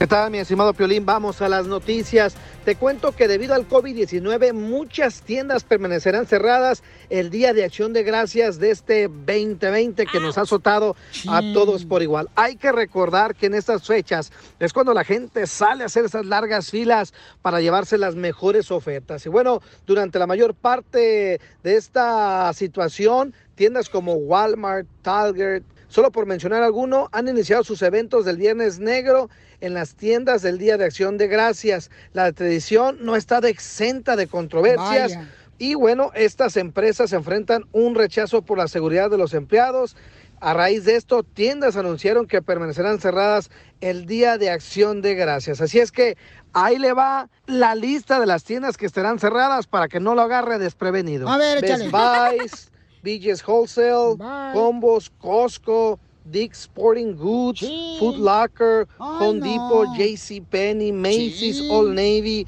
¿Qué 0.00 0.06
tal, 0.06 0.30
mi 0.30 0.38
estimado 0.38 0.72
Piolín? 0.72 1.04
Vamos 1.04 1.42
a 1.42 1.48
las 1.50 1.66
noticias. 1.66 2.34
Te 2.64 2.74
cuento 2.74 3.12
que 3.14 3.28
debido 3.28 3.52
al 3.52 3.68
COVID-19 3.68 4.54
muchas 4.54 5.20
tiendas 5.20 5.62
permanecerán 5.62 6.26
cerradas 6.26 6.82
el 7.10 7.28
Día 7.28 7.52
de 7.52 7.64
Acción 7.64 7.92
de 7.92 8.02
Gracias 8.02 8.58
de 8.58 8.70
este 8.70 9.08
2020 9.08 10.06
que 10.06 10.18
nos 10.18 10.38
ha 10.38 10.42
azotado 10.42 10.96
a 11.28 11.42
todos 11.52 11.84
por 11.84 12.00
igual. 12.00 12.30
Hay 12.34 12.56
que 12.56 12.72
recordar 12.72 13.34
que 13.34 13.44
en 13.44 13.52
estas 13.52 13.86
fechas 13.86 14.32
es 14.58 14.72
cuando 14.72 14.94
la 14.94 15.04
gente 15.04 15.46
sale 15.46 15.82
a 15.82 15.86
hacer 15.86 16.06
esas 16.06 16.24
largas 16.24 16.70
filas 16.70 17.12
para 17.42 17.60
llevarse 17.60 17.98
las 17.98 18.16
mejores 18.16 18.70
ofertas. 18.70 19.26
Y 19.26 19.28
bueno, 19.28 19.60
durante 19.86 20.18
la 20.18 20.26
mayor 20.26 20.54
parte 20.54 21.42
de 21.62 21.76
esta 21.76 22.50
situación, 22.54 23.34
tiendas 23.54 23.90
como 23.90 24.14
Walmart, 24.14 24.86
Target, 25.02 25.62
Solo 25.90 26.12
por 26.12 26.24
mencionar 26.24 26.62
alguno, 26.62 27.08
han 27.10 27.26
iniciado 27.26 27.64
sus 27.64 27.82
eventos 27.82 28.24
del 28.24 28.36
Viernes 28.36 28.78
Negro 28.78 29.28
en 29.60 29.74
las 29.74 29.96
tiendas 29.96 30.40
del 30.40 30.56
Día 30.56 30.76
de 30.78 30.84
Acción 30.84 31.18
de 31.18 31.26
Gracias. 31.26 31.90
La 32.12 32.30
tradición 32.30 32.98
no 33.00 33.16
está 33.16 33.40
de 33.40 33.50
exenta 33.50 34.14
de 34.14 34.28
controversias. 34.28 35.16
Vaya. 35.16 35.28
Y 35.58 35.74
bueno, 35.74 36.12
estas 36.14 36.56
empresas 36.56 37.12
enfrentan 37.12 37.64
un 37.72 37.96
rechazo 37.96 38.42
por 38.42 38.56
la 38.56 38.68
seguridad 38.68 39.10
de 39.10 39.18
los 39.18 39.34
empleados. 39.34 39.96
A 40.38 40.54
raíz 40.54 40.84
de 40.84 40.94
esto, 40.94 41.24
tiendas 41.24 41.76
anunciaron 41.76 42.28
que 42.28 42.40
permanecerán 42.40 43.00
cerradas 43.00 43.50
el 43.80 44.06
Día 44.06 44.38
de 44.38 44.48
Acción 44.48 45.02
de 45.02 45.16
Gracias. 45.16 45.60
Así 45.60 45.80
es 45.80 45.90
que 45.90 46.16
ahí 46.52 46.78
le 46.78 46.92
va 46.92 47.28
la 47.46 47.74
lista 47.74 48.20
de 48.20 48.26
las 48.26 48.44
tiendas 48.44 48.76
que 48.76 48.86
estarán 48.86 49.18
cerradas 49.18 49.66
para 49.66 49.88
que 49.88 49.98
no 49.98 50.14
lo 50.14 50.22
agarre 50.22 50.60
desprevenido. 50.60 51.28
A 51.28 51.36
ver, 51.36 51.60
Best 51.60 51.82
échale. 51.82 51.90
Buys, 51.90 52.69
BJ's 53.04 53.40
Wholesale, 53.40 54.16
Combos, 54.18 55.10
Costco, 55.22 55.98
Dick's 56.30 56.60
Sporting 56.60 57.16
Goods, 57.16 57.60
Foot 57.60 58.18
Locker, 58.18 58.86
Home 58.98 59.40
no. 59.40 59.44
Depot, 59.44 59.86
JC 59.96 60.44
Penney, 60.50 60.92
Macy's, 60.92 61.60
Old 61.70 61.94
Navy, 61.94 62.46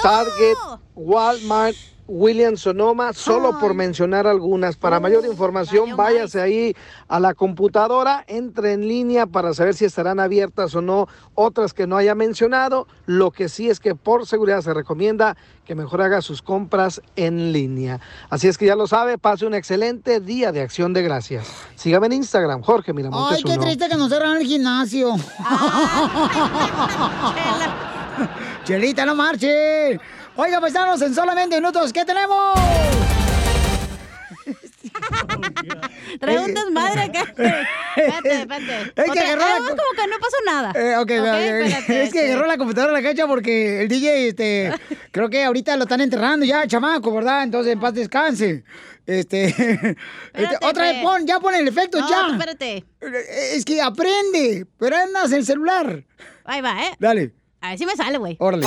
Target, 0.00 0.56
Walmart, 0.96 1.76
Williams 2.10 2.62
Sonoma, 2.62 3.12
solo 3.12 3.60
por 3.60 3.74
mencionar 3.74 4.26
algunas. 4.26 4.76
Para 4.76 4.98
mayor 4.98 5.24
información, 5.24 5.96
váyase 5.96 6.40
ahí 6.40 6.74
a 7.06 7.20
la 7.20 7.34
computadora, 7.34 8.24
entre 8.26 8.72
en 8.72 8.88
línea 8.88 9.26
para 9.26 9.54
saber 9.54 9.74
si 9.74 9.84
estarán 9.84 10.18
abiertas 10.18 10.74
o 10.74 10.82
no 10.82 11.06
otras 11.34 11.72
que 11.72 11.86
no 11.86 11.96
haya 11.96 12.16
mencionado. 12.16 12.88
Lo 13.06 13.30
que 13.30 13.48
sí 13.48 13.70
es 13.70 13.78
que 13.78 13.94
por 13.94 14.26
seguridad 14.26 14.60
se 14.60 14.74
recomienda 14.74 15.36
que 15.64 15.76
mejor 15.76 16.02
haga 16.02 16.20
sus 16.20 16.42
compras 16.42 17.00
en 17.14 17.52
línea. 17.52 18.00
Así 18.28 18.48
es 18.48 18.58
que 18.58 18.66
ya 18.66 18.74
lo 18.74 18.88
sabe, 18.88 19.16
pase 19.16 19.46
un 19.46 19.54
excelente 19.54 20.18
día 20.18 20.50
de 20.50 20.62
acción 20.62 20.92
de 20.92 21.02
gracias. 21.02 21.46
Sígame 21.76 22.06
en 22.06 22.14
Instagram, 22.14 22.62
Jorge 22.62 22.92
Miramontes 22.92 23.38
Ay, 23.38 23.44
qué 23.44 23.52
uno. 23.52 23.62
triste 23.62 23.88
que 23.88 23.96
nos 23.96 24.10
cerraron 24.10 24.38
el 24.38 24.46
gimnasio. 24.46 25.14
Chelita, 28.64 29.06
no 29.06 29.14
marche. 29.14 30.00
Oiga, 30.42 30.58
paisanos, 30.60 31.02
en 31.02 31.14
solamente 31.14 31.56
minutos, 31.56 31.92
¿qué 31.92 32.02
tenemos? 32.04 32.58
Trae 36.20 36.38
un 36.38 36.54
desmadre 36.54 37.02
acá. 37.02 37.20
Espérate, 37.96 38.32
espérate. 38.40 38.92
Es 38.96 39.10
que 39.10 39.18
agarró 39.20 39.40
la 39.42 39.58
co- 39.58 39.76
como 39.76 39.92
que 39.96 40.06
no 40.08 40.16
pasó 40.18 40.36
nada. 40.46 40.72
Eh, 40.74 40.96
ok, 40.96 41.00
Ok, 41.02 41.10
ok, 41.10 41.26
espérate, 41.26 41.76
es 41.76 41.86
que 41.86 42.02
este. 42.20 42.32
agarró 42.32 42.46
la 42.46 42.56
computadora 42.56 42.92
a 42.92 43.00
la 43.00 43.02
cacha 43.02 43.26
porque 43.26 43.82
el 43.82 43.88
DJ, 43.88 44.28
este, 44.28 44.72
creo 45.12 45.28
que 45.28 45.44
ahorita 45.44 45.76
lo 45.76 45.82
están 45.84 46.00
enterrando 46.00 46.46
ya, 46.46 46.66
chamaco, 46.66 47.12
¿verdad? 47.14 47.42
Entonces, 47.42 47.72
en 47.74 47.80
paz 47.80 47.92
descanse. 47.94 48.64
Este, 49.06 49.46
este, 49.48 49.96
otra 50.62 50.84
vez 50.84 50.94
pues. 50.94 51.04
pon, 51.04 51.26
ya 51.26 51.38
pon 51.40 51.54
el 51.54 51.66
efecto, 51.68 52.00
No, 52.00 52.08
ya. 52.08 52.28
espérate. 52.32 52.84
Es 53.52 53.64
que 53.64 53.82
aprende, 53.82 54.66
pero 54.78 54.96
andas 54.96 55.32
el 55.32 55.44
celular. 55.44 56.04
Ahí 56.44 56.60
va, 56.62 56.84
¿eh? 56.86 56.92
Dale. 56.98 57.34
A 57.60 57.70
ver 57.70 57.78
si 57.78 57.84
me 57.86 57.94
sale, 57.96 58.16
güey. 58.18 58.36
Órale. 58.40 58.66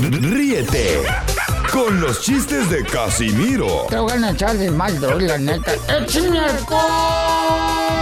Ríete 0.00 1.02
con 1.72 2.00
los 2.00 2.20
chistes 2.20 2.68
de 2.68 2.84
Casimiro 2.84 3.86
Te 3.88 3.98
voy 3.98 4.12
a 4.12 4.30
echar 4.30 4.56
de 4.56 4.70
mal, 4.70 5.00
la 5.26 5.38
neta. 5.38 5.72
¡Échame 5.88 6.40
alcohol! 6.40 7.94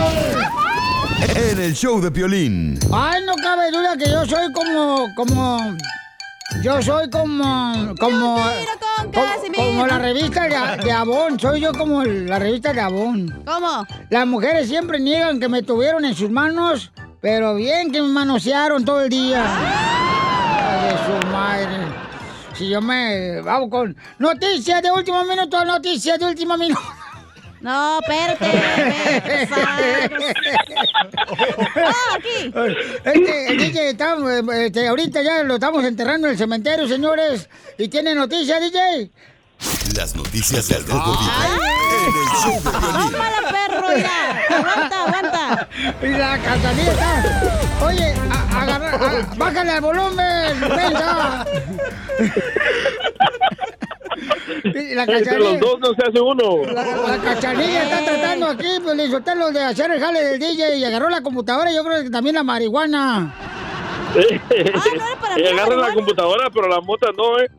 en 1.35 1.61
el 1.61 1.75
show 1.75 2.01
de 2.01 2.11
Piolín. 2.11 2.79
Ay, 2.93 3.23
no 3.27 3.35
cabe 3.37 3.71
duda 3.71 3.97
que 3.97 4.11
yo 4.11 4.25
soy 4.27 4.53
como, 4.53 5.07
como, 5.15 5.59
yo 6.63 6.83
soy 6.83 7.09
como, 7.11 7.95
como, 8.01 8.37
como, 9.15 9.55
como 9.55 9.87
la 9.87 9.99
revista 9.99 10.43
de, 10.45 10.85
de 10.85 10.93
Avon. 10.93 11.39
Soy 11.39 11.61
yo 11.61 11.73
como 11.73 12.03
la 12.05 12.39
revista 12.39 12.73
de 12.73 12.81
Avon. 12.81 13.43
¿Cómo? 13.47 13.87
Las 14.11 14.27
mujeres 14.27 14.69
siempre 14.69 14.99
niegan 14.99 15.39
que 15.39 15.49
me 15.49 15.63
tuvieron 15.63 16.05
en 16.05 16.15
sus 16.15 16.31
manos, 16.31 16.91
pero 17.21 17.55
bien 17.55 17.93
que 17.93 18.03
me 18.03 18.09
manosearon 18.09 18.85
todo 18.85 19.03
el 19.03 19.11
día. 19.11 19.43
De 19.43 20.02
su 21.07 21.27
madre. 21.29 21.87
Si 22.57 22.69
yo 22.69 22.81
me... 22.81 23.41
Vamos 23.41 23.71
con 23.71 23.97
noticias 24.19 24.83
de 24.83 24.91
último 24.91 25.25
minuto, 25.25 25.65
noticias 25.65 26.19
de 26.19 26.27
último 26.27 26.57
minuto. 26.57 26.81
No, 27.61 28.01
espérate. 28.01 28.47
Ah, 31.75 32.17
aquí. 32.17 32.53
Este, 33.05 33.47
el 33.49 33.59
DJ 33.59 33.91
está, 33.91 34.17
este, 34.65 34.89
ahorita 34.89 35.23
ya 35.23 35.43
lo 35.43 35.55
estamos 35.55 35.85
enterrando 35.85 36.27
en 36.27 36.33
el 36.33 36.39
cementerio, 36.39 36.87
señores. 36.87 37.49
¿Y 37.79 37.89
tiene 37.89 38.15
noticia, 38.15 38.61
DJ? 38.61 39.11
Las 39.97 40.15
noticias 40.15 40.69
del 40.69 40.85
Rojo 40.87 41.13
Vivo 41.13 41.31
show 42.43 42.61
de 42.63 42.71
Piolín. 42.71 43.13
Tómala, 43.13 43.41
perro, 43.51 43.97
ya. 43.97 44.57
Aguanta, 44.59 45.05
aguanta. 45.05 45.69
Y 46.03 46.09
la 46.09 46.39
cachanilla 46.39 46.93
está. 46.93 47.85
Oye, 47.87 48.15
a- 48.31 48.63
agarra, 48.63 48.91
a- 48.95 49.35
bájale 49.37 49.71
al 49.71 49.81
volumen, 49.81 50.61
venga. 50.61 51.47
Y 54.65 54.95
la 54.95 55.03
Entre 55.05 55.25
cachanilla. 55.25 55.51
los 55.51 55.61
dos 55.61 55.81
no 55.81 55.95
se 55.95 56.03
hace 56.09 56.21
uno. 56.21 56.73
La, 56.73 56.85
la 56.85 57.19
cachanilla 57.19 57.83
está 57.85 58.05
tratando 58.05 58.47
aquí, 58.47 58.69
pues 58.83 58.97
le 58.97 59.11
soltaron 59.11 59.41
los 59.41 59.53
de 59.55 59.63
hacer 59.63 59.91
el 59.91 60.01
jale 60.01 60.25
del 60.25 60.39
DJ 60.39 60.77
y 60.77 60.85
agarró 60.85 61.09
la 61.09 61.21
computadora 61.23 61.71
y 61.71 61.75
yo 61.75 61.85
creo 61.85 62.03
que 62.03 62.11
también 62.11 62.35
la 62.37 62.43
marihuana. 62.43 63.35
y 65.37 65.47
agarran 65.47 65.81
la 65.81 65.95
computadora, 65.95 66.51
pero 66.51 66.69
la 66.69 66.81
mota 66.81 67.09
no, 67.17 67.39
¿eh? 67.41 67.51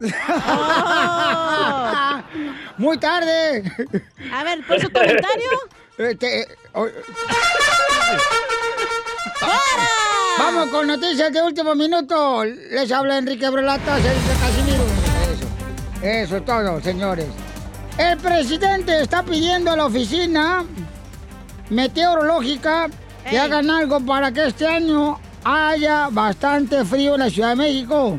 Muy 2.78 2.97
tarde. 2.97 3.64
A 4.34 4.43
ver, 4.43 4.66
por 4.68 4.80
su 4.80 4.91
comentario. 4.91 5.49
Este, 5.95 6.47
o- 6.74 6.88
Vamos 10.39 10.70
con 10.70 10.88
noticias 10.88 11.32
de 11.32 11.41
último 11.43 11.76
minuto. 11.76 12.43
Les 12.45 12.91
habla 12.91 13.20
Enrique 13.20 13.47
Brelata, 13.47 13.97
Sergio 13.97 14.34
Casimiro. 14.41 14.84
Eso, 15.32 15.47
eso 16.01 16.38
es 16.38 16.45
todo, 16.45 16.82
señores. 16.82 17.28
El 17.99 18.18
presidente 18.18 19.01
está 19.01 19.22
pidiendo 19.22 19.70
a 19.72 19.76
la 19.78 19.86
oficina 19.86 20.66
meteorológica 21.70 22.89
que 23.30 23.38
hagan 23.38 23.70
algo 23.70 23.99
para 24.04 24.32
que 24.32 24.47
este 24.47 24.66
año 24.68 25.20
haya 25.43 26.09
bastante 26.09 26.83
frío 26.85 27.13
en 27.15 27.19
la 27.21 27.29
Ciudad 27.29 27.49
de 27.49 27.55
México. 27.55 28.17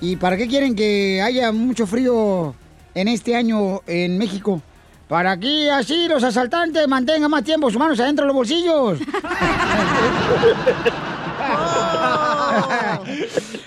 ¿Y 0.00 0.16
para 0.16 0.36
qué 0.36 0.48
quieren 0.48 0.74
que 0.74 1.22
haya 1.22 1.52
mucho 1.52 1.86
frío 1.86 2.54
en 2.94 3.08
este 3.08 3.36
año 3.36 3.80
en 3.86 4.18
México? 4.18 4.60
Para 5.08 5.36
que 5.38 5.70
así 5.70 6.08
los 6.08 6.24
asaltantes 6.24 6.88
mantengan 6.88 7.30
más 7.30 7.44
tiempo 7.44 7.70
sus 7.70 7.78
manos 7.78 8.00
adentro 8.00 8.24
de 8.24 8.28
los 8.28 8.34
bolsillos. 8.36 8.98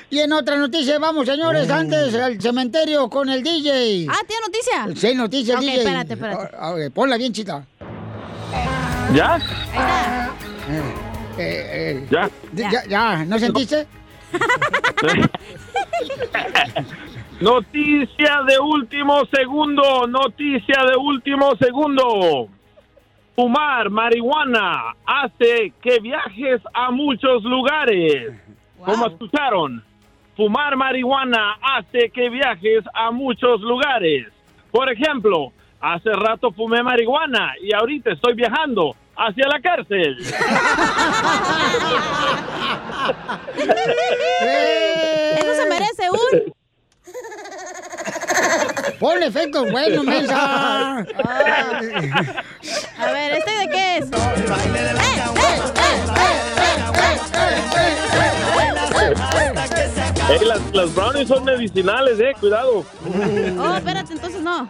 y 0.09 0.19
en 0.19 0.33
otra 0.33 0.57
noticia, 0.57 0.97
vamos 0.99 1.25
señores, 1.27 1.69
antes 1.69 2.13
al 2.15 2.41
cementerio 2.41 3.09
con 3.09 3.29
el 3.29 3.43
DJ. 3.43 4.07
Ah, 4.09 4.17
¿tiene 4.27 4.41
noticia? 4.47 4.87
Sí, 5.09 5.15
noticia, 5.15 5.55
Ok, 5.55 5.61
DJ. 5.61 5.75
espérate, 5.77 6.13
espérate. 6.13 6.55
A- 6.57 6.67
a 6.69 6.73
ver, 6.73 6.91
ponla 6.91 7.17
bien, 7.17 7.31
chita. 7.31 7.65
¿Ya? 9.13 9.37
Eh, 10.67 10.91
eh, 11.37 12.07
¿Ya? 12.09 12.29
ya, 12.53 12.85
ya, 12.87 13.25
¿no 13.25 13.37
sentiste? 13.39 13.87
Noticia 17.41 18.41
de 18.47 18.59
último 18.59 19.25
segundo, 19.25 20.07
noticia 20.07 20.83
de 20.89 20.95
último 20.97 21.55
segundo. 21.57 22.47
Fumar 23.35 23.89
marihuana 23.89 24.95
hace 25.05 25.73
que 25.81 25.99
viajes 25.99 26.61
a 26.73 26.91
muchos 26.91 27.43
lugares. 27.43 28.33
¿Cómo 28.83 29.07
escucharon? 29.07 29.83
Fumar 30.37 30.77
marihuana 30.77 31.57
hace 31.61 32.09
que 32.09 32.29
viajes 32.29 32.85
a 32.93 33.11
muchos 33.11 33.59
lugares. 33.61 34.27
Por 34.71 34.89
ejemplo, 34.89 35.51
Hace 35.87 36.11
rato 36.13 36.51
fumé 36.51 36.81
marihuana 36.81 37.53
y 37.61 37.71
ahorita 37.75 38.13
estoy 38.13 38.33
viajando 38.33 38.95
hacia 39.17 39.47
la 39.47 39.61
cárcel. 39.61 40.17
Eso 45.37 45.55
se 45.55 45.65
merece 45.69 46.09
un. 46.11 46.53
Pon 48.99 49.23
efectos 49.23 49.71
buenos, 49.71 50.05
mensa. 50.05 50.97
A 52.97 53.11
ver, 53.11 53.33
¿este 53.33 53.51
de 53.51 53.69
qué 53.69 53.97
es? 53.97 54.05
Ey, 60.29 60.39
las, 60.45 60.59
las 60.73 60.95
brownies 60.95 61.27
son 61.27 61.43
medicinales, 61.43 62.19
eh, 62.19 62.33
cuidado. 62.39 62.83
Oh, 63.59 63.75
espérate, 63.75 64.13
entonces 64.13 64.41
no. 64.41 64.67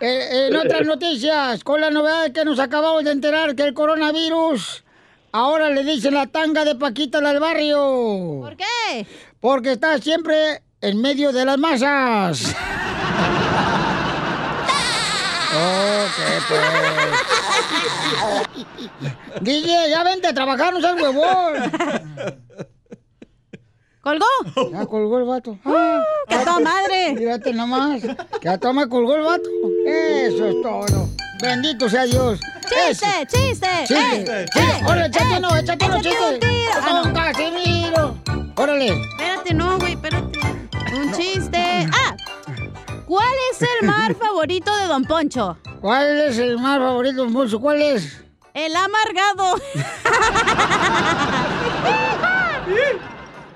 Eh, 0.00 0.46
en 0.48 0.56
otras 0.56 0.86
noticias, 0.86 1.62
con 1.62 1.80
la 1.82 1.90
novedad 1.90 2.24
de 2.24 2.32
que 2.32 2.42
nos 2.44 2.58
acabamos 2.58 3.04
de 3.04 3.12
enterar 3.12 3.54
que 3.54 3.64
el 3.64 3.74
coronavirus 3.74 4.82
ahora 5.30 5.68
le 5.68 5.84
dicen 5.84 6.14
la 6.14 6.26
tanga 6.26 6.64
de 6.64 6.74
Paquita 6.74 7.20
del 7.20 7.38
barrio. 7.38 8.40
¿Por 8.40 8.56
qué? 8.56 9.06
Porque 9.40 9.72
está 9.72 9.98
siempre 9.98 10.62
en 10.80 11.02
medio 11.02 11.32
de 11.32 11.44
las 11.44 11.58
masas. 11.58 12.56
Ok, 15.52 16.16
pues. 16.48 16.60
DJ, 19.42 19.90
ya 19.90 20.02
vente 20.02 20.28
a 20.28 20.34
trabajar, 20.34 20.72
no 20.72 20.80
seas 20.80 20.94
huevón. 21.00 21.72
¿Colgó? 24.02 24.24
Ya 24.72 24.86
colgó 24.86 25.18
el 25.18 25.24
vato. 25.24 25.58
Ah, 25.64 26.02
¡Que 26.28 26.34
a 26.36 26.44
toda 26.44 26.60
madre! 26.60 27.14
Fíjate 27.18 27.52
nomás. 27.52 28.00
Que 28.40 28.48
a 28.48 28.56
toda 28.58 28.86
colgó 28.88 29.14
el 29.16 29.22
vato. 29.22 29.48
Eso 29.86 30.46
es 30.46 30.62
todo. 30.62 31.08
Bendito 31.42 31.88
sea 31.88 32.04
Dios. 32.04 32.40
¡Chiste, 32.68 33.06
chiste! 33.28 33.66
Chiste, 33.86 33.94
¡Eh, 33.94 34.46
chiste. 34.46 34.60
eh, 34.60 34.80
Órale, 34.86 35.02
eh, 35.02 35.06
échate 35.08 35.38
uno, 35.38 35.56
échate 35.56 35.84
uno, 35.86 35.96
échate 35.96 36.08
chiste. 36.10 36.34
un 36.34 36.40
tiro! 36.40 36.72
Ah, 36.82 37.02
no. 37.04 37.12
Casimiro. 37.12 38.16
Órale. 38.56 38.86
Espérate, 39.10 39.54
no, 39.54 39.78
güey, 39.78 39.92
espérate. 39.92 40.38
Un 40.94 41.12
chiste. 41.12 41.88
¡Ah! 41.92 42.16
¿Cuál 43.06 43.28
es 43.52 43.62
el 43.62 43.86
mar 43.86 44.14
favorito 44.14 44.74
de 44.76 44.86
Don 44.86 45.04
Poncho? 45.04 45.58
¿Cuál 45.80 46.20
es 46.28 46.38
el 46.38 46.58
mar 46.58 46.80
favorito 46.80 47.16
de 47.16 47.22
Don 47.24 47.32
Poncho? 47.32 47.60
¿Cuál 47.60 47.82
es? 47.82 48.22
El 48.54 48.74
amargado. 48.76 49.56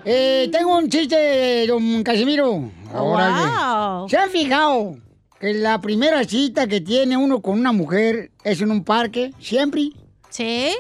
Eh, 0.05 0.49
tengo 0.53 0.77
un 0.77 0.89
chiste, 0.89 1.67
don 1.67 2.03
Casimiro. 2.03 2.71
Órale. 2.95 3.51
Wow. 3.51 4.09
¿Se 4.09 4.17
han 4.19 4.31
fijado 4.31 4.97
que 5.41 5.55
la 5.55 5.81
primera 5.81 6.23
cita 6.25 6.67
que 6.67 6.81
tiene 6.81 7.17
uno 7.17 7.41
con 7.41 7.59
una 7.59 7.73
mujer 7.73 8.31
es 8.45 8.61
en 8.61 8.71
un 8.71 8.85
parque? 8.85 9.33
¿Siempre? 9.41 9.91
Sí. 10.31 10.75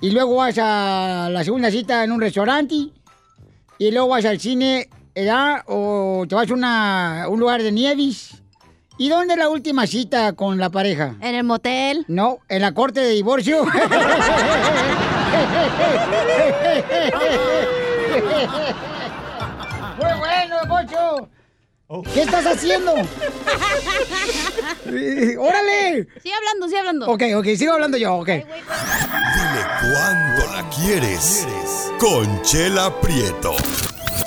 Y 0.00 0.10
luego 0.10 0.36
vas 0.36 0.56
a 0.58 1.28
la 1.30 1.44
segunda 1.44 1.70
cita 1.70 2.04
en 2.04 2.12
un 2.12 2.20
restaurante. 2.20 2.74
Y 3.78 3.90
luego 3.90 4.08
vas 4.08 4.24
al 4.24 4.40
cine, 4.40 4.88
¿verdad? 5.14 5.62
O 5.66 6.24
te 6.28 6.34
vas 6.34 6.50
a 6.50 6.54
una- 6.54 7.26
un 7.28 7.40
lugar 7.40 7.62
de 7.62 7.72
nieves. 7.72 8.42
¿Y 8.98 9.10
dónde 9.10 9.34
es 9.34 9.38
la 9.38 9.50
última 9.50 9.86
cita 9.86 10.32
con 10.32 10.56
la 10.56 10.70
pareja? 10.70 11.16
En 11.20 11.34
el 11.34 11.44
motel. 11.44 12.06
No, 12.08 12.38
en 12.48 12.62
la 12.62 12.72
corte 12.72 13.00
de 13.00 13.10
divorcio. 13.10 13.66
Muy 19.96 20.18
bueno, 20.18 20.56
Pocho. 20.68 21.28
¿Qué 22.12 22.22
estás 22.22 22.44
haciendo? 22.46 22.94
Eh, 24.86 25.36
¡Órale! 25.38 26.08
Sigue 26.22 26.34
hablando, 26.34 26.66
sigue 26.66 26.78
hablando. 26.80 27.08
Ok, 27.08 27.22
ok, 27.36 27.46
sigo 27.56 27.72
hablando 27.72 27.96
yo, 27.96 28.14
ok. 28.16 28.26
Dile 28.26 28.46
cuándo 29.80 30.46
la 30.52 30.68
quieres. 30.70 31.46
Conchela 32.00 32.92
Prieto. 33.00 33.54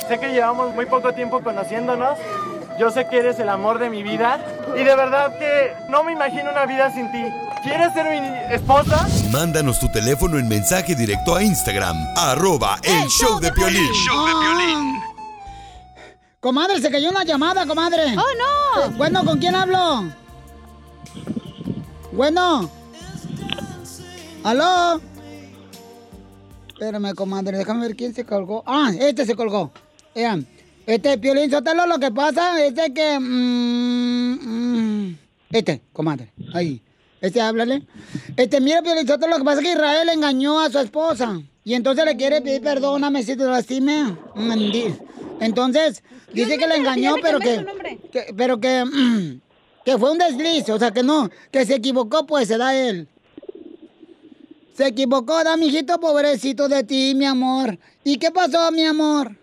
Sé 0.08 0.18
que 0.18 0.28
llevamos 0.32 0.74
muy 0.74 0.86
poco 0.86 1.12
tiempo 1.12 1.42
conociéndonos. 1.42 2.18
Yo 2.80 2.90
sé 2.90 3.06
que 3.08 3.18
eres 3.18 3.38
el 3.38 3.50
amor 3.50 3.78
de 3.78 3.90
mi 3.90 4.02
vida. 4.02 4.42
Y 4.74 4.78
de 4.78 4.96
verdad 4.96 5.38
que 5.38 5.74
no 5.90 6.02
me 6.02 6.12
imagino 6.12 6.50
una 6.50 6.64
vida 6.64 6.90
sin 6.90 7.12
ti. 7.12 7.22
¿Quieres 7.62 7.92
ser 7.92 8.06
mi 8.08 8.54
esposa? 8.54 9.06
Mándanos 9.30 9.78
tu 9.78 9.92
teléfono 9.92 10.38
en 10.38 10.48
mensaje 10.48 10.94
directo 10.94 11.36
a 11.36 11.42
Instagram. 11.42 11.94
Arroba 12.16 12.78
el 12.82 13.06
show 13.08 13.38
de 13.38 13.52
Piolín. 13.52 13.86
Ah. 14.10 15.14
Comadre, 16.40 16.80
se 16.80 16.90
cayó 16.90 17.10
una 17.10 17.22
llamada, 17.22 17.66
comadre. 17.66 18.16
¡Oh, 18.16 18.86
no! 18.88 18.96
Bueno, 18.96 19.26
¿con 19.26 19.38
quién 19.38 19.54
hablo? 19.54 20.04
Bueno. 22.12 22.70
¿Aló? 24.42 25.02
Espérame, 26.68 27.14
comadre, 27.14 27.58
déjame 27.58 27.88
ver 27.88 27.94
quién 27.94 28.14
se 28.14 28.24
colgó. 28.24 28.64
Ah, 28.66 28.90
este 28.98 29.26
se 29.26 29.36
colgó. 29.36 29.70
Vean, 30.14 30.46
este 30.94 31.18
Piolín 31.18 31.50
Sotelo, 31.50 31.86
lo 31.86 31.98
que 31.98 32.10
pasa 32.10 32.64
es 32.64 32.74
de 32.74 32.92
que... 32.92 33.18
mm, 33.20 34.38
mm, 34.42 35.18
este, 35.52 35.82
comadre, 35.92 36.32
ahí. 36.54 36.82
Este, 37.20 37.40
háblale. 37.40 37.82
Este, 38.36 38.60
mira, 38.60 38.82
Piolín 38.82 39.06
Sotelo, 39.06 39.32
lo 39.32 39.38
que 39.38 39.44
pasa 39.44 39.60
es 39.60 39.66
que 39.66 39.72
Israel 39.72 40.08
engañó 40.08 40.58
a 40.60 40.70
su 40.70 40.78
esposa. 40.78 41.40
Y 41.64 41.74
entonces 41.74 42.04
le 42.06 42.16
quiere 42.16 42.40
pedir 42.40 42.62
perdóname 42.62 43.22
si 43.22 43.36
te 43.36 43.44
lastimé. 43.44 44.16
Mandi- 44.34 44.94
Entonces, 45.40 46.02
dice 46.32 46.56
que 46.58 46.66
le 46.66 46.76
engañó, 46.76 47.14
pero 47.22 47.38
que, 47.40 47.56
que- 48.10 48.34
pero 48.34 48.58
que, 48.60 48.84
mm, 48.84 49.40
que 49.84 49.98
fue 49.98 50.10
un 50.12 50.18
desliz, 50.18 50.68
o 50.70 50.78
sea, 50.78 50.90
que 50.90 51.02
no, 51.02 51.28
que 51.50 51.66
se 51.66 51.74
equivocó, 51.76 52.26
pues 52.26 52.48
se 52.48 52.56
da 52.56 52.74
él. 52.74 53.06
Se 54.76 54.86
equivocó, 54.86 55.44
da, 55.44 55.56
mijito, 55.58 56.00
pobrecito 56.00 56.68
de 56.68 56.82
ti, 56.84 57.12
mi 57.14 57.26
amor. 57.26 57.78
¿Y 58.02 58.16
qué 58.16 58.30
pasó, 58.30 58.72
mi 58.72 58.84
amor? 58.86 59.36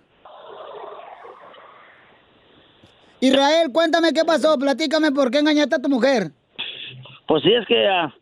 Israel, 3.19 3.71
cuéntame 3.73 4.13
qué 4.13 4.23
pasó, 4.25 4.57
platícame 4.57 5.11
por 5.11 5.31
qué 5.31 5.39
engañaste 5.39 5.75
a 5.75 5.81
tu 5.81 5.89
mujer. 5.89 6.31
Pues 7.27 7.43
sí, 7.43 7.51
es 7.53 7.65
que 7.67 7.87
ah, 7.87 8.13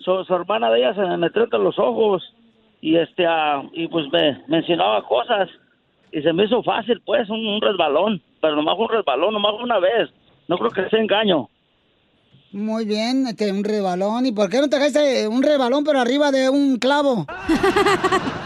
su, 0.00 0.24
su 0.24 0.34
hermana 0.34 0.70
de 0.70 0.78
ella 0.78 0.94
se 0.94 1.00
me 1.00 1.16
metió 1.16 1.44
entre 1.44 1.58
los 1.58 1.78
ojos 1.78 2.22
y 2.80 2.96
este 2.96 3.26
ah, 3.26 3.62
y 3.72 3.88
pues 3.88 4.06
me 4.12 4.42
mencionaba 4.48 5.02
cosas 5.06 5.48
y 6.12 6.22
se 6.22 6.32
me 6.32 6.44
hizo 6.44 6.62
fácil 6.62 7.00
pues 7.04 7.28
un, 7.28 7.46
un 7.46 7.60
resbalón, 7.60 8.22
pero 8.40 8.56
nomás 8.56 8.76
un 8.78 8.88
resbalón, 8.88 9.34
nomás 9.34 9.54
una 9.62 9.78
vez. 9.78 10.08
No 10.48 10.56
creo 10.56 10.70
que 10.70 10.88
sea 10.88 10.98
engaño. 10.98 11.48
Muy 12.52 12.86
bien, 12.86 13.26
este, 13.26 13.52
un 13.52 13.62
rebalón. 13.62 14.24
¿Y 14.24 14.32
por 14.32 14.48
qué 14.48 14.60
no 14.60 14.70
te 14.70 14.78
dejaste 14.78 15.28
un 15.28 15.42
rebalón 15.42 15.84
pero 15.84 16.00
arriba 16.00 16.30
de 16.30 16.48
un 16.48 16.78
clavo? 16.78 17.26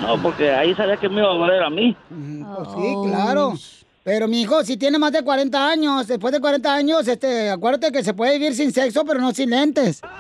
No, 0.03 0.21
porque 0.21 0.51
ahí 0.51 0.75
sabía 0.75 0.97
que 0.97 1.09
me 1.09 1.21
iba 1.21 1.31
a 1.31 1.35
doler 1.37 1.63
a 1.63 1.71
mí. 1.71 1.97
Pues 2.09 2.69
sí, 2.75 2.95
claro. 3.07 3.53
Pero 4.05 4.27
mi 4.27 4.43
hijo, 4.43 4.65
si 4.65 4.77
tiene 4.77 4.99
más 4.99 5.13
de 5.13 5.23
40 5.23 5.69
años, 5.69 6.09
después 6.09 6.33
de 6.33 6.41
40 6.41 6.75
años, 6.75 7.07
este, 7.07 7.51
acuérdate 7.51 7.93
que 7.93 8.03
se 8.03 8.15
puede 8.15 8.39
vivir 8.39 8.55
sin 8.55 8.73
sexo, 8.73 9.05
pero 9.05 9.21
no 9.21 9.33
sin 9.33 9.51
lentes. 9.51 10.01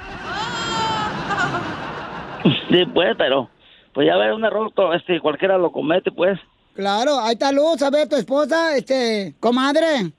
Sí, 2.69 2.85
pues, 2.93 3.15
pero 3.17 3.49
pues 3.95 4.07
ya 4.07 4.17
ver 4.17 4.33
un 4.33 4.45
error, 4.45 4.73
este 4.97 5.21
cualquiera 5.21 5.59
lo 5.59 5.71
comete, 5.71 6.11
pues. 6.11 6.41
Claro, 6.75 7.21
ahí 7.21 7.35
está 7.35 7.53
Luz, 7.53 7.83
a 7.83 7.91
ver, 7.91 8.09
tu 8.09 8.17
esposa, 8.17 8.77
este, 8.77 9.35
comadre. 9.39 10.13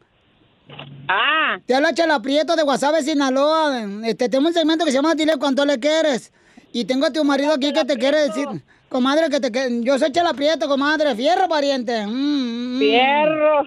Ah. 1.08 1.58
Te 1.66 1.76
habla 1.76 1.94
Chela 1.94 2.22
Prieto 2.22 2.56
de 2.56 2.64
Guasave, 2.64 3.02
Sinaloa. 3.02 3.86
Este, 4.06 4.30
tengo 4.30 4.48
un 4.48 4.54
segmento 4.54 4.86
que 4.86 4.92
se 4.92 4.98
llama 4.98 5.16
Dile 5.16 5.38
cuánto 5.38 5.66
le 5.66 5.80
quieres. 5.80 6.32
Y 6.72 6.86
tengo 6.86 7.08
a 7.08 7.12
tu 7.12 7.24
marido 7.24 7.54
aquí 7.54 7.74
que 7.74 7.86
te 7.86 7.98
quiere 7.98 8.20
decir, 8.20 8.48
comadre, 8.94 9.30
que 9.30 9.40
te 9.42 9.52
que- 9.52 9.82
yo 9.84 9.98
soy 10.00 10.12
Chela 10.12 10.34
Prieto, 10.34 10.68
comadre, 10.70 11.14
fierro, 11.16 11.50
pariente. 11.50 12.06
Mm, 12.08 12.76
mm. 12.76 12.80
Fierro. 12.80 13.64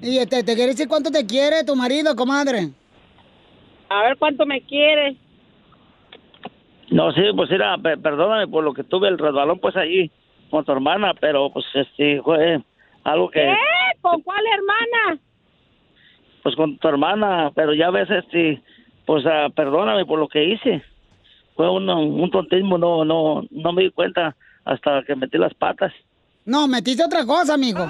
Y 0.00 0.18
este, 0.18 0.42
te 0.42 0.54
quiere 0.54 0.72
decir 0.72 0.88
cuánto 0.88 1.10
te 1.10 1.26
quiere 1.26 1.62
tu 1.64 1.76
marido, 1.76 2.16
comadre. 2.16 2.70
A 3.88 4.02
ver 4.02 4.16
cuánto 4.18 4.44
me 4.46 4.60
quiere. 4.62 5.16
No, 6.90 7.12
sí, 7.12 7.20
pues 7.36 7.50
era, 7.50 7.76
pe- 7.78 7.98
perdóname 7.98 8.48
por 8.48 8.64
lo 8.64 8.72
que 8.74 8.82
tuve 8.84 9.08
el 9.08 9.18
resbalón 9.18 9.58
pues 9.60 9.76
ahí 9.76 10.10
con 10.50 10.64
tu 10.64 10.72
hermana, 10.72 11.12
pero 11.20 11.50
pues 11.52 11.66
este 11.74 12.22
fue 12.22 12.60
algo 13.04 13.28
que 13.30 13.40
¿Qué? 13.40 13.98
¿Con 14.00 14.20
cuál 14.22 14.42
hermana? 14.52 15.20
pues 16.42 16.56
con 16.56 16.78
tu 16.78 16.88
hermana, 16.88 17.50
pero 17.54 17.74
ya 17.74 17.90
ves 17.90 18.08
este 18.10 18.62
pues 19.04 19.24
ah, 19.26 19.48
perdóname 19.54 20.06
por 20.06 20.18
lo 20.18 20.28
que 20.28 20.44
hice. 20.44 20.82
Fue 21.58 21.68
un, 21.68 21.90
un 21.90 22.30
tontismo, 22.30 22.78
no 22.78 23.04
no 23.04 23.42
no 23.50 23.72
me 23.72 23.82
di 23.82 23.90
cuenta 23.90 24.36
hasta 24.64 25.02
que 25.02 25.16
metí 25.16 25.38
las 25.38 25.52
patas. 25.54 25.92
No, 26.44 26.68
metiste 26.68 27.04
otra 27.04 27.26
cosa, 27.26 27.54
amigo. 27.54 27.80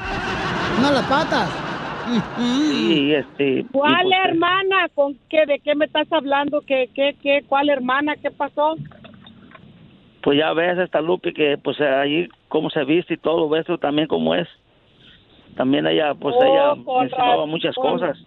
No 0.81 0.91
las 0.91 1.05
patas. 1.07 1.51
Y 2.41 3.13
este 3.13 3.59
y, 3.61 3.65
¿Cuál 3.65 4.05
pues, 4.05 4.17
hermana? 4.25 4.89
¿Con 4.95 5.19
qué? 5.29 5.45
¿De 5.45 5.59
qué 5.61 5.75
me 5.75 5.85
estás 5.85 6.11
hablando? 6.11 6.63
¿Qué, 6.63 6.89
qué, 6.95 7.15
qué? 7.23 7.45
¿Cuál 7.47 7.69
hermana? 7.69 8.17
¿Qué 8.17 8.31
pasó? 8.31 8.77
pues 10.23 10.39
ya 10.39 10.53
ves 10.55 10.79
esta 10.79 11.03
Lupi 11.03 11.35
que 11.35 11.59
pues 11.59 11.79
ahí 11.81 12.27
cómo 12.49 12.71
se 12.71 12.85
viste 12.85 13.15
y 13.15 13.19
todo, 13.19 13.51
ves 13.51 13.67
tú 13.67 13.77
también 13.77 14.09
cómo 14.09 14.35
es. 14.35 14.49
También 15.57 15.87
ella 15.87 16.15
pues 16.15 16.35
Oh, 16.39 16.43
ella 16.43 16.85
con 16.85 16.97
me 17.01 17.05
enseñaba 17.05 17.33
razón. 17.35 17.51
muchas 17.51 17.75
cosas. 17.77 18.19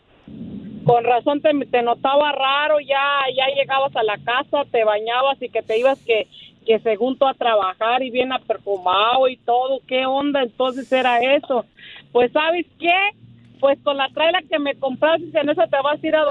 Con 0.86 1.04
razón 1.04 1.42
te, 1.42 1.52
te 1.68 1.82
notaba 1.84 2.32
raro, 2.32 2.80
ya, 2.80 3.22
ya 3.36 3.54
llegabas 3.56 3.96
a 3.96 4.04
la 4.04 4.18
casa, 4.18 4.64
te 4.72 4.84
bañabas 4.84 5.42
y 5.42 5.50
que 5.50 5.62
te 5.62 5.78
ibas 5.78 6.00
que, 6.00 6.28
que 6.66 6.80
según 6.80 7.18
tú 7.18 7.28
a 7.28 7.34
trabajar 7.34 8.02
y 8.02 8.10
bien 8.10 8.30
perfumado 8.48 9.28
y 9.28 9.38
todo. 9.38 9.80
¿Qué 9.88 10.06
onda 10.06 10.42
entonces 10.42 10.92
era 10.92 11.20
eso? 11.36 11.66
Pues 12.12 12.32
¿sabes 12.32 12.66
qué? 12.80 13.12
Pues 13.60 13.78
con 13.84 13.98
la 13.98 14.10
traila 14.10 14.40
que 14.50 14.58
me 14.58 14.76
compraste, 14.76 15.40
en 15.40 15.50
esa 15.50 15.68
te 15.68 15.78
vas 15.84 16.04
a 16.04 16.08
ir 16.08 16.16
a... 16.16 16.26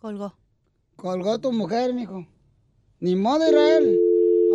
Colgó. 0.00 0.32
Colgó 0.96 1.38
tu 1.38 1.52
mujer, 1.52 1.92
mijo. 1.92 2.26
Ni 3.00 3.16
modo, 3.16 3.46
Israel. 3.46 3.98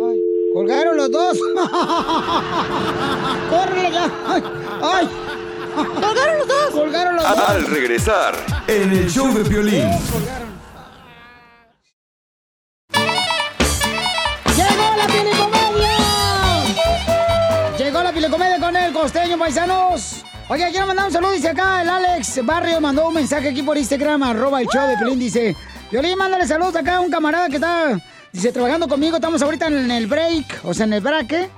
Ay, 0.02 0.20
colgaron 0.52 0.96
los 0.96 1.10
dos. 1.10 1.38
¡Córrele 3.50 3.90
ya! 3.92 4.10
¡Ay! 4.26 4.42
ay. 4.82 5.29
¡Colgaron 5.74 6.38
los 6.38 6.48
dos! 6.48 6.70
¡Colgaron 6.72 7.16
los 7.16 7.24
dos! 7.24 7.38
Al 7.48 7.66
regresar, 7.66 8.34
en 8.66 8.90
el 8.92 9.10
show 9.10 9.32
de 9.32 9.42
violín. 9.48 9.90
¡Llegó 14.56 14.96
la 14.96 15.06
pielicomedia! 15.06 15.96
Llegó 17.78 18.02
la 18.02 18.12
pielicomedia 18.12 18.58
con 18.60 18.76
el 18.76 18.92
costeño, 18.92 19.38
paisanos. 19.38 20.24
Oye, 20.48 20.68
quiero 20.70 20.86
mandar 20.86 21.06
un 21.06 21.12
saludo, 21.12 21.30
dice 21.30 21.50
acá, 21.50 21.82
el 21.82 21.88
Alex 21.88 22.44
Barrio 22.44 22.80
mandó 22.80 23.06
un 23.06 23.14
mensaje 23.14 23.50
aquí 23.50 23.62
por 23.62 23.78
Instagram, 23.78 24.24
arroba 24.24 24.60
el 24.60 24.66
show 24.66 24.84
de 24.88 24.96
Pelín, 24.96 25.20
dice, 25.20 25.54
Violín, 25.92 26.18
mándale 26.18 26.44
saludos 26.44 26.74
acá 26.74 26.96
a 26.96 27.00
un 27.00 27.08
camarada 27.08 27.48
que 27.48 27.54
está, 27.54 28.00
dice, 28.32 28.50
trabajando 28.50 28.88
conmigo, 28.88 29.14
estamos 29.14 29.40
ahorita 29.42 29.68
en 29.68 29.88
el 29.92 30.08
break, 30.08 30.64
o 30.64 30.74
sea, 30.74 30.86
en 30.86 30.94
el 30.94 31.00
braque. 31.02 31.48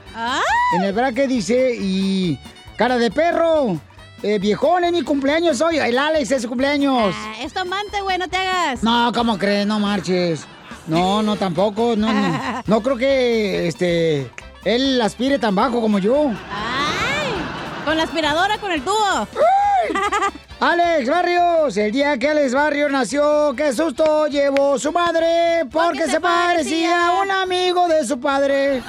En 0.76 0.84
el 0.84 0.92
braque, 0.92 1.26
dice, 1.26 1.74
y 1.74 2.38
cara 2.76 2.98
de 2.98 3.10
perro, 3.10 3.80
eh, 4.22 4.38
viejón, 4.38 4.84
es 4.84 4.92
mi 4.92 5.02
cumpleaños 5.02 5.60
hoy, 5.60 5.78
el 5.78 5.98
Alex 5.98 6.30
es 6.30 6.42
su 6.42 6.48
cumpleaños. 6.48 7.14
Ah, 7.16 7.34
es 7.40 7.52
tu 7.52 7.60
amante, 7.60 8.00
güey, 8.00 8.18
no 8.18 8.28
te 8.28 8.36
hagas. 8.36 8.82
No, 8.82 9.12
¿cómo 9.12 9.38
crees? 9.38 9.66
No 9.66 9.78
marches. 9.78 10.46
No, 10.86 11.22
no, 11.22 11.36
tampoco. 11.36 11.94
No, 11.96 12.12
no, 12.12 12.62
no 12.66 12.82
creo 12.82 12.96
que 12.96 13.68
este 13.68 14.30
él 14.64 15.00
aspire 15.00 15.38
tan 15.38 15.54
bajo 15.54 15.80
como 15.80 15.98
yo. 15.98 16.28
¡Ay! 16.28 17.84
Con 17.84 17.96
la 17.96 18.04
aspiradora, 18.04 18.58
con 18.58 18.70
el 18.70 18.82
tubo. 18.82 19.28
Alex 20.62 21.08
Barrios, 21.08 21.76
el 21.76 21.90
día 21.90 22.16
que 22.16 22.28
Alex 22.28 22.54
Barrios 22.54 22.88
nació, 22.88 23.52
qué 23.56 23.72
susto 23.72 24.28
llevó 24.28 24.78
su 24.78 24.92
madre, 24.92 25.64
porque, 25.72 26.06
se, 26.06 26.20
parecía 26.20 27.08
a 27.08 27.20
un 27.20 27.32
amigo 27.32 27.88
de 27.88 28.06
su 28.06 28.20
padre. 28.20 28.80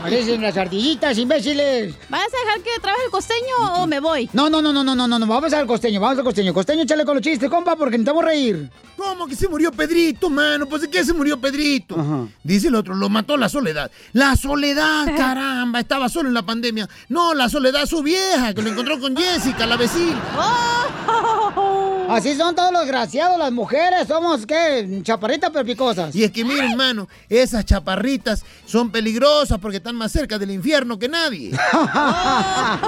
Parecen 0.00 0.40
las 0.40 0.56
ardillitas, 0.56 1.18
imbéciles. 1.18 1.96
¿Vas 2.08 2.22
a 2.22 2.46
dejar 2.46 2.62
que 2.62 2.80
trabaje 2.80 3.06
el 3.06 3.10
costeño 3.10 3.74
o 3.78 3.88
me 3.88 3.98
voy? 3.98 4.30
No, 4.32 4.48
no, 4.48 4.62
no, 4.62 4.72
no, 4.72 4.84
no, 4.84 4.94
no, 4.94 5.08
no, 5.08 5.18
no, 5.18 5.26
vamos 5.26 5.52
al 5.52 5.66
costeño, 5.66 6.00
vamos 6.00 6.18
al 6.18 6.24
costeño. 6.24 6.54
Costeño, 6.54 6.82
échale 6.82 7.04
con 7.04 7.16
los 7.16 7.24
chistes, 7.24 7.50
compa, 7.50 7.74
porque 7.74 7.98
necesitamos 7.98 8.24
reír. 8.24 8.70
¿Cómo 8.96 9.26
que 9.26 9.34
se 9.34 9.48
murió 9.48 9.72
Pedrito, 9.72 10.30
mano? 10.30 10.66
Pues 10.66 10.82
de 10.82 10.90
qué 10.90 11.02
se 11.04 11.12
murió 11.12 11.40
Pedrito. 11.40 12.28
Dice 12.44 12.68
el 12.68 12.76
otro, 12.76 12.94
lo 12.94 13.08
mató 13.08 13.36
la 13.36 13.48
soledad. 13.48 13.90
La 14.12 14.36
soledad, 14.36 15.06
caramba, 15.16 15.80
estaba 15.80 16.08
solo 16.08 16.28
en 16.28 16.34
la 16.34 16.42
pandemia. 16.42 16.88
No, 17.08 17.34
la 17.34 17.48
soledad 17.48 17.86
su 17.86 18.00
vieja, 18.02 18.54
que 18.54 18.62
lo 18.62 18.68
encontró 18.68 19.00
con 19.00 19.16
Jessica, 19.16 19.66
la 19.66 19.76
vecina. 19.76 20.19
Así 22.10 22.34
son 22.34 22.54
todos 22.56 22.72
los 22.72 22.86
graciados, 22.86 23.38
las 23.38 23.52
mujeres, 23.52 24.08
somos, 24.08 24.44
¿qué? 24.44 25.00
Chaparritas 25.02 25.50
pero 25.52 25.64
picosas. 25.64 26.12
Y 26.14 26.24
es 26.24 26.32
que 26.32 26.44
miren, 26.44 26.72
hermano, 26.72 27.08
esas 27.28 27.64
chaparritas 27.64 28.44
son 28.66 28.90
peligrosas 28.90 29.58
porque 29.58 29.76
están 29.76 29.94
más 29.94 30.10
cerca 30.10 30.36
del 30.36 30.50
infierno 30.50 30.98
que 30.98 31.08
nadie. 31.08 31.52
A 31.72 32.80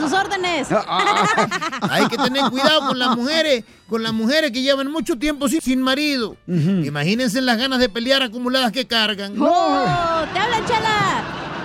sus 0.00 0.10
órdenes. 0.12 0.68
Hay 1.82 2.08
que 2.08 2.16
tener 2.16 2.44
cuidado 2.50 2.88
con 2.88 2.98
las 2.98 3.14
mujeres, 3.14 3.62
con 3.90 4.02
las 4.02 4.14
mujeres 4.14 4.50
que 4.52 4.62
llevan 4.62 4.90
mucho 4.90 5.18
tiempo 5.18 5.46
sin, 5.46 5.60
sin 5.60 5.82
marido. 5.82 6.36
Imagínense 6.46 7.42
las 7.42 7.58
ganas 7.58 7.78
de 7.78 7.90
pelear 7.90 8.22
acumuladas 8.22 8.72
que 8.72 8.86
cargan. 8.86 9.34
¡Oh! 9.38 10.24
¡Te 10.32 10.38
hablan, 10.38 10.64
chala! 10.66 10.93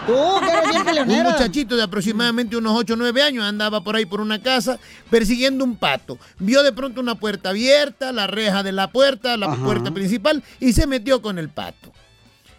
Tú, 0.09 0.45
que 0.45 0.51
eres 0.51 1.07
bien 1.07 1.25
Un 1.25 1.31
muchachito 1.31 1.75
de 1.75 1.83
aproximadamente 1.83 2.57
unos 2.57 2.77
8 2.77 2.93
o 2.93 2.97
9 2.97 3.21
años 3.21 3.43
andaba 3.43 3.81
por 3.83 3.95
ahí 3.95 4.05
por 4.05 4.21
una 4.21 4.41
casa 4.41 4.79
persiguiendo 5.09 5.63
un 5.63 5.75
pato. 5.75 6.17
Vio 6.39 6.63
de 6.63 6.71
pronto 6.71 6.99
una 7.01 7.15
puerta 7.15 7.49
abierta, 7.49 8.11
la 8.11 8.27
reja 8.27 8.63
de 8.63 8.71
la 8.71 8.91
puerta, 8.91 9.37
la 9.37 9.55
puerta 9.55 9.91
principal, 9.91 10.43
y 10.59 10.73
se 10.73 10.87
metió 10.87 11.21
con 11.21 11.37
el 11.37 11.49
pato. 11.49 11.91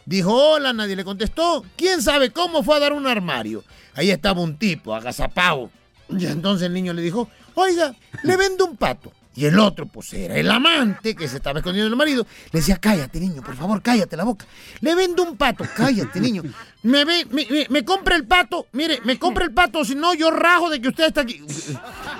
Dijo 0.06 0.32
hola, 0.32 0.72
nadie 0.72 0.96
le 0.96 1.04
contestó. 1.04 1.64
¿Quién 1.76 2.02
sabe 2.02 2.30
cómo 2.30 2.62
fue 2.62 2.76
a 2.76 2.80
dar 2.80 2.92
un 2.92 3.06
armario? 3.06 3.64
Ahí 3.94 4.10
estaba 4.10 4.40
un 4.40 4.56
tipo, 4.56 4.94
agazapado. 4.94 5.70
Y 6.08 6.26
entonces 6.26 6.66
el 6.66 6.72
niño 6.72 6.92
le 6.92 7.02
dijo, 7.02 7.28
oiga, 7.54 7.94
le 8.24 8.36
vendo 8.36 8.66
un 8.66 8.76
pato. 8.76 9.12
Y 9.40 9.46
el 9.46 9.58
otro, 9.58 9.86
pues 9.86 10.12
era 10.12 10.36
el 10.36 10.50
amante 10.50 11.14
que 11.14 11.26
se 11.26 11.36
estaba 11.38 11.60
escondiendo 11.60 11.88
del 11.88 11.96
marido. 11.96 12.26
Le 12.52 12.60
decía, 12.60 12.76
cállate, 12.76 13.18
niño, 13.18 13.40
por 13.42 13.56
favor, 13.56 13.80
cállate 13.80 14.14
la 14.14 14.24
boca. 14.24 14.44
Le 14.82 14.94
vendo 14.94 15.22
un 15.22 15.38
pato, 15.38 15.64
cállate, 15.74 16.20
niño. 16.20 16.42
Me, 16.82 17.06
ve, 17.06 17.24
me, 17.30 17.46
me- 17.50 17.66
me 17.70 17.82
compra 17.82 18.16
el 18.16 18.26
pato, 18.26 18.66
mire, 18.72 19.00
me 19.04 19.18
compra 19.18 19.46
el 19.46 19.52
pato, 19.54 19.82
si 19.82 19.94
no 19.94 20.12
yo 20.12 20.30
rajo 20.30 20.68
de 20.68 20.78
que 20.82 20.88
usted 20.88 21.04
está 21.06 21.22
aquí. 21.22 21.40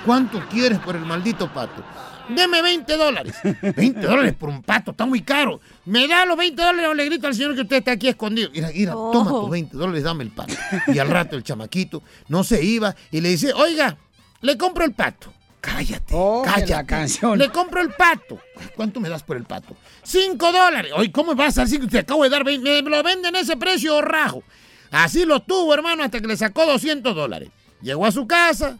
¿Cuánto 0.03 0.41
quieres 0.49 0.79
por 0.79 0.95
el 0.95 1.05
maldito 1.05 1.47
pato? 1.53 1.83
Deme 2.29 2.59
20 2.63 2.97
dólares. 2.97 3.35
20 3.75 3.99
dólares 4.01 4.33
por 4.33 4.49
un 4.49 4.63
pato, 4.63 4.89
está 4.89 5.05
muy 5.05 5.21
caro. 5.21 5.61
Me 5.85 6.07
da 6.07 6.25
los 6.25 6.35
20 6.37 6.59
dólares 6.59 6.89
o 6.89 6.93
le 6.95 7.05
grito 7.05 7.27
al 7.27 7.35
señor 7.35 7.53
que 7.53 7.61
usted 7.61 7.75
está 7.77 7.91
aquí 7.91 8.07
escondido. 8.07 8.49
Mira, 8.51 8.69
mira, 8.73 8.93
toma 8.93 9.29
tus 9.29 9.49
20 9.51 9.77
dólares, 9.77 10.01
dame 10.03 10.23
el 10.23 10.31
pato. 10.31 10.55
Y 10.87 10.97
al 10.97 11.07
rato 11.09 11.35
el 11.35 11.43
chamaquito 11.43 12.01
no 12.29 12.43
se 12.43 12.63
iba 12.63 12.95
y 13.11 13.21
le 13.21 13.29
dice, 13.29 13.53
oiga, 13.53 13.95
le 14.41 14.57
compro 14.57 14.85
el 14.85 14.93
pato. 14.93 15.31
Cállate, 15.61 16.13
cállate. 16.43 16.71
la 16.71 16.85
canción. 16.85 17.37
Le 17.37 17.49
compro 17.49 17.81
el 17.81 17.91
pato. 17.91 18.39
¿Cuánto 18.75 18.99
me 18.99 19.09
das 19.09 19.23
por 19.23 19.37
el 19.37 19.43
pato? 19.45 19.77
Cinco 20.03 20.51
dólares. 20.51 20.91
Oye, 20.95 21.11
¿cómo 21.11 21.35
vas 21.35 21.57
a 21.59 21.61
decir 21.61 21.79
que 21.79 21.87
te 21.87 21.99
acabo 21.99 22.23
de 22.23 22.29
dar 22.29 22.43
20? 22.43 22.81
Me 22.83 22.89
lo 22.89 23.03
venden 23.03 23.35
ese 23.35 23.55
precio 23.57 23.95
o 23.97 24.01
rajo. 24.01 24.43
Así 24.91 25.23
lo 25.23 25.39
tuvo, 25.41 25.73
hermano, 25.73 26.03
hasta 26.03 26.19
que 26.19 26.27
le 26.27 26.35
sacó 26.35 26.65
200 26.65 27.15
dólares. 27.15 27.49
Llegó 27.81 28.05
a 28.05 28.11
su 28.11 28.27
casa 28.27 28.77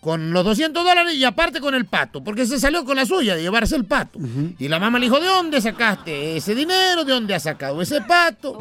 con 0.00 0.32
los 0.32 0.44
200 0.44 0.84
dólares 0.84 1.14
y 1.14 1.24
aparte 1.24 1.60
con 1.60 1.74
el 1.74 1.86
pato, 1.86 2.22
porque 2.22 2.44
se 2.44 2.60
salió 2.60 2.84
con 2.84 2.96
la 2.96 3.06
suya 3.06 3.34
de 3.34 3.40
llevarse 3.42 3.74
el 3.74 3.86
pato. 3.86 4.18
Y 4.58 4.68
la 4.68 4.78
mamá 4.78 4.98
le 4.98 5.06
dijo, 5.06 5.18
¿de 5.18 5.26
dónde 5.26 5.62
sacaste 5.62 6.36
ese 6.36 6.54
dinero? 6.54 7.04
¿De 7.04 7.12
dónde 7.12 7.34
has 7.34 7.44
sacado 7.44 7.80
ese 7.80 8.02
pato? 8.02 8.58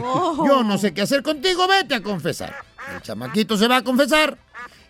Yo 0.47 0.63
no 0.63 0.77
sé 0.77 0.93
qué 0.93 1.01
hacer 1.01 1.21
contigo, 1.21 1.67
vete 1.67 1.95
a 1.95 2.01
confesar. 2.01 2.55
El 2.95 3.01
chamaquito 3.01 3.57
se 3.57 3.67
va 3.67 3.77
a 3.77 3.83
confesar. 3.83 4.37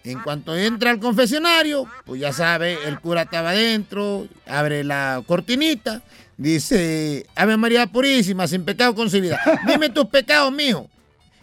En 0.04 0.20
cuanto 0.20 0.56
entra 0.56 0.91
al 0.91 0.99
confesionario, 0.99 1.88
pues 2.06 2.20
ya 2.20 2.34
sabe, 2.34 2.78
el 2.86 2.99
cura 2.99 3.22
estaba 3.22 3.51
adentro, 3.51 4.28
abre 4.45 4.84
la 4.84 5.24
cortinita, 5.26 6.01
dice, 6.36 7.26
Ave 7.36 7.56
María 7.56 7.88
Purísima, 7.88 8.45
sin 8.47 8.66
pecado 8.66 8.93
concebida. 8.95 9.39
Dime 9.68 9.89
tus 9.89 10.08
pecados, 10.08 10.51
mijo. 10.51 10.89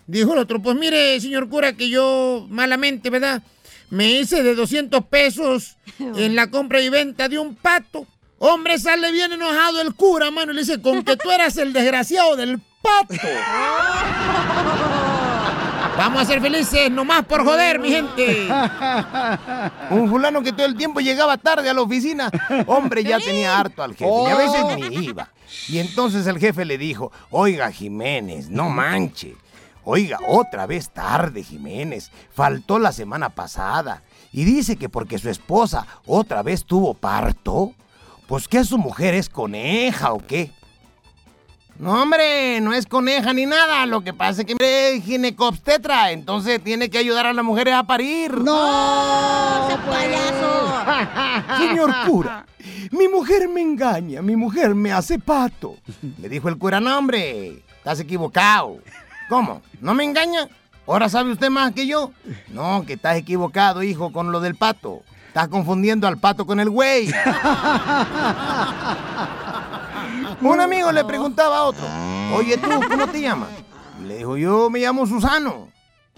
Dijo 0.06 0.34
el 0.34 0.40
otro, 0.40 0.60
pues 0.60 0.76
mire, 0.76 1.18
señor 1.20 1.48
cura, 1.48 1.72
que 1.72 1.88
yo 1.88 2.46
malamente, 2.50 3.08
¿verdad? 3.08 3.42
Me 3.88 4.12
hice 4.12 4.42
de 4.42 4.54
200 4.54 5.04
pesos 5.06 5.76
en 5.98 6.36
la 6.36 6.50
compra 6.50 6.82
y 6.82 6.90
venta 6.90 7.28
de 7.28 7.38
un 7.38 7.54
pato. 7.54 8.06
Hombre, 8.38 8.78
sale 8.78 9.10
bien 9.12 9.32
enojado 9.32 9.80
el 9.80 9.94
cura, 9.94 10.30
mano, 10.30 10.52
y 10.52 10.56
le 10.56 10.60
dice, 10.62 10.82
con 10.82 11.02
que 11.02 11.16
tú 11.16 11.30
eras 11.30 11.56
el 11.56 11.72
desgraciado 11.72 12.36
del 12.36 12.60
pato. 12.82 13.14
Vamos 16.00 16.22
a 16.22 16.24
ser 16.24 16.40
felices, 16.40 16.90
nomás 16.90 17.26
por 17.26 17.44
joder, 17.44 17.78
mi 17.78 17.90
gente. 17.90 18.48
Un 19.90 20.08
fulano 20.08 20.42
que 20.42 20.50
todo 20.50 20.64
el 20.64 20.74
tiempo 20.74 21.00
llegaba 21.00 21.36
tarde 21.36 21.68
a 21.68 21.74
la 21.74 21.82
oficina. 21.82 22.30
Hombre, 22.66 23.04
ya 23.04 23.18
tenía 23.18 23.58
harto 23.58 23.82
al 23.82 23.94
jefe. 23.94 24.10
Y 24.10 24.30
a 24.30 24.34
veces 24.34 24.64
ni 24.78 25.04
iba. 25.04 25.28
Y 25.68 25.78
entonces 25.78 26.26
el 26.26 26.38
jefe 26.38 26.64
le 26.64 26.78
dijo, 26.78 27.12
oiga, 27.28 27.70
Jiménez, 27.70 28.48
no 28.48 28.70
manche. 28.70 29.36
Oiga, 29.84 30.18
otra 30.26 30.64
vez 30.64 30.88
tarde, 30.88 31.42
Jiménez. 31.42 32.10
Faltó 32.32 32.78
la 32.78 32.92
semana 32.92 33.28
pasada. 33.28 34.02
Y 34.32 34.44
dice 34.44 34.76
que 34.76 34.88
porque 34.88 35.18
su 35.18 35.28
esposa 35.28 35.86
otra 36.06 36.42
vez 36.42 36.64
tuvo 36.64 36.94
parto. 36.94 37.74
Pues 38.26 38.48
que 38.48 38.64
su 38.64 38.78
mujer 38.78 39.12
es 39.12 39.28
coneja 39.28 40.14
o 40.14 40.26
qué. 40.26 40.50
No, 41.80 42.02
hombre, 42.02 42.60
no 42.60 42.74
es 42.74 42.84
coneja 42.84 43.32
ni 43.32 43.46
nada. 43.46 43.86
Lo 43.86 44.02
que 44.02 44.12
pasa 44.12 44.42
es 44.42 44.46
que 44.46 44.54
es 44.60 45.02
ginecobstetra. 45.02 46.10
Entonces 46.10 46.62
tiene 46.62 46.90
que 46.90 46.98
ayudar 46.98 47.24
a 47.24 47.32
las 47.32 47.42
mujeres 47.42 47.72
a 47.72 47.84
parir. 47.84 48.34
¡No! 48.34 49.66
payaso! 49.88 51.56
Señor 51.56 51.90
cura, 52.04 52.44
mi 52.90 53.08
mujer 53.08 53.48
me 53.48 53.62
engaña, 53.62 54.20
mi 54.20 54.36
mujer 54.36 54.74
me 54.74 54.92
hace 54.92 55.18
pato. 55.18 55.76
Le 56.18 56.28
dijo 56.28 56.50
el 56.50 56.58
cura, 56.58 56.80
no, 56.80 56.98
hombre, 56.98 57.62
estás 57.78 57.98
equivocado. 58.00 58.76
¿Cómo? 59.30 59.62
¿No 59.80 59.94
me 59.94 60.04
engaña? 60.04 60.48
¿Ahora 60.86 61.08
sabe 61.08 61.32
usted 61.32 61.48
más 61.48 61.72
que 61.72 61.86
yo? 61.86 62.12
No, 62.48 62.84
que 62.86 62.92
estás 62.92 63.16
equivocado, 63.16 63.82
hijo, 63.82 64.12
con 64.12 64.32
lo 64.32 64.40
del 64.40 64.54
pato. 64.54 65.00
Estás 65.28 65.48
confundiendo 65.48 66.06
al 66.06 66.18
pato 66.18 66.44
con 66.44 66.60
el 66.60 66.68
güey. 66.68 67.08
Un 70.40 70.60
amigo 70.60 70.90
le 70.92 71.04
preguntaba 71.04 71.58
a 71.58 71.62
otro, 71.64 71.84
oye 72.34 72.56
tú, 72.56 72.68
¿cómo 72.88 73.06
te 73.08 73.20
llamas? 73.20 73.50
Le 74.02 74.18
dijo, 74.18 74.36
yo 74.36 74.70
me 74.70 74.78
llamo 74.78 75.06
Susano. 75.06 75.68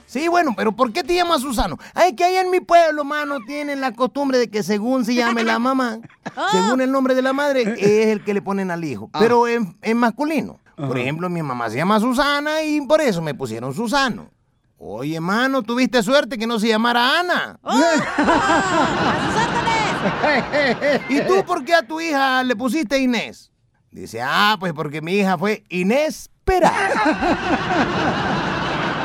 Sí, 0.07 0.29
bueno, 0.29 0.53
pero 0.57 0.73
¿por 0.73 0.93
qué 0.93 1.03
te 1.03 1.15
llamas 1.15 1.41
Susano? 1.41 1.79
Ay, 1.95 2.15
que 2.15 2.25
ahí 2.25 2.37
en 2.37 2.51
mi 2.51 2.61
pueblo, 2.61 3.03
mano, 3.03 3.39
tienen 3.47 3.81
la 3.81 3.93
costumbre 3.93 4.39
de 4.39 4.51
que 4.51 4.63
según 4.63 5.05
se 5.05 5.15
llame 5.15 5.43
la 5.43 5.59
mamá, 5.59 5.99
según 6.53 6.81
el 6.81 6.93
nombre 6.93 7.15
de 7.15 7.23
la 7.23 7.33
madre, 7.33 7.63
es 7.79 8.07
el 8.09 8.23
que 8.23 8.35
le 8.35 8.43
ponen 8.43 8.71
al 8.71 8.85
hijo. 8.85 9.11
Pero 9.19 9.49
en, 9.49 9.77
en 9.83 9.97
masculino. 9.97 10.59
Por 10.77 10.99
ejemplo, 10.99 11.29
mi 11.29 11.43
mamá 11.43 11.71
se 11.71 11.77
llama 11.77 12.01
Susana 12.01 12.63
y 12.63 12.81
por 12.83 13.01
eso 13.01 13.23
me 13.23 13.35
pusieron 13.35 13.75
Susano. 13.75 14.31
Oye, 14.79 15.21
mano, 15.21 15.63
tuviste 15.63 16.03
suerte 16.03 16.37
que 16.37 16.47
no 16.47 16.59
se 16.59 16.69
llamara 16.69 17.21
Ana. 17.21 17.59
¿Y 21.09 21.21
tú 21.23 21.45
por 21.47 21.65
qué 21.65 21.75
a 21.75 21.87
tu 21.87 22.01
hija 22.01 22.43
le 22.43 22.57
pusiste 22.57 22.99
Inés? 22.99 23.52
Dice, 23.93 24.21
ah, 24.23 24.57
pues 24.59 24.73
porque 24.73 25.03
mi 25.03 25.13
hija 25.17 25.37
fue 25.37 25.65
Inés 25.69 26.31
Pera. 26.45 26.73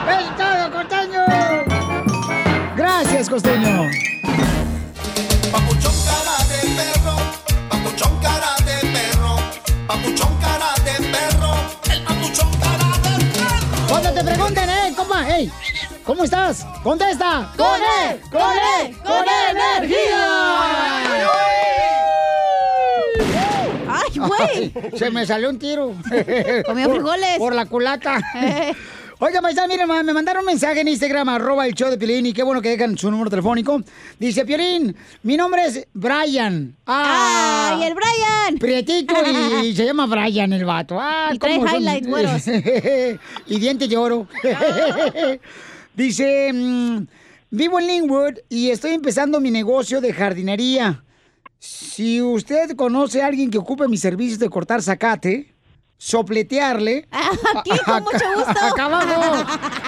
¡Es 0.10 0.38
todo, 0.38 0.72
costeño! 0.72 1.26
Gracias, 2.78 3.30
costeño. 3.30 3.84
Papuchón 5.52 5.94
cara 6.06 6.38
de 6.48 6.60
perro, 6.78 7.18
papuchón 7.70 8.18
cara 8.22 8.56
de 8.66 8.88
perro, 8.88 9.36
papuchón 9.88 10.38
cara 10.40 10.74
de 10.86 10.94
perro, 11.10 11.52
el 11.92 12.04
papuchón 12.04 12.50
cara 12.62 12.88
de 13.10 13.26
perro. 13.26 13.88
Cuando 13.90 14.14
te 14.14 14.24
pregunten, 14.24 14.70
eh, 14.70 14.94
compa, 14.96 15.26
hey, 15.28 15.52
¿cómo 16.06 16.24
estás? 16.24 16.66
Contesta. 16.82 17.52
¡Con 17.58 17.76
él! 17.76 18.22
¡Con 18.32 18.56
él! 18.80 18.98
¡Con 19.04 19.26
energía! 19.52 20.97
Se 24.96 25.10
me 25.12 25.26
salió 25.26 25.50
un 25.50 25.60
tiro. 25.60 25.96
Comió 26.66 26.90
frijoles. 26.90 27.38
Por 27.38 27.56
la 27.56 27.66
culata. 27.66 28.20
Oiga, 29.20 29.42
paisano, 29.42 29.68
miren, 29.68 29.88
me 30.06 30.14
mandaron 30.14 30.42
un 30.42 30.46
mensaje 30.46 30.82
en 30.82 30.90
Instagram, 30.90 31.28
arroba 31.30 31.66
el 31.66 31.74
show 31.74 31.90
de 31.90 31.98
Piolín, 31.98 32.28
y 32.28 32.34
qué 32.34 32.44
bueno 32.44 32.62
que 32.62 32.70
dejan 32.70 32.96
su 33.00 33.10
número 33.10 33.32
telefónico. 33.32 33.82
Dice, 34.20 34.46
Piolín, 34.46 34.96
mi 35.24 35.36
nombre 35.36 35.66
es 35.66 35.88
Brian. 35.92 36.76
¡Ay, 36.86 37.84
el 37.84 37.96
Brian! 37.96 38.60
Prietito 38.60 39.16
y, 39.64 39.76
se 39.76 39.86
llama 39.86 40.06
Brian 40.06 40.54
el 40.54 40.66
vato. 40.66 41.00
Ah, 41.00 41.32
Y 41.34 41.40
trae 41.40 41.58
y 43.48 43.60
dientes 43.60 43.90
de 43.90 43.98
oro. 43.98 44.28
Dice, 45.96 46.54
mm, 46.54 47.08
vivo 47.50 47.80
en 47.80 47.88
Linwood 47.88 48.36
y 48.50 48.70
estoy 48.70 48.92
empezando 48.92 49.40
mi 49.40 49.50
negocio 49.50 50.00
de 50.00 50.14
jardinería. 50.14 51.04
Si 51.60 52.22
usted 52.22 52.76
conoce 52.76 53.22
a 53.22 53.28
alguien 53.28 53.50
que 53.50 53.58
ocupe 53.58 53.88
mis 53.88 54.02
servicios 54.02 54.40
de 54.40 54.50
cortar 54.50 54.82
zacate, 54.82 55.54
sopletearle. 55.98 57.08
Aquí, 57.56 57.72
con 57.86 58.04
mucho 58.04 58.26
gusto. 58.36 58.66
Acá 58.66 58.86
abajo. 58.86 59.46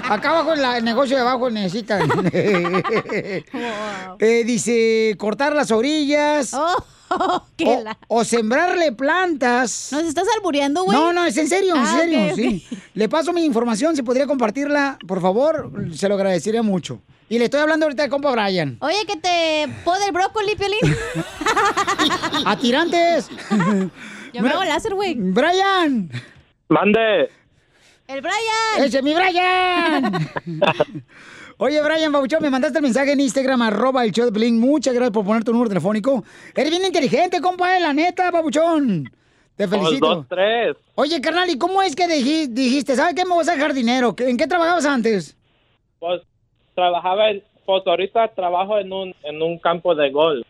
Acá 0.10 0.30
abajo, 0.32 0.54
en 0.54 0.62
la- 0.62 0.78
el 0.78 0.84
negocio 0.84 1.16
de 1.16 1.22
abajo 1.22 1.50
necesita. 1.50 2.00
Eh, 4.22 4.44
dice, 4.46 5.16
cortar 5.18 5.56
las 5.56 5.72
orillas. 5.72 6.54
o, 7.66 7.84
o 8.08 8.24
sembrarle 8.24 8.92
plantas. 8.92 9.90
¿Nos 9.92 10.04
estás 10.04 10.26
albureando, 10.36 10.84
güey? 10.84 10.98
No, 10.98 11.12
no, 11.14 11.26
es 11.26 11.36
en 11.38 11.48
serio, 11.48 11.76
en 11.76 11.82
Ah, 11.82 11.98
serio, 11.98 12.36
sí. 12.36 12.68
Le 12.94 13.10
paso 13.10 13.34
mi 13.34 13.44
información, 13.46 13.96
si 13.96 14.02
podría 14.04 14.28
compartirla, 14.28 14.98
por 15.08 15.22
favor, 15.22 15.72
se 15.94 16.08
lo 16.10 16.16
agradecería 16.16 16.62
mucho. 16.64 17.02
Y 17.30 17.38
le 17.38 17.46
estoy 17.46 17.60
hablando 17.60 17.86
ahorita 17.86 18.04
al 18.04 18.10
compa 18.10 18.32
Brian. 18.32 18.78
Oye, 18.82 19.06
que 19.06 19.16
te 19.16 19.68
pode 19.86 20.06
el 20.08 20.12
brócoli, 20.12 20.56
Piolín. 20.56 20.80
¡A 22.46 22.58
tirantes! 22.58 23.30
Yo 24.34 24.42
me 24.42 24.50
hago 24.50 24.64
láser, 24.64 24.96
güey. 24.96 25.14
¡Brian! 25.16 26.10
Mande. 26.70 27.30
¡El 28.08 28.22
Brian! 28.22 28.84
¡Ese 28.84 28.98
es 28.98 29.04
mi 29.04 29.14
Brian! 29.14 30.30
Oye, 31.62 31.82
Brian 31.82 32.14
Bauchón, 32.14 32.42
me 32.42 32.50
mandaste 32.50 32.78
el 32.78 32.84
mensaje 32.84 33.12
en 33.12 33.20
Instagram, 33.20 33.62
arroba 33.64 34.06
el 34.06 34.14
show 34.14 34.26
de 34.26 34.32
Pelín. 34.32 34.60
Muchas 34.60 34.94
gracias 34.94 35.12
por 35.12 35.26
poner 35.26 35.44
tu 35.44 35.52
número 35.52 35.68
telefónico. 35.68 36.24
Eres 36.56 36.70
bien 36.70 36.86
inteligente, 36.86 37.42
compa, 37.42 37.76
eh, 37.76 37.82
la 37.82 37.92
neta, 37.92 38.32
Babuchón. 38.32 39.12
Te 39.58 39.68
felicito. 39.68 40.16
Dos, 40.16 40.26
tres. 40.30 40.78
Oye, 40.96 41.20
carnal, 41.20 41.50
¿y 41.50 41.58
cómo 41.58 41.82
es 41.82 41.98
que 41.98 42.06
diji- 42.06 42.48
dijiste, 42.48 42.96
¿sabes 42.96 43.14
qué? 43.14 43.26
Me 43.26 43.32
voy 43.34 43.42
a 43.42 43.44
ser 43.44 43.60
jardinero. 43.60 44.16
¿En 44.20 44.38
qué 44.38 44.48
trabajabas 44.48 44.86
antes? 44.86 45.36
Pues 46.00 46.22
trabajaba 46.76 47.30
en, 47.30 47.44
pues 47.66 47.84
ahorita 47.86 48.30
trabajo 48.30 48.80
en 48.80 48.94
un, 48.94 49.14
en 49.24 49.42
un 49.42 49.60
campo 49.60 49.94
de 49.96 50.12
golf. 50.12 50.48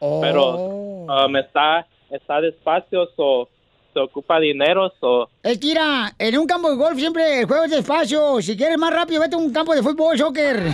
Pero 0.00 0.56
um, 0.56 1.36
está, 1.36 1.86
está 2.08 2.40
despacio, 2.40 3.06
so, 3.16 3.50
se 3.98 4.04
ocupa 4.04 4.38
dinero, 4.38 4.92
so, 5.00 5.28
Es 5.42 5.58
que, 5.58 5.66
mira, 5.68 6.12
en 6.18 6.38
un 6.38 6.46
campo 6.46 6.70
de 6.70 6.76
golf 6.76 6.96
siempre 6.98 7.40
el 7.40 7.46
juego 7.46 7.64
es 7.64 7.70
despacio. 7.72 8.40
Si 8.40 8.56
quieres 8.56 8.78
más 8.78 8.92
rápido, 8.94 9.20
vete 9.20 9.34
a 9.34 9.38
un 9.38 9.52
campo 9.52 9.74
de 9.74 9.82
fútbol, 9.82 10.16
soccer. 10.16 10.56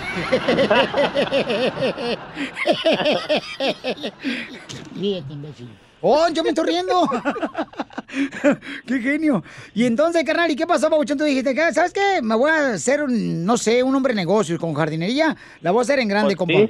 Ríete, 4.95 5.33
imbécil. 5.33 5.69
¡Oh, 6.01 6.27
yo 6.31 6.43
me 6.43 6.49
estoy 6.49 6.67
riendo! 6.67 7.01
¡Qué 8.87 8.99
genio! 8.99 9.43
Y 9.73 9.85
entonces, 9.85 10.23
carnal, 10.23 10.51
¿y 10.51 10.55
qué 10.55 10.67
pasó, 10.67 10.87
Pabuchón? 10.89 11.17
Tú 11.17 11.23
dijiste, 11.23 11.55
¿qué? 11.55 11.73
¿sabes 11.73 11.93
qué? 11.93 12.21
Me 12.21 12.35
voy 12.35 12.51
a 12.51 12.73
hacer, 12.73 13.01
un, 13.01 13.43
no 13.43 13.57
sé, 13.57 13.81
un 13.81 13.95
hombre 13.95 14.13
de 14.13 14.17
negocios 14.21 14.59
con 14.59 14.73
jardinería. 14.75 15.35
La 15.61 15.71
voy 15.71 15.79
a 15.79 15.81
hacer 15.81 15.97
en 15.99 16.07
grande, 16.07 16.35
Pues 16.35 16.37
compa. 16.37 16.53
sí. 16.53 16.67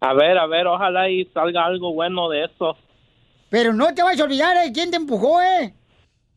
a 0.00 0.12
ver, 0.12 0.38
a 0.38 0.46
ver, 0.46 0.66
ojalá 0.66 1.08
y 1.08 1.24
salga 1.26 1.64
algo 1.66 1.92
bueno 1.92 2.28
de 2.30 2.46
eso. 2.46 2.76
Pero 3.50 3.72
no 3.72 3.94
te 3.94 4.02
vayas 4.02 4.20
a 4.20 4.24
olvidar, 4.24 4.56
¿eh? 4.58 4.70
¿Quién 4.72 4.90
te 4.90 4.96
empujó, 4.96 5.40
eh? 5.40 5.72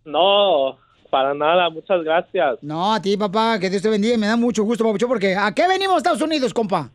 No, 0.05 0.77
para 1.09 1.33
nada, 1.33 1.69
muchas 1.69 2.03
gracias. 2.03 2.57
No, 2.61 2.93
a 2.93 3.01
ti, 3.01 3.17
papá, 3.17 3.59
que 3.59 3.69
Dios 3.69 3.81
te 3.81 3.89
bendiga. 3.89 4.17
Me 4.17 4.27
da 4.27 4.35
mucho 4.37 4.63
gusto, 4.63 4.83
Pabuchón, 4.83 5.09
porque 5.09 5.35
¿a 5.35 5.51
qué 5.53 5.67
venimos 5.67 5.95
a 5.95 5.97
Estados 5.97 6.21
Unidos, 6.21 6.53
compa? 6.53 6.89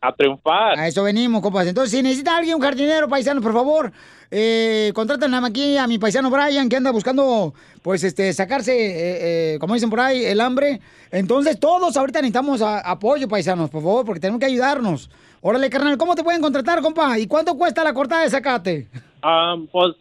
A 0.00 0.12
triunfar. 0.12 0.78
A 0.78 0.86
eso 0.86 1.02
venimos, 1.02 1.40
compas. 1.40 1.66
Entonces, 1.66 1.90
si 1.96 2.02
necesita 2.02 2.36
alguien, 2.36 2.56
un 2.56 2.60
jardinero 2.60 3.08
paisano, 3.08 3.40
por 3.40 3.54
favor, 3.54 3.90
eh, 4.30 4.92
contraten 4.94 5.32
aquí 5.32 5.78
a 5.78 5.86
mi 5.86 5.98
paisano 5.98 6.28
Brian, 6.30 6.68
que 6.68 6.76
anda 6.76 6.90
buscando, 6.90 7.54
pues, 7.80 8.04
este, 8.04 8.30
sacarse, 8.34 8.72
eh, 8.74 9.54
eh, 9.54 9.58
como 9.60 9.72
dicen 9.72 9.88
por 9.88 10.00
ahí, 10.00 10.22
el 10.26 10.42
hambre. 10.42 10.80
Entonces, 11.10 11.58
todos 11.58 11.96
ahorita 11.96 12.18
necesitamos 12.20 12.60
a- 12.60 12.80
apoyo, 12.80 13.28
paisanos, 13.28 13.70
por 13.70 13.82
favor, 13.82 14.04
porque 14.04 14.20
tenemos 14.20 14.40
que 14.40 14.46
ayudarnos. 14.46 15.08
Órale, 15.40 15.70
carnal, 15.70 15.96
¿cómo 15.96 16.14
te 16.14 16.22
pueden 16.24 16.42
contratar, 16.42 16.82
compa? 16.82 17.18
¿Y 17.18 17.26
cuánto 17.26 17.56
cuesta 17.56 17.82
la 17.82 17.94
cortada 17.94 18.24
de 18.24 18.30
zacate? 18.30 18.88
Ah, 19.26 19.56
pues 19.72 19.94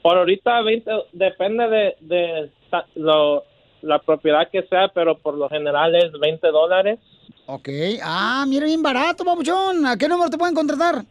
por 0.00 0.16
ahorita 0.16 0.62
20, 0.62 0.90
depende 1.12 1.68
de, 1.68 1.96
de 2.00 2.50
lo, 2.94 3.44
la 3.82 3.98
propiedad 3.98 4.48
que 4.50 4.62
sea, 4.62 4.88
pero 4.88 5.18
por 5.18 5.36
lo 5.36 5.50
general 5.50 5.94
es 5.94 6.10
20 6.12 6.48
dólares. 6.48 6.98
Ok. 7.44 7.68
Ah, 8.02 8.46
mira, 8.48 8.64
bien 8.64 8.82
barato, 8.82 9.22
papuchón. 9.22 9.84
¿A 9.84 9.98
qué 9.98 10.08
número 10.08 10.30
te 10.30 10.38
pueden 10.38 10.54
contratar? 10.54 11.04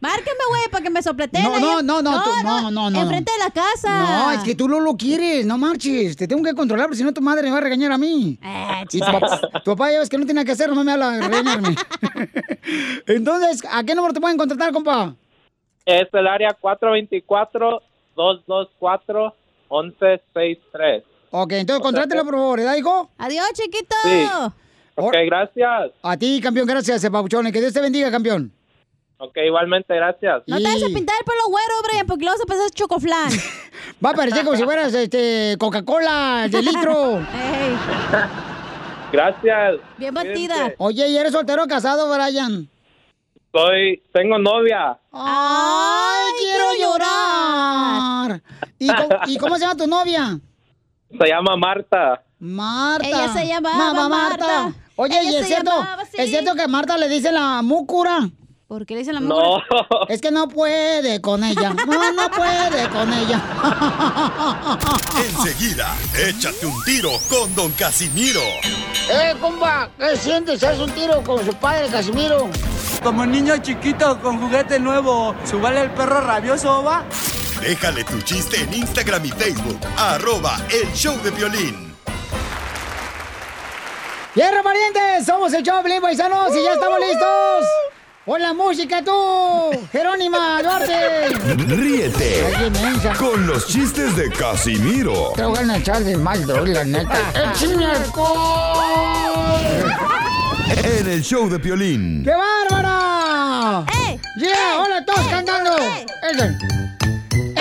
Márcame, 0.00 0.38
güey, 0.48 0.62
para 0.70 0.82
que 0.84 0.90
me 0.90 1.02
sopleteen. 1.02 1.44
No, 1.44 1.58
no, 1.60 1.82
no, 1.82 2.02
no, 2.02 2.22
tú- 2.22 2.30
no, 2.44 2.70
no, 2.70 2.90
no. 2.90 3.00
Enfrente 3.02 3.30
de 3.32 3.38
la 3.38 3.50
casa. 3.50 3.98
No, 4.00 4.30
es 4.32 4.40
que 4.42 4.54
tú 4.54 4.68
no 4.68 4.80
lo 4.80 4.96
quieres, 4.96 5.44
no 5.46 5.58
marches. 5.58 6.16
Te 6.16 6.26
tengo 6.28 6.42
que 6.42 6.54
controlar, 6.54 6.86
porque 6.86 6.96
si 6.98 7.04
no 7.04 7.12
tu 7.12 7.20
madre 7.20 7.42
me 7.44 7.50
va 7.52 7.58
a 7.58 7.60
regañar 7.60 7.92
a 7.92 7.98
mí. 7.98 8.38
y 8.92 8.98
tu 9.00 9.06
papá, 9.06 9.40
tu 9.64 9.70
papá 9.76 9.90
ya 9.92 9.98
ves 10.00 10.08
que 10.08 10.18
no 10.18 10.24
tiene 10.24 10.38
nada 10.40 10.44
que 10.46 10.52
hacer, 10.52 10.70
no 10.70 10.82
me 10.84 10.92
habla 10.92 11.10
de 11.10 11.20
regañarme. 11.28 11.74
Entonces, 13.06 13.62
¿a 13.70 13.82
qué 13.84 13.94
número 13.94 14.12
te 14.14 14.20
pueden 14.20 14.36
contratar, 14.38 14.72
compa? 14.72 15.14
Es 15.86 16.08
el 16.12 16.26
área 16.26 16.56
424-224-1163. 19.70 21.02
Ok, 21.32 21.52
entonces 21.52 21.82
contrátelo, 21.82 22.24
por 22.24 22.34
favor, 22.34 22.58
¿verdad, 22.58 22.74
hijo? 22.76 23.08
Adiós, 23.18 23.46
chiquito. 23.54 23.94
Sí. 24.02 24.26
Ok, 24.96 25.14
gracias. 25.26 25.92
A 26.02 26.16
ti, 26.16 26.40
campeón, 26.42 26.66
gracias, 26.66 27.02
eh, 27.04 27.10
papuchón. 27.10 27.50
Que 27.52 27.60
Dios 27.60 27.72
te 27.72 27.80
bendiga, 27.80 28.10
campeón. 28.10 28.52
Ok, 29.22 29.36
igualmente, 29.44 29.94
gracias. 29.94 30.42
No 30.46 30.56
te 30.56 30.62
vas 30.62 30.82
a 30.82 30.86
pintar 30.86 31.14
el 31.18 31.24
pelo 31.26 31.42
güero, 31.50 31.74
Brian, 31.86 32.06
porque 32.06 32.24
lo 32.24 32.30
vas 32.30 32.40
a 32.40 32.46
pensar 32.46 32.70
chocoflan. 32.70 33.30
Va 34.04 34.10
a 34.10 34.14
parecer 34.14 34.46
como 34.46 34.56
si 34.56 34.64
fueras 34.64 34.94
este, 34.94 35.56
Coca-Cola 35.58 36.48
de 36.48 36.62
litro. 36.62 37.20
Gracias. 39.12 39.80
Bien 39.98 40.14
batida. 40.14 40.72
Oye, 40.78 41.06
¿y 41.08 41.18
eres 41.18 41.32
soltero 41.32 41.64
o 41.64 41.66
casado, 41.66 42.08
Brian? 42.14 42.66
Soy, 43.52 44.02
tengo 44.12 44.38
novia. 44.38 44.96
¡Ay, 45.12 46.32
quiero 46.38 46.64
llorar! 46.80 48.40
¿Y 48.78 48.86
cómo, 48.86 49.08
y 49.26 49.36
cómo 49.36 49.56
se 49.56 49.62
llama 49.62 49.76
tu 49.76 49.86
novia? 49.86 50.38
Se 51.10 51.26
llama 51.28 51.56
Marta. 51.56 52.22
Marta. 52.38 53.06
Ella 53.06 53.28
se 53.34 53.46
llamaba 53.46 53.92
Mamá 53.92 54.08
Marta. 54.08 54.46
Marta. 54.62 54.78
Oye, 54.96 55.20
Ella 55.20 55.30
¿y 55.30 55.36
es 55.36 55.46
cierto? 55.46 55.72
llamaba 55.72 56.02
así. 56.04 56.16
¿Es 56.16 56.30
cierto 56.30 56.54
que 56.54 56.68
Marta 56.68 56.96
le 56.96 57.08
dice 57.08 57.32
la 57.32 57.60
múcura? 57.62 58.30
¿Por 58.70 58.86
qué 58.86 58.94
le 58.94 59.00
dicen 59.00 59.14
la 59.14 59.20
No. 59.20 59.34
mujer? 59.34 59.64
Es 60.08 60.20
que 60.20 60.30
no 60.30 60.46
puede 60.46 61.20
con 61.20 61.42
ella. 61.42 61.70
No, 61.88 62.12
no 62.12 62.30
puede 62.30 62.88
con 62.90 63.12
ella. 63.12 63.42
Enseguida, 65.28 65.96
échate 66.16 66.66
un 66.66 66.84
tiro 66.84 67.10
con 67.28 67.52
Don 67.56 67.72
Casimiro. 67.72 68.40
¡Eh, 69.10 69.34
compa! 69.40 69.90
¿Qué 69.98 70.16
sientes? 70.16 70.62
¿Haz 70.62 70.78
un 70.78 70.92
tiro 70.92 71.20
con 71.24 71.44
su 71.44 71.52
padre, 71.54 71.88
Casimiro? 71.88 72.48
Como 73.02 73.26
niño 73.26 73.56
chiquito 73.56 74.20
con 74.20 74.40
juguete 74.40 74.78
nuevo, 74.78 75.34
¿subale 75.44 75.80
el 75.82 75.90
perro 75.90 76.20
rabioso, 76.20 76.84
va? 76.84 77.02
Déjale 77.60 78.04
tu 78.04 78.20
chiste 78.20 78.62
en 78.62 78.72
Instagram 78.72 79.24
y 79.24 79.30
Facebook. 79.30 79.80
Arroba 79.98 80.56
El 80.70 80.92
Show 80.92 81.20
de 81.24 81.32
Violín. 81.32 81.92
¡Hierro, 84.36 84.62
parientes! 84.62 85.26
Somos 85.26 85.52
el 85.54 85.64
Choplin, 85.64 86.00
paisanos, 86.00 86.54
y 86.56 86.62
ya 86.62 86.74
estamos 86.74 87.00
listos. 87.00 87.66
¡Pon 88.30 88.40
la 88.40 88.54
música 88.54 89.02
tú! 89.02 89.10
¡Jerónima, 89.90 90.62
Duarte! 90.62 91.30
Ríete 91.66 92.44
con 93.18 93.44
los 93.44 93.66
chistes 93.66 94.14
de 94.14 94.30
Casimiro 94.30 95.32
Te 95.34 95.42
voy 95.42 95.58
a 95.68 95.76
echar 95.76 96.04
de 96.04 96.16
mal, 96.16 96.46
doy, 96.46 96.72
la 96.72 96.84
neta. 96.84 97.18
¡Échame 97.34 97.86
alcohol! 97.86 98.78
en 100.84 101.08
el 101.08 101.24
show 101.24 101.50
de 101.50 101.58
Piolín. 101.58 102.22
¡Qué 102.22 102.30
bárbara! 102.30 103.84
¡Ey! 104.06 104.20
¡Yeah! 104.36 104.80
¡Hola, 104.80 105.04
todos 105.04 105.26
cantando! 105.26 105.76
Ese. 105.78 106.56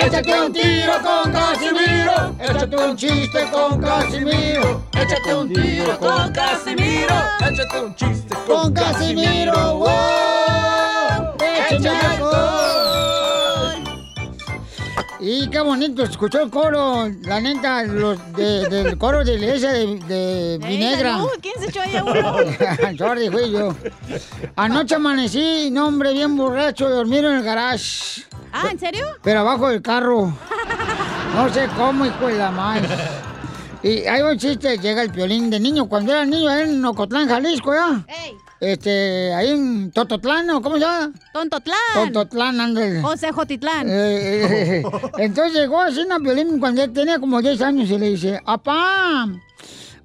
Échate 0.06 0.40
un 0.40 0.54
tiro 0.54 0.94
con 1.02 1.32
Casimiro. 1.32 2.36
Échate 2.40 2.76
un 2.76 2.96
chiste 2.96 3.50
con 3.52 3.82
Casimiro. 3.82 4.84
Échate 4.94 5.34
un 5.34 5.52
tiro 5.52 5.98
con 5.98 6.32
Casimiro. 6.32 7.16
Échate 7.40 7.80
un 7.80 7.96
chiste 7.96 8.36
Con 8.46 8.72
Casimiro. 8.72 9.78
¡Wow! 9.80 10.29
¡Échame 11.80 12.00
alcohol! 12.00 13.84
Y 15.22 15.50
qué 15.50 15.60
bonito, 15.60 16.04
escuchó 16.04 16.42
el 16.44 16.50
coro, 16.50 17.10
la 17.24 17.42
neta, 17.42 17.84
los 17.84 18.18
de- 18.36 18.68
del 18.70 18.98
coro 18.98 19.24
de 19.26 19.38
la 19.38 19.46
iglesia 19.46 19.74
de, 19.74 20.00
de 20.00 20.58
Vinegra. 20.66 21.16
salud, 21.18 21.30
¿quién 21.42 21.54
se 21.60 21.66
echó 21.70 21.82
ahí 21.82 21.96
a 21.98 22.04
uno? 22.06 22.38
Sorry, 22.98 23.30
fui 23.30 23.52
yo. 23.52 23.76
Anoche 24.56 24.96
amanecí, 24.96 25.70
no 25.72 25.88
hombre, 25.90 26.14
bien 26.14 26.38
borracho, 26.38 26.90
dormir 26.90 27.26
en 27.26 27.36
el 27.36 27.44
garage. 27.44 28.24
Ah, 28.54 28.70
¿en 28.72 28.80
serio? 28.80 29.06
Pero 29.22 29.42
abajo 29.42 29.68
del 29.70 29.82
carro. 29.82 30.34
No 31.36 31.54
sé 31.54 31.68
cómo, 31.78 32.06
hijo 32.06 32.28
de 32.28 32.38
la 32.38 32.52
madre. 32.52 32.88
Y 33.84 34.06
hay 34.08 34.22
un 34.22 34.38
chiste, 34.38 34.78
llega 34.78 35.02
el 35.02 35.10
piolín 35.12 35.50
de 35.50 35.60
niño. 35.60 35.88
Cuando 35.88 36.12
era 36.14 36.26
niño, 36.26 36.50
ahí 36.50 36.64
en 36.64 36.84
Ocotlán, 36.84 37.28
Jalisco, 37.28 37.74
¿ya? 37.74 38.06
Este, 38.60 39.34
ahí 39.34 39.52
en 39.52 39.92
Tototlán, 39.92 40.46
¿no? 40.48 40.62
¿Cómo 40.62 40.76
se 40.76 40.82
llama? 40.82 41.14
Tontotlán. 41.32 41.78
Tototlán, 41.94 42.60
ándale. 42.60 43.02
O 43.04 43.16
sea, 43.16 43.32
Jotitlán. 43.32 43.88
Eh, 43.90 44.82
eh, 44.82 44.84
entonces 45.18 45.54
llegó 45.54 45.80
así 45.80 46.02
una 46.02 46.20
violín 46.20 46.60
cuando 46.60 46.84
él 46.84 46.92
tenía 46.92 47.20
como 47.20 47.42
10 47.42 47.62
años 47.62 47.90
y 47.90 47.98
le 47.98 48.10
dice, 48.10 48.42
apá, 48.46 49.28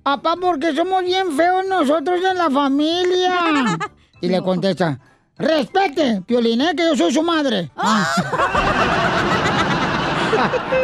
apá, 0.05 0.37
porque 0.41 0.75
somos 0.75 1.03
bien 1.03 1.37
feos 1.37 1.67
nosotros 1.69 2.21
en 2.31 2.39
la 2.39 2.51
familia. 2.51 3.79
Y 4.21 4.29
le 4.29 4.41
contesta, 4.41 4.99
respete, 5.37 6.23
Piolín, 6.27 6.63
¿eh? 6.63 6.75
que 6.75 6.83
yo 6.83 6.97
soy 6.97 7.13
su 7.13 7.23
madre. 7.23 7.71
Ah. 7.77 9.04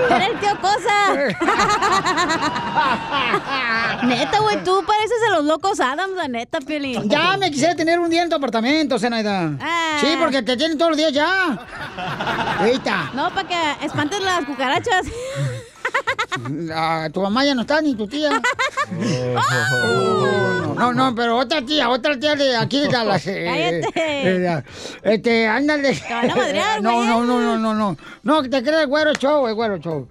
Era 0.09 0.27
el 0.27 0.39
tío 0.39 0.61
Cosa. 0.61 1.15
neta, 4.07 4.39
güey, 4.41 4.63
tú 4.65 4.85
pareces 4.87 5.21
de 5.23 5.31
los 5.31 5.45
locos 5.45 5.81
Adams, 5.81 6.15
la 6.17 6.29
neta, 6.29 6.61
Piolín. 6.61 7.09
Ya 7.09 7.37
me 7.37 7.51
quisiera 7.51 7.75
tener 7.75 7.99
un 7.99 8.11
día 8.11 8.23
en 8.23 8.29
tu 8.29 8.37
apartamento, 8.37 8.99
Zenaida. 8.99 9.53
Ah. 9.61 9.99
Sí, 10.01 10.17
porque 10.19 10.43
te 10.43 10.57
tienen 10.57 10.77
todos 10.79 10.91
los 10.91 10.99
días 10.99 11.13
ya. 11.13 11.59
Ahorita. 12.59 13.11
No, 13.15 13.31
para 13.31 13.49
que 13.49 13.87
espantes 13.87 14.21
las 14.21 14.45
cucarachas. 14.45 15.07
Ah, 16.73 17.09
tu 17.13 17.21
mamá 17.21 17.45
ya 17.45 17.55
no 17.55 17.63
está, 17.63 17.83
ni 17.83 17.95
tu 17.95 18.07
tía. 18.07 18.31
No, 18.91 20.75
no, 20.75 20.93
no, 20.93 21.15
pero 21.15 21.37
otra 21.37 21.65
tía, 21.65 21.91
otra 21.91 22.19
tía 22.19 22.35
de 22.37 22.57
aquí 22.57 22.81
de 22.81 22.89
Dallas. 22.89 23.27
eh, 23.27 23.83
eh, 23.95 24.63
este, 25.03 25.47
ándale. 25.47 25.95
Te 25.95 26.15
van 26.15 26.31
a 26.31 26.37
madrear, 26.37 26.83
No, 26.83 27.05
no, 27.05 27.25
no, 27.25 27.41
no, 27.41 27.59
no, 27.59 27.75
no. 27.75 27.97
No, 28.23 28.43
te 28.49 28.63
crees 28.63 28.87
güero 28.87 29.13
show, 29.15 29.47
el 29.49 29.55
güero 29.55 29.79
show. 29.79 30.09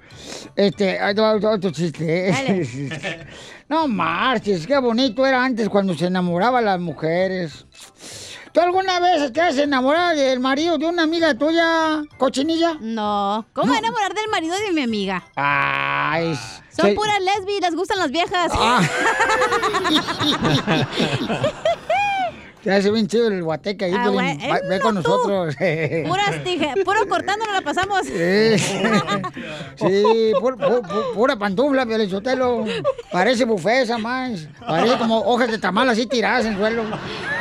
Este, 0.55 0.99
otro 1.01 1.51
otro 1.51 1.71
chiste. 1.71 3.25
No 3.69 3.87
marches, 3.87 4.67
qué 4.67 4.77
bonito 4.77 5.25
era 5.25 5.43
antes 5.43 5.69
cuando 5.69 5.93
se 5.95 6.07
enamoraban 6.07 6.65
las 6.65 6.79
mujeres. 6.79 7.65
¿Tú 8.51 8.61
alguna 8.61 8.99
vez 8.99 9.31
te 9.31 9.41
has 9.41 9.57
enamorado 9.57 10.15
del 10.15 10.39
marido 10.39 10.77
de 10.77 10.87
una 10.87 11.03
amiga 11.03 11.35
tuya, 11.35 12.01
cochinilla? 12.17 12.77
No. 12.79 13.45
¿Cómo 13.53 13.73
enamorar 13.73 14.13
del 14.13 14.27
marido 14.29 14.55
de 14.65 14.71
mi 14.71 14.81
amiga? 14.81 15.23
Ay. 15.35 16.37
Son 16.69 16.95
puras 16.95 17.19
lesbi, 17.21 17.59
les 17.59 17.75
gustan 17.75 17.99
las 17.99 18.09
viejas. 18.09 18.51
Ah. 18.55 18.81
Te 22.63 22.71
hace 22.73 22.91
bien 22.91 23.07
chido 23.07 23.29
el 23.29 23.41
guateque 23.41 23.85
ahí, 23.85 23.93
Ah, 23.95 24.11
eh, 24.33 24.61
Ve 24.67 24.77
no 24.79 24.83
con 24.83 24.95
tú. 24.95 25.01
nosotros. 25.01 25.55
Puras 26.07 26.43
dije, 26.43 26.73
puro 26.83 27.07
cortando 27.07 27.45
nos 27.45 27.53
la 27.55 27.61
pasamos. 27.61 28.05
Sí, 28.05 28.57
sí 29.77 30.33
pu- 30.33 30.57
pu- 30.57 30.81
pu- 30.81 31.13
pura 31.13 31.37
pantufla, 31.37 31.85
Piolichotelo. 31.85 32.65
Parece 33.13 33.45
bufesa 33.45 33.97
más. 33.97 34.47
Parece 34.59 34.97
como 34.97 35.19
hojas 35.19 35.49
de 35.51 35.57
tamal 35.57 35.87
así 35.87 36.05
tiradas 36.05 36.45
en 36.45 36.53
el 36.53 36.57
suelo. 36.59 36.83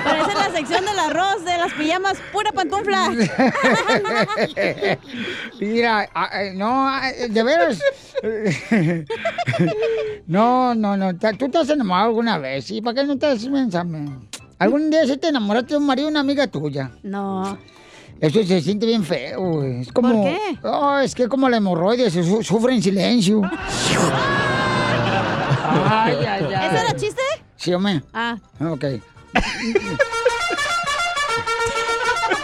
Parece 0.05 0.35
la 0.35 0.51
sección 0.53 0.85
del 0.85 0.99
arroz, 0.99 1.45
de 1.45 1.59
las 1.59 1.73
pijamas, 1.73 2.19
pura 2.33 2.53
pantufla. 2.53 3.11
Mira, 5.61 6.09
ah, 6.14 6.43
eh, 6.43 6.53
no, 6.55 6.89
ah, 6.89 7.11
eh, 7.11 7.29
de 7.29 7.43
veras. 7.43 7.79
No, 10.27 10.75
no, 10.75 10.97
no. 10.97 11.14
¿Tú 11.16 11.49
te 11.49 11.59
has 11.59 11.71
enamorado 11.71 12.09
alguna 12.09 12.37
vez? 12.39 12.66
¿Sí? 12.66 12.83
¿Para 12.83 13.01
qué 13.01 13.05
no 13.07 13.16
te 13.19 13.27
has 13.27 13.45
pensando? 13.47 14.21
¿Algún 14.59 14.90
día 14.90 15.06
sí 15.06 15.16
te 15.16 15.28
enamoraste 15.28 15.74
de 15.74 15.76
un 15.78 15.86
marido 15.86 16.06
de 16.09 16.12
una 16.12 16.20
amiga 16.20 16.46
tuya? 16.48 16.90
No. 17.02 17.59
Eso 18.20 18.42
se 18.42 18.61
siente 18.61 18.86
bien 18.86 19.04
feo, 19.04 19.40
güey. 19.40 19.80
Es 19.82 19.92
como, 19.92 20.12
¿Por 20.12 20.24
qué? 20.24 20.38
Oh, 20.64 20.98
es 20.98 21.14
que 21.14 21.28
como 21.28 21.48
la 21.48 21.59
hemorroides, 21.59 22.12
se 22.12 22.24
su- 22.24 22.42
sufre 22.42 22.74
en 22.74 22.82
silencio. 22.82 23.42
Ay, 25.90 26.16
ay, 26.26 26.44
ay. 26.54 26.66
¿Ese 26.66 26.80
era 26.84 26.96
chiste? 26.96 27.22
Sí, 27.56 27.72
hombre. 27.72 28.02
Ah. 28.12 28.36
Ok. 28.61 28.84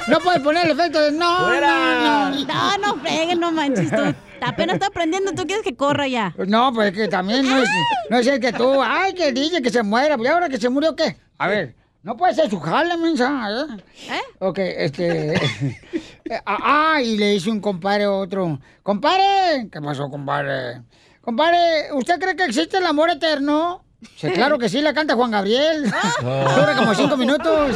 No 0.06 0.20
puedes 0.20 0.40
poner 0.42 0.66
el 0.66 0.72
efecto 0.72 1.00
de 1.00 1.12
no, 1.12 1.48
no, 1.60 2.30
no. 2.30 2.44
No, 2.44 2.78
no 2.78 2.94
freguen, 3.00 3.40
no 3.40 3.50
manches 3.50 3.90
tú. 3.90 4.14
Apenas 4.42 4.74
está 4.74 4.88
aprendiendo, 4.88 5.32
tú 5.32 5.46
quieres 5.46 5.64
que 5.64 5.74
corra 5.74 6.06
ya. 6.06 6.34
No, 6.46 6.72
pues 6.74 6.92
que 6.92 7.08
también 7.08 7.48
no 7.48 7.62
es, 7.62 7.68
no 8.10 8.18
es 8.18 8.26
el 8.26 8.38
que 8.38 8.52
tú, 8.52 8.82
ay, 8.82 9.14
que 9.14 9.32
dice 9.32 9.62
que 9.62 9.70
se 9.70 9.82
muera, 9.82 10.16
pues 10.18 10.28
¿y 10.28 10.32
ahora 10.32 10.50
que 10.50 10.58
se 10.58 10.68
murió 10.68 10.94
qué? 10.94 11.16
A 11.38 11.48
ver, 11.48 11.74
no 12.04 12.18
puede 12.18 12.34
ser 12.34 12.50
su 12.50 12.60
jale, 12.60 12.98
mensa, 12.98 13.48
¿eh? 13.50 13.82
¿Eh? 14.10 14.20
Ok, 14.38 14.58
este... 14.58 15.34
ah, 16.46 16.92
ah, 16.94 17.02
y 17.02 17.16
le 17.16 17.30
dice 17.32 17.50
un 17.50 17.60
compadre 17.60 18.04
a 18.04 18.12
otro, 18.12 18.60
compadre, 18.82 19.68
¿qué 19.72 19.80
pasó, 19.80 20.10
compadre? 20.10 20.82
Compadre, 21.22 21.90
¿usted 21.94 22.20
cree 22.20 22.36
que 22.36 22.44
existe 22.44 22.76
el 22.76 22.84
amor 22.84 23.08
eterno? 23.08 23.84
Sí, 24.16 24.30
claro 24.32 24.58
que 24.58 24.68
sí, 24.68 24.82
la 24.82 24.92
canta 24.92 25.14
Juan 25.14 25.30
Gabriel. 25.30 25.84
Dura 26.20 26.74
como 26.76 26.94
cinco 26.94 27.16
minutos. 27.16 27.74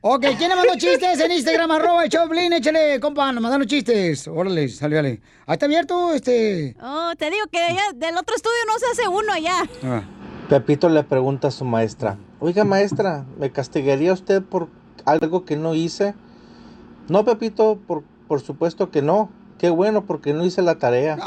Ok, 0.00 0.26
¿quién 0.38 0.50
le 0.50 0.54
mandó 0.54 0.74
chistes 0.76 1.18
en 1.18 1.32
Instagram? 1.32 1.72
Arroba 1.72 2.04
el 2.04 2.10
Choplin, 2.10 2.52
échale, 2.52 3.00
compa, 3.00 3.32
nos 3.32 3.42
mandaron 3.42 3.66
chistes. 3.66 4.28
Órale, 4.28 4.68
sale, 4.68 4.94
vale. 4.94 5.20
Ahí 5.44 5.54
está 5.54 5.66
abierto, 5.66 6.12
este... 6.12 6.76
Oh, 6.80 7.10
te 7.18 7.28
digo 7.30 7.46
que 7.50 7.58
ya 7.58 7.92
del 7.96 8.16
otro 8.16 8.36
estudio 8.36 8.58
no 8.68 8.78
se 8.78 8.86
hace 8.92 9.08
uno 9.08 9.32
allá. 9.32 9.64
Ah. 9.82 10.02
Pepito 10.48 10.88
le 10.88 11.02
pregunta 11.02 11.48
a 11.48 11.50
su 11.50 11.64
maestra, 11.64 12.16
oiga 12.38 12.64
maestra, 12.64 13.26
¿me 13.38 13.50
castigaría 13.50 14.12
usted 14.12 14.40
por 14.40 14.68
algo 15.04 15.44
que 15.44 15.56
no 15.56 15.74
hice? 15.74 16.14
No, 17.08 17.24
Pepito, 17.24 17.78
por, 17.84 18.04
por 18.28 18.40
supuesto 18.40 18.92
que 18.92 19.02
no. 19.02 19.30
Qué 19.58 19.70
bueno, 19.70 20.06
porque 20.06 20.32
no 20.32 20.44
hice 20.44 20.62
la 20.62 20.78
tarea. 20.78 21.18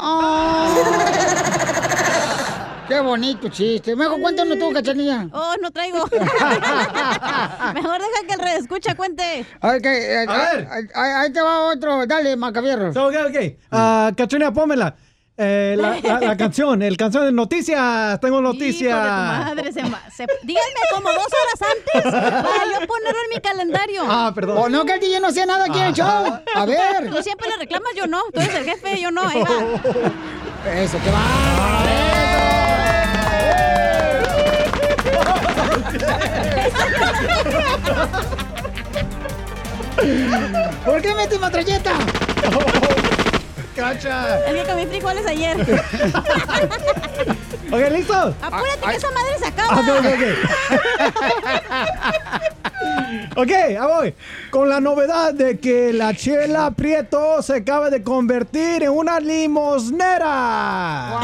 Qué 2.92 3.00
bonito 3.00 3.48
chiste. 3.48 3.96
Mejor 3.96 4.20
cuéntanos 4.20 4.58
tú, 4.58 4.70
cachanilla. 4.72 5.26
Oh, 5.32 5.54
no 5.62 5.70
traigo. 5.70 6.04
Mejor 6.10 7.98
deja 8.00 8.26
que 8.28 8.34
el 8.34 8.38
red 8.40 8.56
escucha 8.58 8.94
cuente. 8.94 9.46
Ok, 9.62 9.84
eh, 9.86 10.26
A 10.28 10.36
ver. 10.36 10.68
ahí- 10.94 11.12
ahí 11.24 11.32
te 11.32 11.40
va 11.40 11.72
otro. 11.72 12.06
Dale, 12.06 12.36
Macabierro. 12.36 12.90
Ok, 12.90 13.14
ok. 13.28 13.56
Ah, 13.70 14.12
Catrina, 14.14 14.52
pónmela. 14.52 14.94
eh, 15.38 15.74
la, 15.78 15.96
la- 16.02 16.20
la 16.20 16.36
canción, 16.42 16.82
el 16.82 16.98
canción 16.98 17.24
de 17.24 17.32
noticias. 17.32 18.20
Tengo 18.20 18.42
noticias. 18.42 18.94
madre, 18.94 19.72
se, 19.72 19.82
ma- 19.84 20.02
se- 20.14 20.26
díganme 20.42 20.80
como 20.94 21.08
dos 21.12 21.26
horas 21.26 21.72
antes 21.72 22.02
para 22.12 22.64
yo 22.66 22.86
ponerlo 22.86 23.20
en 23.24 23.30
mi 23.34 23.40
calendario. 23.40 24.02
Ah, 24.06 24.32
perdón. 24.34 24.58
O 24.58 24.68
no, 24.68 24.84
que 24.84 24.92
el 24.94 25.00
DJ 25.00 25.18
no 25.20 25.28
hacía 25.28 25.46
nada 25.46 25.64
aquí 25.64 25.78
en 25.78 25.86
el 25.86 25.94
show. 25.94 26.40
A 26.54 26.66
ver. 26.66 27.08
Tú 27.10 27.22
siempre 27.22 27.48
le 27.48 27.56
reclamas, 27.56 27.92
yo 27.96 28.06
no. 28.06 28.20
Tú 28.34 28.40
eres 28.40 28.54
el 28.54 28.64
jefe, 28.66 29.00
yo 29.00 29.10
no. 29.10 29.22
Ahí 29.26 29.40
va. 29.40 30.70
Eso, 30.74 30.98
que 31.02 31.10
va. 31.10 32.11
¿Por 40.84 41.00
qué 41.02 41.14
metes 41.14 41.40
matralleta? 41.40 41.92
¡Cacha! 43.76 44.44
El 44.46 44.56
que 44.56 44.64
comí 44.64 44.86
frijoles 44.86 45.26
ayer. 45.26 45.56
Ok, 47.72 47.80
¿listo? 47.90 48.34
Apúrate 48.42 48.86
que 48.86 48.96
esa 48.96 49.10
madre 49.12 49.38
se 49.38 49.46
acaba. 49.46 49.72
Ah, 49.72 49.80
ok, 49.80 49.88
ok, 49.98 50.06
ok. 53.32 53.38
Ok, 53.38 53.50
ahí 53.50 53.76
voy. 53.78 54.14
Con 54.50 54.68
la 54.68 54.78
novedad 54.78 55.32
de 55.32 55.58
que 55.58 55.90
la 55.94 56.12
Chela 56.14 56.70
Prieto 56.72 57.40
se 57.40 57.56
acaba 57.56 57.88
de 57.88 58.02
convertir 58.02 58.82
en 58.82 58.90
una 58.90 59.18
limosnera. 59.20 61.18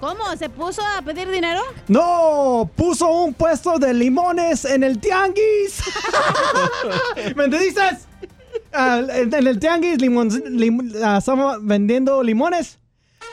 ¿Cómo? 0.00 0.34
¿Se 0.38 0.48
puso 0.48 0.80
a 0.82 1.02
pedir 1.02 1.30
dinero? 1.30 1.60
No, 1.88 2.70
puso 2.74 3.06
un 3.08 3.34
puesto 3.34 3.78
de 3.78 3.92
limones 3.92 4.64
en 4.64 4.82
el 4.82 4.98
tianguis. 4.98 5.82
¿Me 7.36 7.44
entendiste? 7.44 7.82
En, 8.72 9.34
en 9.34 9.46
el 9.46 9.58
tianguis 9.60 10.00
limon, 10.00 10.30
lim- 10.30 10.94
ah, 11.04 11.18
estamos 11.18 11.58
vendiendo 11.60 12.22
limones. 12.22 12.78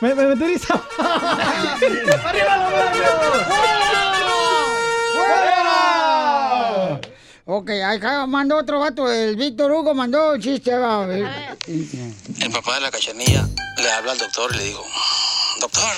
¿Me, 0.02 0.14
me, 0.14 0.24
entendiste? 0.32 0.66
¡Arriba 0.98 2.56
los 2.58 2.72
¡Fuera! 6.08 7.00
Ok, 7.46 7.70
acá 7.86 8.26
mandó 8.26 8.58
otro 8.58 8.78
vato, 8.80 9.10
el 9.10 9.36
Víctor 9.36 9.72
Hugo 9.72 9.94
mandó 9.94 10.32
un 10.34 10.40
chiste. 10.40 10.74
va, 10.76 11.02
a 11.02 11.06
ver. 11.06 11.24
El 11.66 12.50
papá 12.52 12.74
de 12.74 12.80
la 12.82 12.90
cachanilla 12.90 13.48
le 13.78 13.90
habla 13.90 14.12
al 14.12 14.18
doctor 14.18 14.50
y 14.54 14.58
le 14.58 14.64
dijo, 14.64 14.84
doctor, 15.60 15.90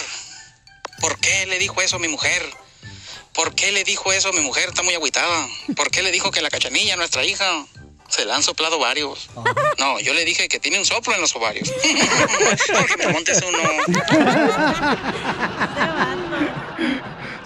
¿por 1.01 1.19
qué 1.19 1.47
le 1.47 1.59
dijo 1.59 1.81
eso 1.81 1.97
a 1.97 1.99
mi 1.99 2.09
mujer? 2.09 2.43
¿Por 3.35 3.55
qué 3.55 3.73
le 3.73 3.85
dijo 3.85 4.13
eso 4.13 4.29
a 4.29 4.33
mi 4.33 4.41
mujer? 4.41 4.69
Está 4.69 4.83
muy 4.83 4.95
agüitada. 4.95 5.49
¿Por 5.77 5.91
qué 5.91 6.03
le 6.03 6.13
dijo 6.13 6.31
que 6.31 6.43
la 6.43 6.51
cachanilla, 6.51 6.97
nuestra 6.97 7.25
hija, 7.25 7.67
se 8.09 8.25
la 8.25 8.37
han 8.37 8.43
soplado 8.43 8.79
varios? 8.79 9.31
No, 9.79 10.01
yo 10.01 10.15
le 10.15 10.25
dije 10.25 10.49
que 10.49 10.59
tiene 10.61 10.79
un 10.79 10.85
soplo 10.85 11.15
en 11.15 11.21
los 11.21 11.35
ovarios. 11.35 11.73
Porque 12.73 12.97
me 12.99 13.13
montes 13.13 13.41
uno. 13.47 13.59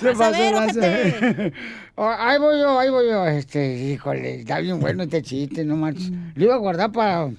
Se 0.00 0.12
pasó, 0.12 0.80
ver. 0.80 1.52
Oh, 1.96 2.08
ahí 2.08 2.38
voy 2.38 2.58
yo, 2.58 2.78
ahí 2.78 2.90
voy 2.90 3.06
yo. 3.06 3.26
Este, 3.26 3.74
híjole, 3.74 4.40
está 4.40 4.58
bien 4.58 4.80
bueno 4.80 5.04
este 5.04 5.22
chiste, 5.22 5.64
no 5.64 5.76
manches. 5.76 6.10
Lo 6.34 6.44
iba 6.44 6.54
a 6.54 6.58
guardar 6.58 6.90
para, 6.90 7.30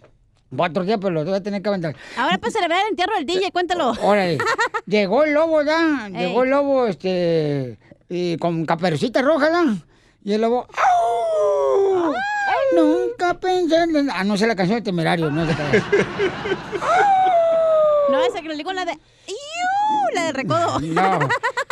para 0.55 0.69
otro 0.69 0.83
día, 0.83 0.97
pero 0.97 1.11
lo 1.11 1.25
voy 1.25 1.33
a 1.35 1.43
tener 1.43 1.61
que 1.61 1.69
aventar. 1.69 1.95
Ahora 2.17 2.37
pues 2.37 2.53
celebrar 2.53 2.81
el 2.81 2.89
entierro 2.89 3.15
del 3.15 3.25
DJ, 3.25 3.51
cuéntalo. 3.51 3.93
Órale. 4.01 4.37
Llegó 4.85 5.23
el 5.23 5.33
lobo, 5.33 5.63
¿ya? 5.63 6.09
Llegó 6.09 6.43
el 6.43 6.49
lobo, 6.49 6.87
este, 6.87 7.77
y 8.09 8.37
con 8.37 8.65
caperucita 8.65 9.21
roja, 9.21 9.49
¿ya? 9.51 9.75
Y 10.23 10.33
el 10.33 10.41
lobo, 10.41 10.67
¡au! 10.67 12.13
Nunca 12.75 13.33
pensé 13.35 13.75
en... 13.83 14.09
Ah, 14.09 14.23
no 14.23 14.37
sé 14.37 14.47
la 14.47 14.55
canción 14.55 14.79
de 14.79 14.83
Temerario, 14.83 15.29
no 15.29 15.45
sé 15.45 15.55
qué. 15.55 15.81
No, 18.07 18.23
esa 18.23 18.39
que 18.41 18.49
le 18.49 18.55
digo 18.55 18.71
la 18.71 18.85
de... 18.85 18.91
¡Iu! 18.91 20.13
La 20.13 20.25
de 20.25 20.33
recodo. 20.33 20.79
No, 20.79 21.19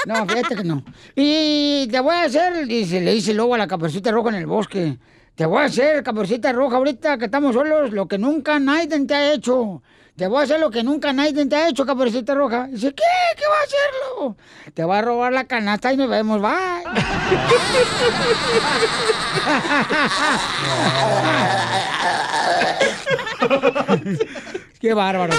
no, 0.06 0.28
fíjate 0.28 0.56
que 0.56 0.64
no. 0.64 0.84
Y 1.16 1.88
te 1.92 2.00
voy 2.00 2.16
a 2.16 2.24
hacer, 2.24 2.66
dice, 2.66 3.00
le 3.02 3.14
dice 3.14 3.32
el 3.32 3.38
lobo 3.38 3.54
a 3.54 3.60
la 3.60 3.68
caperucita 3.68 4.12
roja 4.12 4.30
en 4.30 4.36
el 4.36 4.48
bosque. 4.48 4.98
Te 5.36 5.46
voy 5.48 5.64
a 5.64 5.66
hacer, 5.66 6.04
caperucita 6.04 6.52
roja, 6.52 6.78
ahorita 6.78 7.18
que 7.18 7.26
estamos 7.26 7.56
solos, 7.56 7.92
lo 7.92 8.08
que 8.08 8.20
nunca 8.20 8.60
nadie 8.60 8.88
te 9.06 9.16
ha 9.16 9.34
hecho. 9.34 9.82
Te 10.16 10.28
voy 10.28 10.42
a 10.42 10.44
hacer 10.44 10.60
lo 10.60 10.70
que 10.70 10.84
nunca 10.84 11.12
nadie 11.12 11.48
te 11.48 11.56
ha 11.56 11.70
hecho, 11.70 11.88
caperucita 11.88 12.36
roja. 12.36 12.68
Dice, 12.68 12.94
¿qué? 12.94 13.04
¿Qué 13.36 13.44
va 13.48 13.56
a 13.56 13.64
hacerlo? 13.64 14.38
Te 14.76 14.84
va 14.84 15.00
a 15.00 15.02
robar 15.02 15.34
la 15.34 15.46
canasta 15.46 15.92
y 15.92 15.98
nos 15.98 16.08
vemos, 16.08 16.40
bye. 16.40 16.52
Qué 24.80 24.94
bárbaro. 24.94 25.34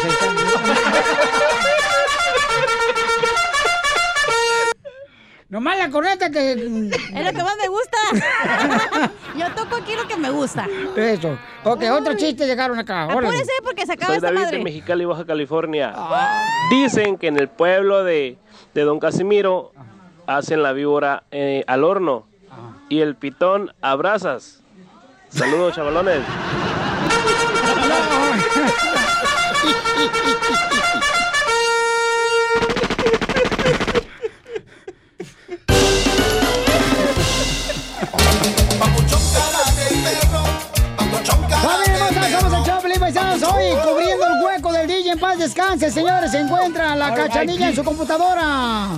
Nomás 5.55 5.79
la 5.79 5.89
corneta 5.89 6.31
que... 6.31 6.51
Es 6.51 6.59
lo 6.59 7.33
que 7.33 7.45
más 7.45 7.57
me 7.63 7.69
gusta. 7.69 7.97
Yo 9.37 9.47
toco 9.55 9.77
aquí 9.77 9.95
lo 9.95 10.09
que 10.09 10.17
me 10.17 10.29
gusta. 10.29 10.67
Eso. 10.97 11.39
Ok, 11.63 11.85
otro 11.93 12.17
chiste 12.17 12.45
llegaron 12.45 12.77
acá. 12.77 13.05
Apúrese 13.05 13.53
porque 13.63 13.87
se 13.87 13.93
acaba 13.93 14.09
Soy 14.09 14.17
esta 14.17 14.33
David 14.33 14.41
madre. 14.41 14.59
de 14.59 14.65
Mexicali, 14.65 15.05
Baja 15.05 15.25
California. 15.25 15.95
Dicen 16.71 17.19
que 17.19 17.29
en 17.29 17.39
el 17.39 17.47
pueblo 17.47 18.03
de, 18.03 18.37
de 18.75 18.83
Don 18.83 18.99
Casimiro 18.99 19.71
hacen 20.27 20.61
la 20.61 20.73
víbora 20.73 21.23
eh, 21.31 21.63
al 21.69 21.85
horno 21.85 22.27
y 22.89 23.03
el 23.03 23.15
pitón 23.15 23.73
a 23.81 23.95
brasas. 23.95 24.61
Saludos, 25.29 25.77
chavalones. 25.77 26.19
Choplin 42.95 43.01
Paisanos 43.01 43.43
hoy 43.43 43.65
cubriendo 43.83 44.27
el 44.27 44.45
hueco 44.45 44.73
del 44.73 44.87
DJ 44.87 45.13
en 45.13 45.19
paz 45.19 45.39
descanse, 45.39 45.91
señores. 45.91 46.31
Se 46.31 46.39
encuentra 46.39 46.95
la 46.95 47.15
cachanilla 47.15 47.69
en 47.69 47.75
su 47.75 47.83
computadora. 47.83 48.89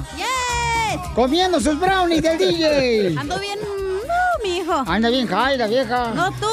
Comiendo 1.15 1.61
sus 1.61 1.79
brownies 1.79 2.23
del 2.23 2.39
DJ. 2.39 3.15
Ando 3.19 3.39
bien... 3.39 3.59
No, 3.61 4.45
mi 4.45 4.59
hijo. 4.59 4.85
Anda 4.87 5.09
bien 5.09 5.27
high 5.27 5.57
la 5.57 5.67
vieja. 5.67 6.11
No 6.15 6.31
tú. 6.33 6.47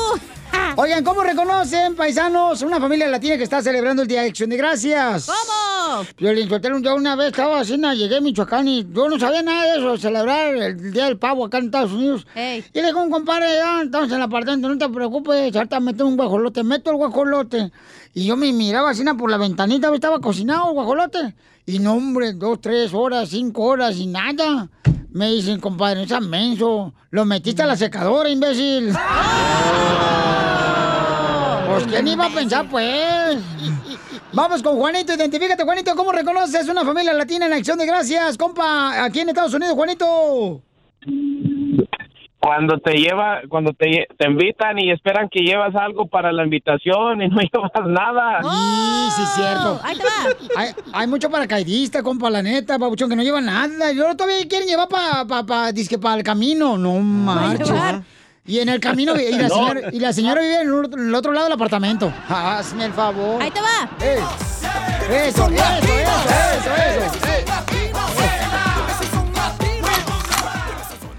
Oigan, 0.76 1.04
¿cómo 1.04 1.22
reconocen, 1.22 1.96
paisanos, 1.96 2.64
una 2.64 2.80
familia 2.80 3.08
latina 3.08 3.38
que 3.38 3.44
está 3.44 3.62
celebrando 3.62 4.02
el 4.02 4.08
Día 4.08 4.22
de 4.22 4.30
Acción 4.30 4.50
de 4.50 4.58
Gracias? 4.58 5.28
¿Cómo? 5.28 6.04
Violín 6.18 6.50
Sotelo, 6.50 6.80
yo 6.80 6.96
una 6.96 7.16
vez 7.16 7.28
estaba 7.28 7.60
así, 7.60 7.78
llegué 7.78 8.18
a 8.18 8.22
Michoacán 8.22 8.68
y 8.68 8.84
yo 8.92 9.08
no 9.08 9.20
sabía 9.20 9.44
nada 9.44 9.72
de 9.72 9.78
eso, 9.78 9.98
celebrar 9.98 10.56
el 10.56 10.92
Día 10.92 11.06
del 11.06 11.20
Pavo 11.20 11.46
acá 11.46 11.60
en 11.60 11.66
Estados 11.66 11.92
Unidos. 11.92 12.26
Y 12.36 12.82
le 12.82 12.88
digo 12.88 13.08
compadre, 13.08 13.54
ya, 13.54 13.84
estamos 13.84 14.10
en 14.10 14.16
el 14.16 14.22
apartamento, 14.24 14.68
no 14.68 14.78
te 14.80 14.90
preocupes, 14.90 15.56
ahorita 15.56 15.80
meto 15.80 16.08
un 16.08 16.18
guajolote, 16.18 16.64
meto 16.64 16.90
el 16.90 16.98
guajolote. 16.98 17.72
Y 18.16 18.26
yo 18.26 18.36
me 18.36 18.52
miraba 18.52 18.90
así 18.90 19.04
por 19.18 19.30
la 19.30 19.38
ventanita, 19.38 19.94
estaba 19.94 20.20
cocinado 20.20 20.70
el 20.70 20.74
guajolote. 20.74 21.36
Y 21.68 21.80
no, 21.80 21.94
hombre, 21.94 22.34
dos, 22.34 22.60
tres 22.60 22.94
horas, 22.96 23.30
cinco 23.30 23.64
horas 23.64 23.96
y 23.98 24.08
nada. 24.08 24.70
Me 25.12 25.30
dicen, 25.30 25.60
compadre, 25.60 26.02
no 26.02 26.08
seas 26.08 26.24
menso, 26.24 26.94
lo 27.12 27.26
metiste 27.26 27.62
a 27.62 27.68
la 27.68 27.78
secadora, 27.78 28.28
imbécil. 28.30 28.92
Pues, 31.74 31.88
¿quién 31.88 32.08
iba 32.08 32.28
a 32.28 32.30
pensar, 32.30 32.70
pues? 32.70 33.38
Vamos 34.32 34.62
con 34.62 34.76
Juanito, 34.78 35.14
identifícate, 35.14 35.64
Juanito, 35.64 35.96
¿cómo 35.96 36.12
reconoces 36.12 36.70
una 36.70 36.86
familia 36.86 37.14
latina 37.14 37.48
en 37.48 37.54
acción 37.54 37.80
de 37.80 37.88
gracias, 37.88 38.38
compa, 38.38 39.04
aquí 39.04 39.22
en 39.22 39.30
Estados 39.30 39.56
Unidos, 39.56 39.74
Juanito? 39.74 40.62
Cuando 42.40 42.78
te 42.78 42.94
lleva, 42.94 43.42
cuando 43.50 43.74
te, 43.74 44.08
te 44.18 44.28
invitan 44.28 44.78
y 44.78 44.92
esperan 44.92 45.30
que 45.32 45.40
llevas 45.40 45.74
algo 45.76 46.08
para 46.08 46.32
la 46.32 46.44
invitación 46.44 47.24
y 47.24 47.30
no 47.30 47.38
llevas 47.54 47.72
nada. 47.88 48.42
Sí, 48.44 49.12
sí, 49.16 49.22
es 49.24 49.30
cierto. 49.30 49.80
Ahí 49.82 49.98
te 49.98 50.04
va. 50.04 50.62
Hay, 50.62 50.70
hay 50.94 51.08
mucho 51.08 51.32
paracaidista, 51.32 52.04
compa, 52.04 52.30
la 52.30 52.44
neta, 52.44 52.78
babuchón, 52.78 53.10
que 53.10 53.16
no 53.16 53.24
lleva 53.24 53.42
nada. 53.42 53.94
Yo 53.94 54.16
todavía 54.16 54.48
quieren 54.48 54.68
llevar 54.68 54.90
para 54.90 55.26
pa, 55.26 55.44
pa, 55.44 55.72
dizque 55.72 55.98
para 55.98 56.18
el 56.18 56.24
camino. 56.24 56.78
No 56.78 57.00
marches. 57.00 57.72
Y 58.46 58.60
en 58.60 58.68
el 58.70 58.80
camino, 58.80 59.16
y 59.20 59.32
la, 59.32 59.48
No. 59.48 59.56
señora, 59.56 59.82
y 59.94 60.00
la 60.00 60.14
señora 60.14 60.42
vive 60.42 60.56
en 60.62 60.68
el, 60.68 60.74
otro- 60.74 61.00
en 61.02 61.08
el 61.08 61.16
otro 61.16 61.32
lado 61.32 61.46
del 61.46 61.54
apartamento. 61.54 62.14
Hazme 62.28 62.86
el 62.86 62.94
favor. 62.94 63.42
Ahí 63.42 63.52
te 63.52 63.62
va. 63.62 63.90
Eso, 64.00 64.30
eso, 65.10 65.50
eso, 65.50 65.50
eso, 65.50 66.76
eso. 66.76 68.04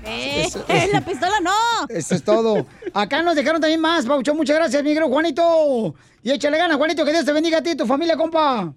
Eh, 0.06 0.44
Eso- 0.46 0.64
la 0.92 1.00
pistola 1.00 1.40
no. 1.40 1.50
Eso 1.88 2.14
es 2.14 2.22
todo. 2.22 2.66
Acá 2.92 3.22
nos 3.22 3.34
dejaron 3.34 3.60
también 3.60 3.80
más, 3.80 4.04
Paucho. 4.06 4.34
Muchas 4.34 4.56
gracias, 4.56 4.82
mi 4.82 4.90
querido 4.90 5.08
Juanito. 5.08 5.94
Y 6.22 6.30
échale 6.30 6.58
ganas, 6.58 6.76
Juanito. 6.76 7.04
Que 7.04 7.12
Dios 7.12 7.24
te 7.24 7.32
bendiga 7.32 7.58
a 7.58 7.62
ti 7.62 7.70
y 7.70 7.76
tu 7.76 7.86
familia, 7.86 8.16
compa. 8.16 8.72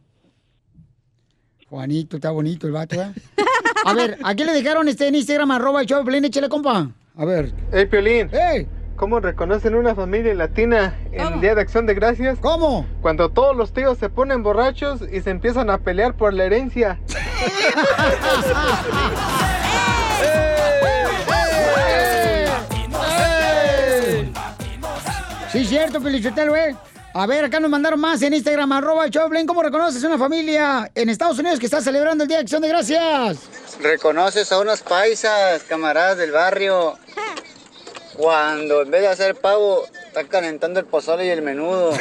Juanito, 1.70 2.16
está 2.16 2.32
bonito 2.32 2.66
el 2.66 2.74
vato, 2.74 2.96
¿eh? 3.02 3.12
A 3.86 3.94
ver, 3.94 4.18
aquí 4.24 4.46
le 4.46 4.54
dejaron 4.54 4.88
este 4.88 5.08
en 5.08 5.16
Instagram, 5.16 5.52
arroba 5.52 5.82
el 5.82 5.88
show 5.88 6.04
échale, 6.10 6.48
compa. 6.48 6.90
A 7.18 7.26
ver. 7.26 7.52
Hey, 7.72 7.88
Piolín. 7.88 8.30
¡Ey! 8.32 8.68
¿Cómo 8.96 9.20
reconocen 9.20 9.76
una 9.76 9.96
familia 9.96 10.34
latina 10.34 10.96
en 11.12 11.34
el 11.34 11.42
Día 11.42 11.56
de 11.56 11.62
Acción 11.62 11.86
de 11.86 11.94
Gracias? 11.94 12.40
¿Cómo? 12.40 12.86
Cuando 13.02 13.30
todos 13.30 13.56
los 13.56 13.74
tíos 13.74 13.98
se 13.98 14.10
ponen 14.10 14.44
borrachos 14.44 15.02
y 15.12 15.22
se 15.22 15.30
empiezan 15.30 15.70
a 15.70 15.80
pelear 15.80 16.16
por 16.16 16.34
la 16.34 16.46
herencia. 16.46 17.00
Sí, 25.52 25.66
cierto, 25.66 26.00
Felicitelo, 26.02 26.56
eh. 26.56 26.76
A 27.14 27.26
ver, 27.26 27.46
acá 27.46 27.60
nos 27.60 27.72
mandaron 27.72 28.00
más 28.00 28.22
en 28.22 28.34
Instagram, 28.34 28.72
arroba 28.74 29.06
el 29.06 29.12
Choplin. 29.12 29.48
¿Cómo 29.48 29.64
reconoces 29.64 30.04
una 30.04 30.18
familia 30.18 30.92
en 30.94 31.10
Estados 31.10 31.40
Unidos 31.40 31.58
que 31.58 31.66
está 31.66 31.82
celebrando 31.82 32.26
el 32.26 32.28
Día 32.28 32.38
de 32.38 32.42
Acción 32.44 32.62
de 32.62 32.68
Gracias? 32.68 33.50
Reconoces 33.82 34.52
a 34.52 34.60
unos 34.60 34.82
paisas, 34.82 35.64
camaradas 35.64 36.18
del 36.18 36.32
barrio, 36.32 36.98
cuando 38.16 38.82
en 38.82 38.92
vez 38.92 39.02
de 39.02 39.08
hacer 39.10 39.36
pavo, 39.36 39.86
están 40.08 40.28
calentando 40.28 40.80
el 40.80 40.86
pozole 40.86 41.26
y 41.26 41.30
el 41.30 41.42
menudo. 41.42 41.92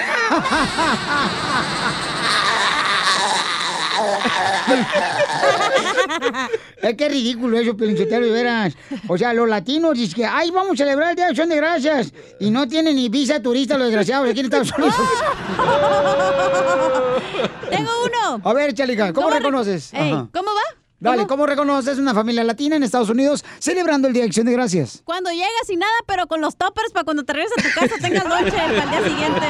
es 6.82 6.94
que 6.97 7.07
es 7.07 7.12
ridículo 7.12 7.59
eso, 7.59 7.77
Pelinchotelo, 7.77 8.27
de 8.27 8.32
veras. 8.32 8.74
O 9.09 9.16
sea, 9.19 9.32
los 9.32 9.48
latinos 9.48 9.94
dicen 9.94 10.15
que, 10.16 10.27
ay, 10.27 10.51
vamos 10.51 10.74
a 10.74 10.77
celebrar 10.77 11.11
el 11.11 11.16
Día 11.16 11.24
de 11.27 11.31
Acción 11.31 11.48
de 11.48 11.57
Gracias. 11.57 12.12
Y 12.40 12.51
no 12.51 12.66
tienen 12.69 12.97
ni 12.97 13.09
visa 13.09 13.40
turista 13.40 13.77
los 13.78 13.86
desgraciados 13.89 14.28
aquí 14.31 14.40
en 14.40 14.47
Estados 14.47 14.73
Unidos. 14.77 14.94
Tengo 17.70 17.90
uno. 18.05 18.40
A 18.44 18.53
ver, 18.53 18.74
Chalica, 18.74 19.12
¿cómo, 19.12 19.31
re- 19.31 19.39
reconoces? 19.39 19.93
Ey. 19.93 20.11
¿Cómo 20.32 20.51
va? 20.55 20.77
Dale, 20.98 21.27
¿cómo? 21.27 21.44
reconoces 21.47 21.98
una 21.98 22.14
familia 22.14 22.43
latina 22.43 22.77
en 22.77 22.82
Estados 22.82 23.10
Unidos 23.10 23.44
celebrando 23.59 24.09
el 24.09 24.14
Día 24.14 24.23
de 24.23 24.28
Acción 24.28 24.47
de 24.47 24.52
Gracias? 24.52 25.02
Cuando 25.05 25.31
llegas 25.31 25.66
sin 25.66 25.78
nada, 25.81 25.93
pero 26.06 26.27
con 26.27 26.40
los 26.40 26.56
toppers 26.56 26.90
para 26.93 27.05
cuando 27.05 27.23
te 27.24 27.35
regreses 27.35 27.59
a 27.59 27.62
tu 27.68 27.81
casa 27.81 27.94
tengas 28.01 28.24
lonche 28.27 28.51
para 28.56 28.82
el 28.85 28.90
día 28.90 29.05
siguiente. 29.05 29.40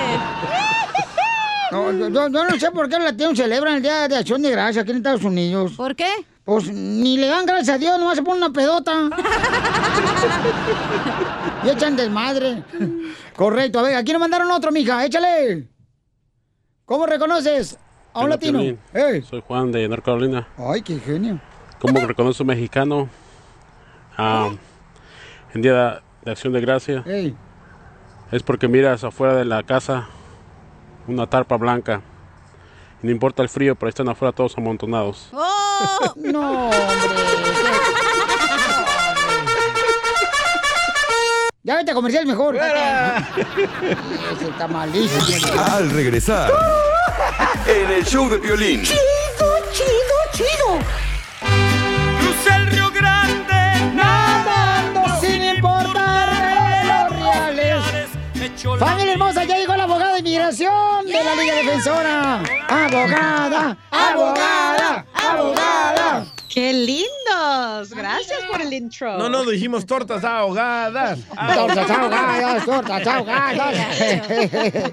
No, 1.73 1.91
yo, 1.91 2.09
yo- 2.09 2.29
yo 2.29 2.45
no 2.45 2.61
sé 2.61 2.71
por 2.71 2.89
qué 2.89 2.95
los 2.95 3.05
latinos 3.07 3.37
celebran 3.37 3.75
el 3.75 3.83
Día 3.83 4.07
de 4.07 4.17
Acción 4.17 4.41
de 4.41 4.53
Gracias 4.53 4.83
aquí 4.85 4.93
en 4.93 4.99
Estados 4.99 5.25
Unidos. 5.25 5.73
¿Por 5.77 5.97
qué? 5.97 6.07
Pues 6.45 6.69
ni 6.73 7.17
le 7.19 7.27
dan 7.27 7.45
gracias 7.45 7.75
a 7.75 7.79
Dios, 7.79 7.99
nomás 7.99 8.15
se 8.15 8.23
ponen 8.23 8.45
una 8.45 8.53
pedota. 8.53 8.93
y 11.65 11.69
echan 11.71 11.97
desmadre. 11.97 12.63
Correcto, 13.35 13.81
a 13.81 13.83
ver, 13.83 13.97
aquí 13.97 14.13
nos 14.13 14.21
mandaron 14.21 14.49
otro, 14.53 14.71
mija, 14.71 15.05
échale. 15.05 15.69
¿Cómo 16.85 17.05
reconoces 17.05 17.77
a 18.17 18.21
un 18.21 18.25
Hola, 18.25 18.37
latino? 18.37 18.79
Soy 19.29 19.43
Juan 19.47 19.73
de 19.73 19.87
North 19.89 20.05
Carolina. 20.05 20.49
Ay, 20.57 20.81
qué 20.81 20.99
genio. 20.99 21.39
¿Cómo 21.79 22.01
reconoce 22.01 22.43
un 22.43 22.47
mexicano 22.47 23.11
ah, 24.17 24.51
en 25.53 25.61
Día 25.63 25.75
de, 25.75 26.01
de 26.25 26.31
Acción 26.31 26.55
de 26.55 26.61
Gracia? 26.63 27.05
Es 28.33 28.43
porque 28.43 28.69
miras 28.69 29.05
afuera 29.05 29.35
de 29.35 29.45
la 29.45 29.63
casa 29.63 30.09
una 31.07 31.27
tarpa 31.27 31.57
blanca. 31.57 32.01
Y 33.03 33.07
no 33.07 33.13
importa 33.13 33.43
el 33.43 33.51
frío, 33.51 33.75
pero 33.75 33.89
ahí 33.89 33.91
están 33.91 34.09
afuera 34.09 34.33
todos 34.33 34.57
amontonados. 34.57 35.29
¡Oh! 35.33 36.15
no, 36.17 36.71
hombre. 36.71 36.79
Ya 41.67 41.75
vete 41.75 41.91
a 41.91 41.95
comercial 41.95 42.25
mejor. 42.27 42.57
Ese 44.33 44.49
está 44.49 44.69
malísimo. 44.69 45.61
Al 45.61 45.91
regresar, 45.91 46.53
en 47.69 47.91
el 47.91 48.05
show 48.05 48.29
de 48.29 48.39
violín. 48.39 48.83
chido, 48.83 49.01
chido. 50.33 50.79
Crucé 52.21 52.55
el 52.55 52.67
Río 52.69 52.91
Grande, 52.91 53.95
nadando 53.95 55.03
sin 55.21 55.43
importar 55.43 56.29
los 56.87 57.19
reales. 57.19 58.09
Familia 58.79 59.13
hermosa, 59.13 59.45
ya 59.45 59.57
llegó 59.57 59.77
la 59.77 59.85
abogada 59.85 60.15
de 60.15 60.21
inmigración 60.21 61.07
de 61.07 61.25
la 61.25 61.35
Liga 61.35 61.55
Defensora. 61.57 62.43
Abogada, 62.69 63.77
abogada, 63.91 65.07
abogada. 65.15 66.27
¡Qué 66.49 66.73
lindos! 66.73 67.91
Gracias 67.91 68.39
por 68.51 68.63
el 68.63 68.73
intro. 68.73 69.19
No, 69.19 69.29
no, 69.29 69.45
dijimos 69.45 69.85
tortas 69.85 70.25
ahogadas. 70.25 71.19
Tortas 71.55 71.91
ahogadas, 71.91 72.65
tortas 72.65 73.07
ahogadas. 73.07 73.75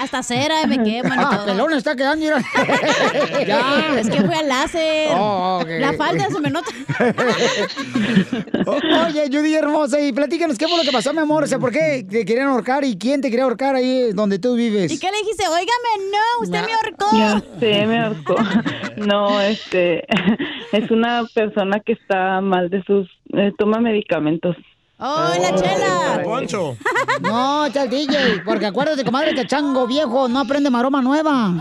Hasta 0.00 0.22
cera 0.22 0.66
me 0.66 0.82
queman 0.82 1.18
Ah, 1.18 1.30
todo. 1.36 1.46
pelón 1.46 1.72
está 1.72 1.96
quedando, 1.96 2.24
mira. 2.24 2.42
Ya, 3.46 3.94
es 3.98 4.10
que 4.10 4.20
fue 4.22 4.34
al 4.34 4.48
láser. 4.48 5.10
Oh. 5.14 5.62
La 5.66 5.92
falda 5.94 6.28
se 6.30 6.40
me 6.40 6.50
nota. 6.50 6.70
Oye, 8.66 9.28
Judy 9.32 9.54
hermosa, 9.54 10.00
y 10.00 10.12
platícanos 10.12 10.58
qué 10.58 10.66
fue 10.68 10.78
lo 10.78 10.84
que 10.84 10.92
pasó, 10.92 11.12
mi 11.12 11.20
amor. 11.20 11.44
O 11.44 11.46
sea, 11.46 11.58
¿por 11.58 11.70
qué 11.70 12.06
te 12.08 12.24
querían 12.24 12.48
ahorcar 12.48 12.84
y 12.84 12.96
quién 12.98 13.20
te 13.20 13.30
quería 13.30 13.44
ahorcar 13.44 13.74
ahí 13.76 14.12
donde 14.12 14.38
tú 14.38 14.54
vives? 14.54 14.92
¿Y 14.92 14.98
qué 14.98 15.10
le 15.10 15.18
dijiste? 15.18 15.35
Óigame, 15.44 16.10
no, 16.10 16.42
usted 16.42 16.64
me 16.64 16.72
ahorcó. 16.72 17.16
Ya 17.16 17.42
sé, 17.60 17.86
me 17.86 17.98
ahorcó. 17.98 18.36
No, 18.96 19.38
este, 19.42 20.06
es 20.72 20.90
una 20.90 21.24
persona 21.34 21.80
que 21.80 21.92
está 21.92 22.40
mal 22.40 22.70
de 22.70 22.82
sus, 22.84 23.06
eh, 23.34 23.52
toma 23.58 23.78
medicamentos. 23.78 24.56
¡Oh, 24.98 25.32
la 25.38 25.54
chela! 25.54 26.22
Poncho. 26.24 26.76
No, 27.20 27.66
el 27.66 27.90
DJ, 27.90 28.42
porque 28.44 28.66
acuérdate, 28.66 29.04
comadre, 29.04 29.34
que 29.34 29.46
chango 29.46 29.86
viejo 29.86 30.28
no 30.28 30.40
aprende 30.40 30.70
maroma 30.70 31.02
nueva. 31.02 31.52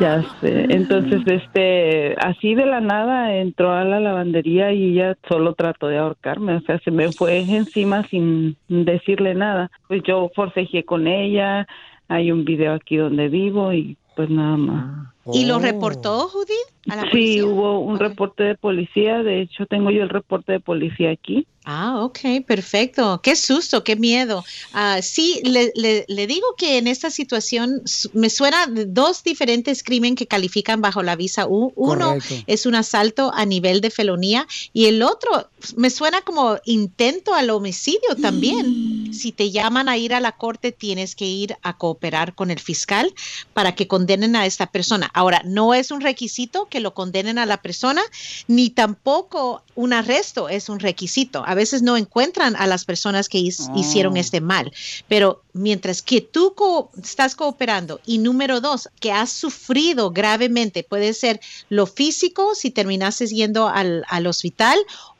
Ya 0.00 0.22
sé. 0.40 0.66
Entonces, 0.68 1.22
este, 1.26 2.14
así 2.18 2.54
de 2.54 2.66
la 2.66 2.80
nada 2.80 3.34
entró 3.34 3.72
a 3.72 3.84
la 3.84 4.00
lavandería 4.00 4.72
y 4.72 4.92
ella 4.92 5.16
solo 5.28 5.54
trató 5.54 5.88
de 5.88 5.98
ahorcarme. 5.98 6.56
O 6.56 6.60
sea, 6.62 6.78
se 6.80 6.90
me 6.90 7.12
fue 7.12 7.38
encima 7.38 8.06
sin 8.08 8.56
decirle 8.68 9.34
nada. 9.34 9.70
Pues 9.88 10.02
yo 10.04 10.30
forcejeé 10.34 10.84
con 10.84 11.06
ella. 11.06 11.66
Hay 12.08 12.30
un 12.30 12.44
video 12.44 12.74
aquí 12.74 12.96
donde 12.96 13.28
vivo 13.28 13.72
y 13.72 13.96
pues 14.14 14.30
nada 14.30 14.56
más. 14.56 15.15
¿Y 15.32 15.44
lo 15.44 15.58
reportó, 15.58 16.28
Judith? 16.28 16.50
A 16.88 16.96
la 16.96 17.02
Sí, 17.02 17.08
policía? 17.10 17.44
hubo 17.46 17.80
un 17.80 17.98
reporte 17.98 18.44
de 18.44 18.54
policía. 18.54 19.22
De 19.22 19.42
hecho, 19.42 19.66
tengo 19.66 19.90
yo 19.90 20.02
el 20.02 20.08
reporte 20.08 20.52
de 20.52 20.60
policía 20.60 21.10
aquí. 21.10 21.46
Ah, 21.64 22.04
ok, 22.04 22.18
perfecto. 22.46 23.20
Qué 23.24 23.34
susto, 23.34 23.82
qué 23.82 23.96
miedo. 23.96 24.44
Ah, 24.72 25.00
sí, 25.02 25.40
le, 25.42 25.72
le- 25.74 26.04
le 26.06 26.26
digo 26.28 26.46
que 26.56 26.78
en 26.78 26.86
esta 26.86 27.10
situación 27.10 27.82
me 28.12 28.30
suena 28.30 28.68
dos 28.86 29.24
diferentes 29.24 29.82
crímenes 29.82 30.16
que 30.16 30.28
califican 30.28 30.80
bajo 30.80 31.02
la 31.02 31.16
visa 31.16 31.46
U. 31.48 31.72
Uno 31.74 32.06
Correcto. 32.10 32.34
es 32.46 32.66
un 32.66 32.76
asalto 32.76 33.32
a 33.34 33.44
nivel 33.46 33.80
de 33.80 33.90
felonía 33.90 34.46
y 34.72 34.86
el 34.86 35.02
otro 35.02 35.50
me 35.76 35.90
suena 35.90 36.20
como 36.20 36.56
intento 36.66 37.34
al 37.34 37.50
homicidio 37.50 38.14
también. 38.22 39.10
Si 39.12 39.32
te 39.32 39.50
llaman 39.50 39.88
a 39.88 39.96
ir 39.96 40.14
a 40.14 40.20
la 40.20 40.32
corte, 40.32 40.72
tienes 40.72 41.16
que 41.16 41.24
ir 41.24 41.56
a 41.62 41.76
cooperar 41.78 42.34
con 42.34 42.50
el 42.50 42.58
fiscal 42.60 43.12
para 43.54 43.74
que 43.74 43.88
condenen 43.88 44.36
a 44.36 44.46
esta 44.46 44.66
persona. 44.66 45.10
Ahora, 45.16 45.40
no 45.46 45.72
es 45.72 45.90
un 45.90 46.02
requisito 46.02 46.66
que 46.66 46.80
lo 46.80 46.92
condenen 46.92 47.38
a 47.38 47.46
la 47.46 47.56
persona, 47.62 48.02
ni 48.48 48.68
tampoco 48.68 49.62
un 49.74 49.94
arresto 49.94 50.50
es 50.50 50.68
un 50.68 50.78
requisito. 50.78 51.42
A 51.46 51.54
veces 51.54 51.80
no 51.80 51.96
encuentran 51.96 52.54
a 52.56 52.66
las 52.66 52.84
personas 52.84 53.28
que 53.30 53.38
his- 53.38 53.68
Oh. 53.70 53.78
hicieron 53.78 54.16
este 54.18 54.42
mal, 54.42 54.70
pero 55.08 55.42
mientras 55.54 56.02
que 56.02 56.20
tú 56.20 56.52
co- 56.54 56.90
estás 57.02 57.34
cooperando 57.34 57.98
y 58.04 58.18
número 58.18 58.60
dos, 58.60 58.90
que 59.00 59.10
has 59.10 59.30
sufrido 59.32 60.10
gravemente, 60.10 60.84
puede 60.84 61.14
ser 61.14 61.40
lo 61.70 61.86
físico 61.86 62.54
si 62.54 62.70
terminases 62.70 63.30
yendo 63.30 63.68
al, 63.68 64.04
al 64.08 64.26
hospital 64.26 64.78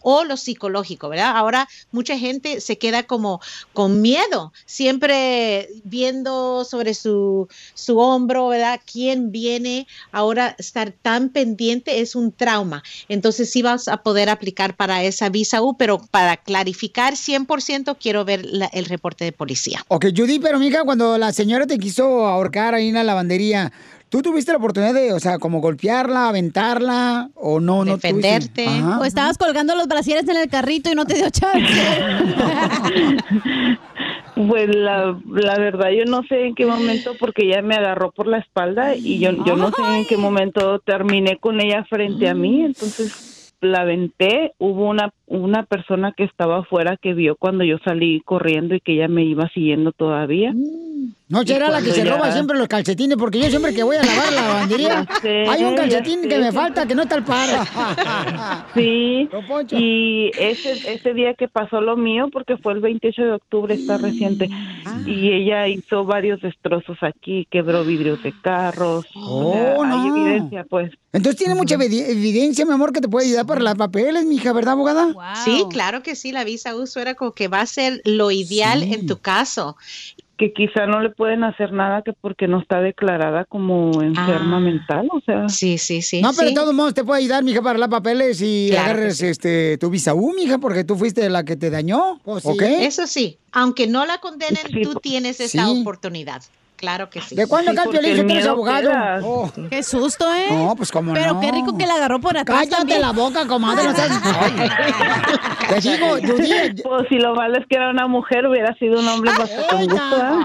o 0.08 0.22
lo 0.22 0.36
psicológico, 0.36 1.08
¿verdad? 1.08 1.36
Ahora 1.36 1.68
mucha 1.90 2.16
gente 2.16 2.60
se 2.60 2.78
queda 2.78 3.02
como 3.02 3.40
con 3.72 4.02
miedo, 4.02 4.52
siempre 4.64 5.68
viendo 5.82 6.64
sobre 6.64 6.94
su, 6.94 7.48
su 7.74 7.98
hombro, 7.98 8.46
¿verdad? 8.46 8.80
¿Quién 8.90 9.32
viene? 9.32 9.88
Ahora 10.12 10.54
estar 10.60 10.92
tan 10.92 11.30
pendiente 11.30 11.98
es 11.98 12.14
un 12.14 12.30
trauma. 12.30 12.84
Entonces 13.08 13.50
sí 13.50 13.62
vas 13.62 13.88
a 13.88 13.96
poder 13.96 14.30
aplicar 14.30 14.76
para 14.76 15.02
esa 15.02 15.28
visa 15.28 15.60
U, 15.60 15.76
pero 15.76 15.98
para 15.98 16.36
clarificar 16.36 17.14
100% 17.14 17.96
quiero 18.00 18.24
ver 18.24 18.46
el 18.72 18.84
reporte 18.84 19.24
de 19.24 19.32
policía. 19.32 19.84
Ok, 19.88 20.06
Judy, 20.16 20.38
pero 20.38 20.60
mija, 20.60 20.84
cuando 20.84 21.18
la 21.18 21.32
señora 21.32 21.66
te 21.66 21.78
quiso 21.78 22.28
ahorcar 22.28 22.74
ahí 22.74 22.90
en 22.90 22.94
la 22.94 23.02
lavandería, 23.02 23.72
¿tú 24.08 24.22
tuviste 24.22 24.52
la 24.52 24.58
oportunidad 24.58 24.94
de, 24.94 25.12
o 25.12 25.20
sea, 25.20 25.38
como 25.38 25.60
golpearla, 25.60 26.28
aventarla 26.28 27.30
o 27.34 27.60
no? 27.60 27.84
no 27.84 27.98
tuviste? 27.98 28.08
Defenderte. 28.08 28.66
Ajá. 28.66 29.00
O 29.00 29.04
estabas 29.04 29.38
colgando 29.38 29.74
los 29.74 29.88
brasieres 29.88 30.28
en 30.28 30.36
el 30.36 30.48
carrito 30.48 30.90
y 30.90 30.94
no 30.94 31.04
te 31.04 31.14
dio 31.14 31.30
chance. 31.30 31.60
Pues 34.36 34.68
la, 34.68 35.18
la 35.30 35.58
verdad 35.58 35.88
yo 35.92 36.04
no 36.04 36.22
sé 36.24 36.48
en 36.48 36.54
qué 36.54 36.66
momento 36.66 37.12
porque 37.18 37.46
ella 37.46 37.62
me 37.62 37.74
agarró 37.74 38.12
por 38.12 38.26
la 38.26 38.36
espalda 38.36 38.94
y 38.94 39.18
yo, 39.18 39.30
yo 39.46 39.56
no 39.56 39.70
sé 39.70 39.80
en 39.96 40.04
qué 40.04 40.18
momento 40.18 40.78
terminé 40.80 41.38
con 41.38 41.58
ella 41.58 41.86
frente 41.88 42.28
a 42.28 42.34
mí, 42.34 42.62
entonces 42.62 43.54
la 43.62 43.80
aventé, 43.80 44.52
hubo 44.58 44.90
una, 44.90 45.10
una 45.26 45.62
persona 45.62 46.12
que 46.14 46.24
estaba 46.24 46.58
afuera 46.58 46.98
que 47.00 47.14
vio 47.14 47.36
cuando 47.36 47.64
yo 47.64 47.78
salí 47.82 48.20
corriendo 48.20 48.74
y 48.74 48.80
que 48.80 48.92
ella 48.92 49.08
me 49.08 49.24
iba 49.24 49.48
siguiendo 49.54 49.92
todavía. 49.92 50.52
No 51.28 51.42
será 51.44 51.70
la 51.70 51.82
que 51.82 51.90
se 51.90 52.04
roba 52.04 52.30
siempre 52.30 52.56
los 52.56 52.68
calcetines, 52.68 53.16
porque 53.18 53.40
yo 53.40 53.48
siempre 53.48 53.74
que 53.74 53.82
voy 53.82 53.96
a 53.96 54.02
lavar 54.04 54.32
la 54.32 54.42
lavandería, 54.42 55.06
hay 55.50 55.64
un 55.64 55.74
calcetín 55.74 56.22
sé. 56.22 56.28
que 56.28 56.38
me 56.38 56.52
falta 56.52 56.86
que 56.86 56.94
no 56.94 57.02
está 57.02 57.16
al 57.16 57.24
par. 57.24 58.66
Sí, 58.74 59.28
y 59.72 60.30
ese, 60.38 60.72
ese 60.94 61.14
día 61.14 61.34
que 61.34 61.48
pasó 61.48 61.80
lo 61.80 61.96
mío, 61.96 62.28
porque 62.32 62.56
fue 62.58 62.74
el 62.74 62.80
28 62.80 63.22
de 63.22 63.32
octubre, 63.32 63.74
está 63.74 63.98
reciente, 63.98 64.48
Ah. 64.84 65.00
y 65.04 65.32
ella 65.32 65.66
hizo 65.66 66.04
varios 66.04 66.40
destrozos 66.40 66.98
aquí, 67.02 67.46
quebró 67.50 67.84
vidrios 67.84 68.22
de 68.22 68.32
carros. 68.40 69.06
o 69.16 69.52
sea, 69.52 69.74
Oh, 69.78 69.82
hay 69.82 69.88
no. 70.08 70.16
evidencia, 70.16 70.64
pues. 70.68 70.92
Entonces 71.12 71.38
tiene 71.38 71.54
mucha 71.54 71.74
evidencia, 71.76 72.64
mi 72.66 72.72
amor, 72.72 72.92
que 72.92 73.00
te 73.00 73.08
puede 73.08 73.26
ayudar 73.26 73.46
para 73.46 73.62
las 73.62 73.74
papeles, 73.74 74.24
mija, 74.26 74.52
¿verdad, 74.52 74.72
abogada? 74.74 75.12
Sí, 75.44 75.64
claro 75.70 76.02
que 76.02 76.14
sí, 76.14 76.30
la 76.30 76.44
visa 76.44 76.76
U 76.76 76.86
suena 76.86 77.14
como 77.14 77.32
que 77.32 77.48
va 77.48 77.62
a 77.62 77.66
ser 77.66 78.02
lo 78.04 78.30
ideal 78.30 78.82
en 78.82 79.06
tu 79.06 79.18
caso. 79.18 79.76
Que 80.38 80.52
quizá 80.52 80.86
no 80.86 81.00
le 81.00 81.08
pueden 81.10 81.44
hacer 81.44 81.72
nada 81.72 82.02
que 82.02 82.12
porque 82.12 82.46
no 82.46 82.60
está 82.60 82.80
declarada 82.80 83.46
como 83.46 83.90
enferma 84.02 84.58
Ah. 84.58 84.60
mental, 84.60 85.08
o 85.10 85.20
sea. 85.24 85.48
Sí, 85.48 85.78
sí, 85.78 86.02
sí. 86.02 86.20
No, 86.20 86.32
pero 86.36 86.48
de 86.50 86.54
todos 86.54 86.74
modos 86.74 86.92
te 86.92 87.04
puede 87.04 87.20
ayudar, 87.22 87.42
mija, 87.42 87.62
para 87.62 87.78
las 87.78 87.88
papeles 87.88 88.42
y 88.42 88.68
Claro 88.70 88.90
agarres 88.90 89.22
este, 89.22 89.78
tu 89.78 89.88
visa 89.88 90.12
U, 90.14 90.34
mija, 90.34 90.58
porque 90.58 90.84
tú 90.84 90.94
fuiste 90.96 91.28
la 91.30 91.44
que 91.44 91.56
te 91.56 91.70
dañó. 91.70 92.20
¿Ok? 92.24 92.62
Eso 92.62 93.06
sí, 93.06 93.38
aunque 93.52 93.86
no 93.86 94.04
la 94.04 94.18
condenen, 94.18 94.62
tú 94.82 94.96
tienes 94.96 95.40
esa 95.40 95.64
Sí. 95.66 95.80
oportunidad. 95.80 96.42
Claro 96.76 97.08
que 97.08 97.22
sí. 97.22 97.34
¿De 97.34 97.46
cuándo 97.46 97.70
acá 97.70 97.84
el 97.84 98.30
es 98.30 98.46
abogado? 98.46 98.90
Oh. 99.24 99.50
Qué 99.70 99.82
susto, 99.82 100.26
¿eh? 100.34 100.48
No, 100.50 100.76
pues 100.76 100.92
cómo 100.92 101.14
Pero 101.14 101.34
no. 101.34 101.40
qué 101.40 101.50
rico 101.50 101.76
que 101.76 101.86
la 101.86 101.94
agarró 101.94 102.20
por 102.20 102.36
atrás 102.36 102.58
Cállate 102.60 102.76
también. 102.76 103.00
la 103.00 103.12
boca, 103.12 103.46
comadre, 103.46 103.84
no 103.84 103.94
seas... 103.94 104.10
Te 105.68 105.80
digo, 105.80 106.08
Judy... 106.16 106.82
Pues 106.82 107.08
si 107.08 107.16
lo 107.16 107.34
malo 107.34 107.58
es 107.58 107.66
que 107.66 107.76
era 107.76 107.90
una 107.90 108.06
mujer, 108.06 108.46
hubiera 108.46 108.74
sido 108.74 109.00
un 109.00 109.08
hombre 109.08 109.32
bastante 109.36 109.66
con 109.68 109.84
gusto, 109.86 110.16
¿eh? 110.16 110.44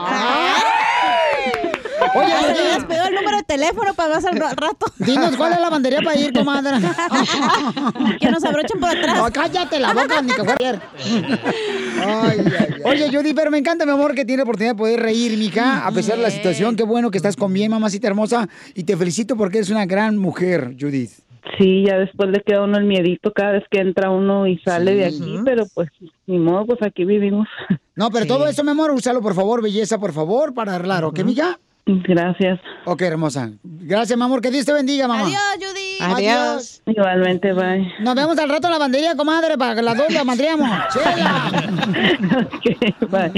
Oye, 2.15 2.33
Hasta 2.33 2.53
Judy. 2.53 2.63
le 2.63 2.71
has 2.73 2.85
pedido 2.85 3.05
el 3.07 3.15
número 3.15 3.37
de 3.37 3.43
teléfono 3.43 3.93
para 3.93 4.15
más 4.15 4.25
al 4.25 4.35
ra- 4.37 4.53
rato. 4.55 4.85
Dinos 4.97 5.35
cuál 5.37 5.53
es 5.53 5.61
la 5.61 5.69
bandería 5.69 5.99
para 6.03 6.19
ir, 6.19 6.33
comadre. 6.33 6.77
que 8.19 8.31
nos 8.31 8.43
abrochen 8.43 8.79
por 8.79 8.89
atrás. 8.89 9.17
No, 9.17 9.31
cállate 9.31 9.79
la 9.79 9.93
boca, 9.93 10.21
ni 10.21 10.29
que 10.29 10.43
fuera 10.43 10.55
ayer. 10.59 10.79
Ay, 11.05 12.39
ay, 12.39 12.53
ay. 12.59 12.81
Oye, 12.85 13.09
Judy, 13.15 13.33
pero 13.33 13.51
me 13.51 13.57
encanta, 13.57 13.85
mi 13.85 13.91
amor, 13.91 14.13
que 14.15 14.25
tiene 14.25 14.43
oportunidad 14.43 14.73
de 14.73 14.77
poder 14.77 14.99
reír, 14.99 15.37
mija, 15.37 15.85
a 15.85 15.91
pesar 15.91 16.17
de 16.17 16.23
la 16.23 16.31
situación. 16.31 16.75
Qué 16.75 16.83
bueno 16.83 17.11
que 17.11 17.17
estás 17.17 17.35
con 17.35 17.53
bien, 17.53 17.71
mamacita 17.71 18.07
hermosa. 18.07 18.47
Y 18.75 18.83
te 18.83 18.97
felicito 18.97 19.35
porque 19.37 19.59
eres 19.59 19.69
una 19.69 19.85
gran 19.85 20.17
mujer, 20.17 20.75
Judith. 20.79 21.11
Sí, 21.57 21.85
ya 21.87 21.97
después 21.97 22.29
le 22.29 22.41
queda 22.45 22.63
uno 22.63 22.77
el 22.77 22.85
miedito 22.85 23.31
cada 23.33 23.53
vez 23.53 23.63
que 23.71 23.79
entra 23.79 24.11
uno 24.11 24.45
y 24.47 24.59
sale 24.59 24.93
de 24.93 25.05
aquí, 25.05 25.39
pero 25.43 25.65
pues 25.73 25.89
ni 26.27 26.37
modo, 26.37 26.65
pues 26.67 26.79
aquí 26.83 27.03
vivimos. 27.03 27.47
No, 27.95 28.11
pero 28.11 28.27
todo 28.27 28.47
eso, 28.47 28.63
mi 28.63 28.69
amor, 28.71 28.91
úsalo, 28.91 29.21
por 29.21 29.33
favor, 29.33 29.61
belleza, 29.61 29.97
por 29.99 30.13
favor, 30.13 30.53
para 30.53 30.75
arreglar, 30.75 31.03
¿ok, 31.03 31.19
mija? 31.23 31.59
Gracias. 31.85 32.59
Ok, 32.85 33.01
hermosa. 33.01 33.51
Gracias, 33.63 34.17
mi 34.17 34.23
amor. 34.23 34.41
Que 34.41 34.49
Dios 34.51 34.65
te 34.65 34.73
bendiga, 34.73 35.07
mamá. 35.07 35.23
Adiós, 35.23 35.41
Judy. 35.55 35.97
Adiós. 35.99 36.83
Igualmente, 36.85 37.53
bye. 37.53 37.91
Nos 37.99 38.15
vemos 38.15 38.37
al 38.37 38.49
rato 38.49 38.67
en 38.67 38.71
la 38.71 38.77
bandería, 38.77 39.15
comadre, 39.15 39.57
para 39.57 39.73
que 39.75 39.81
las 39.81 39.97
dos 39.97 40.13
la 40.13 40.23
mandríamos. 40.23 40.69
Llorar. 40.93 41.71
Pueden 43.09 43.33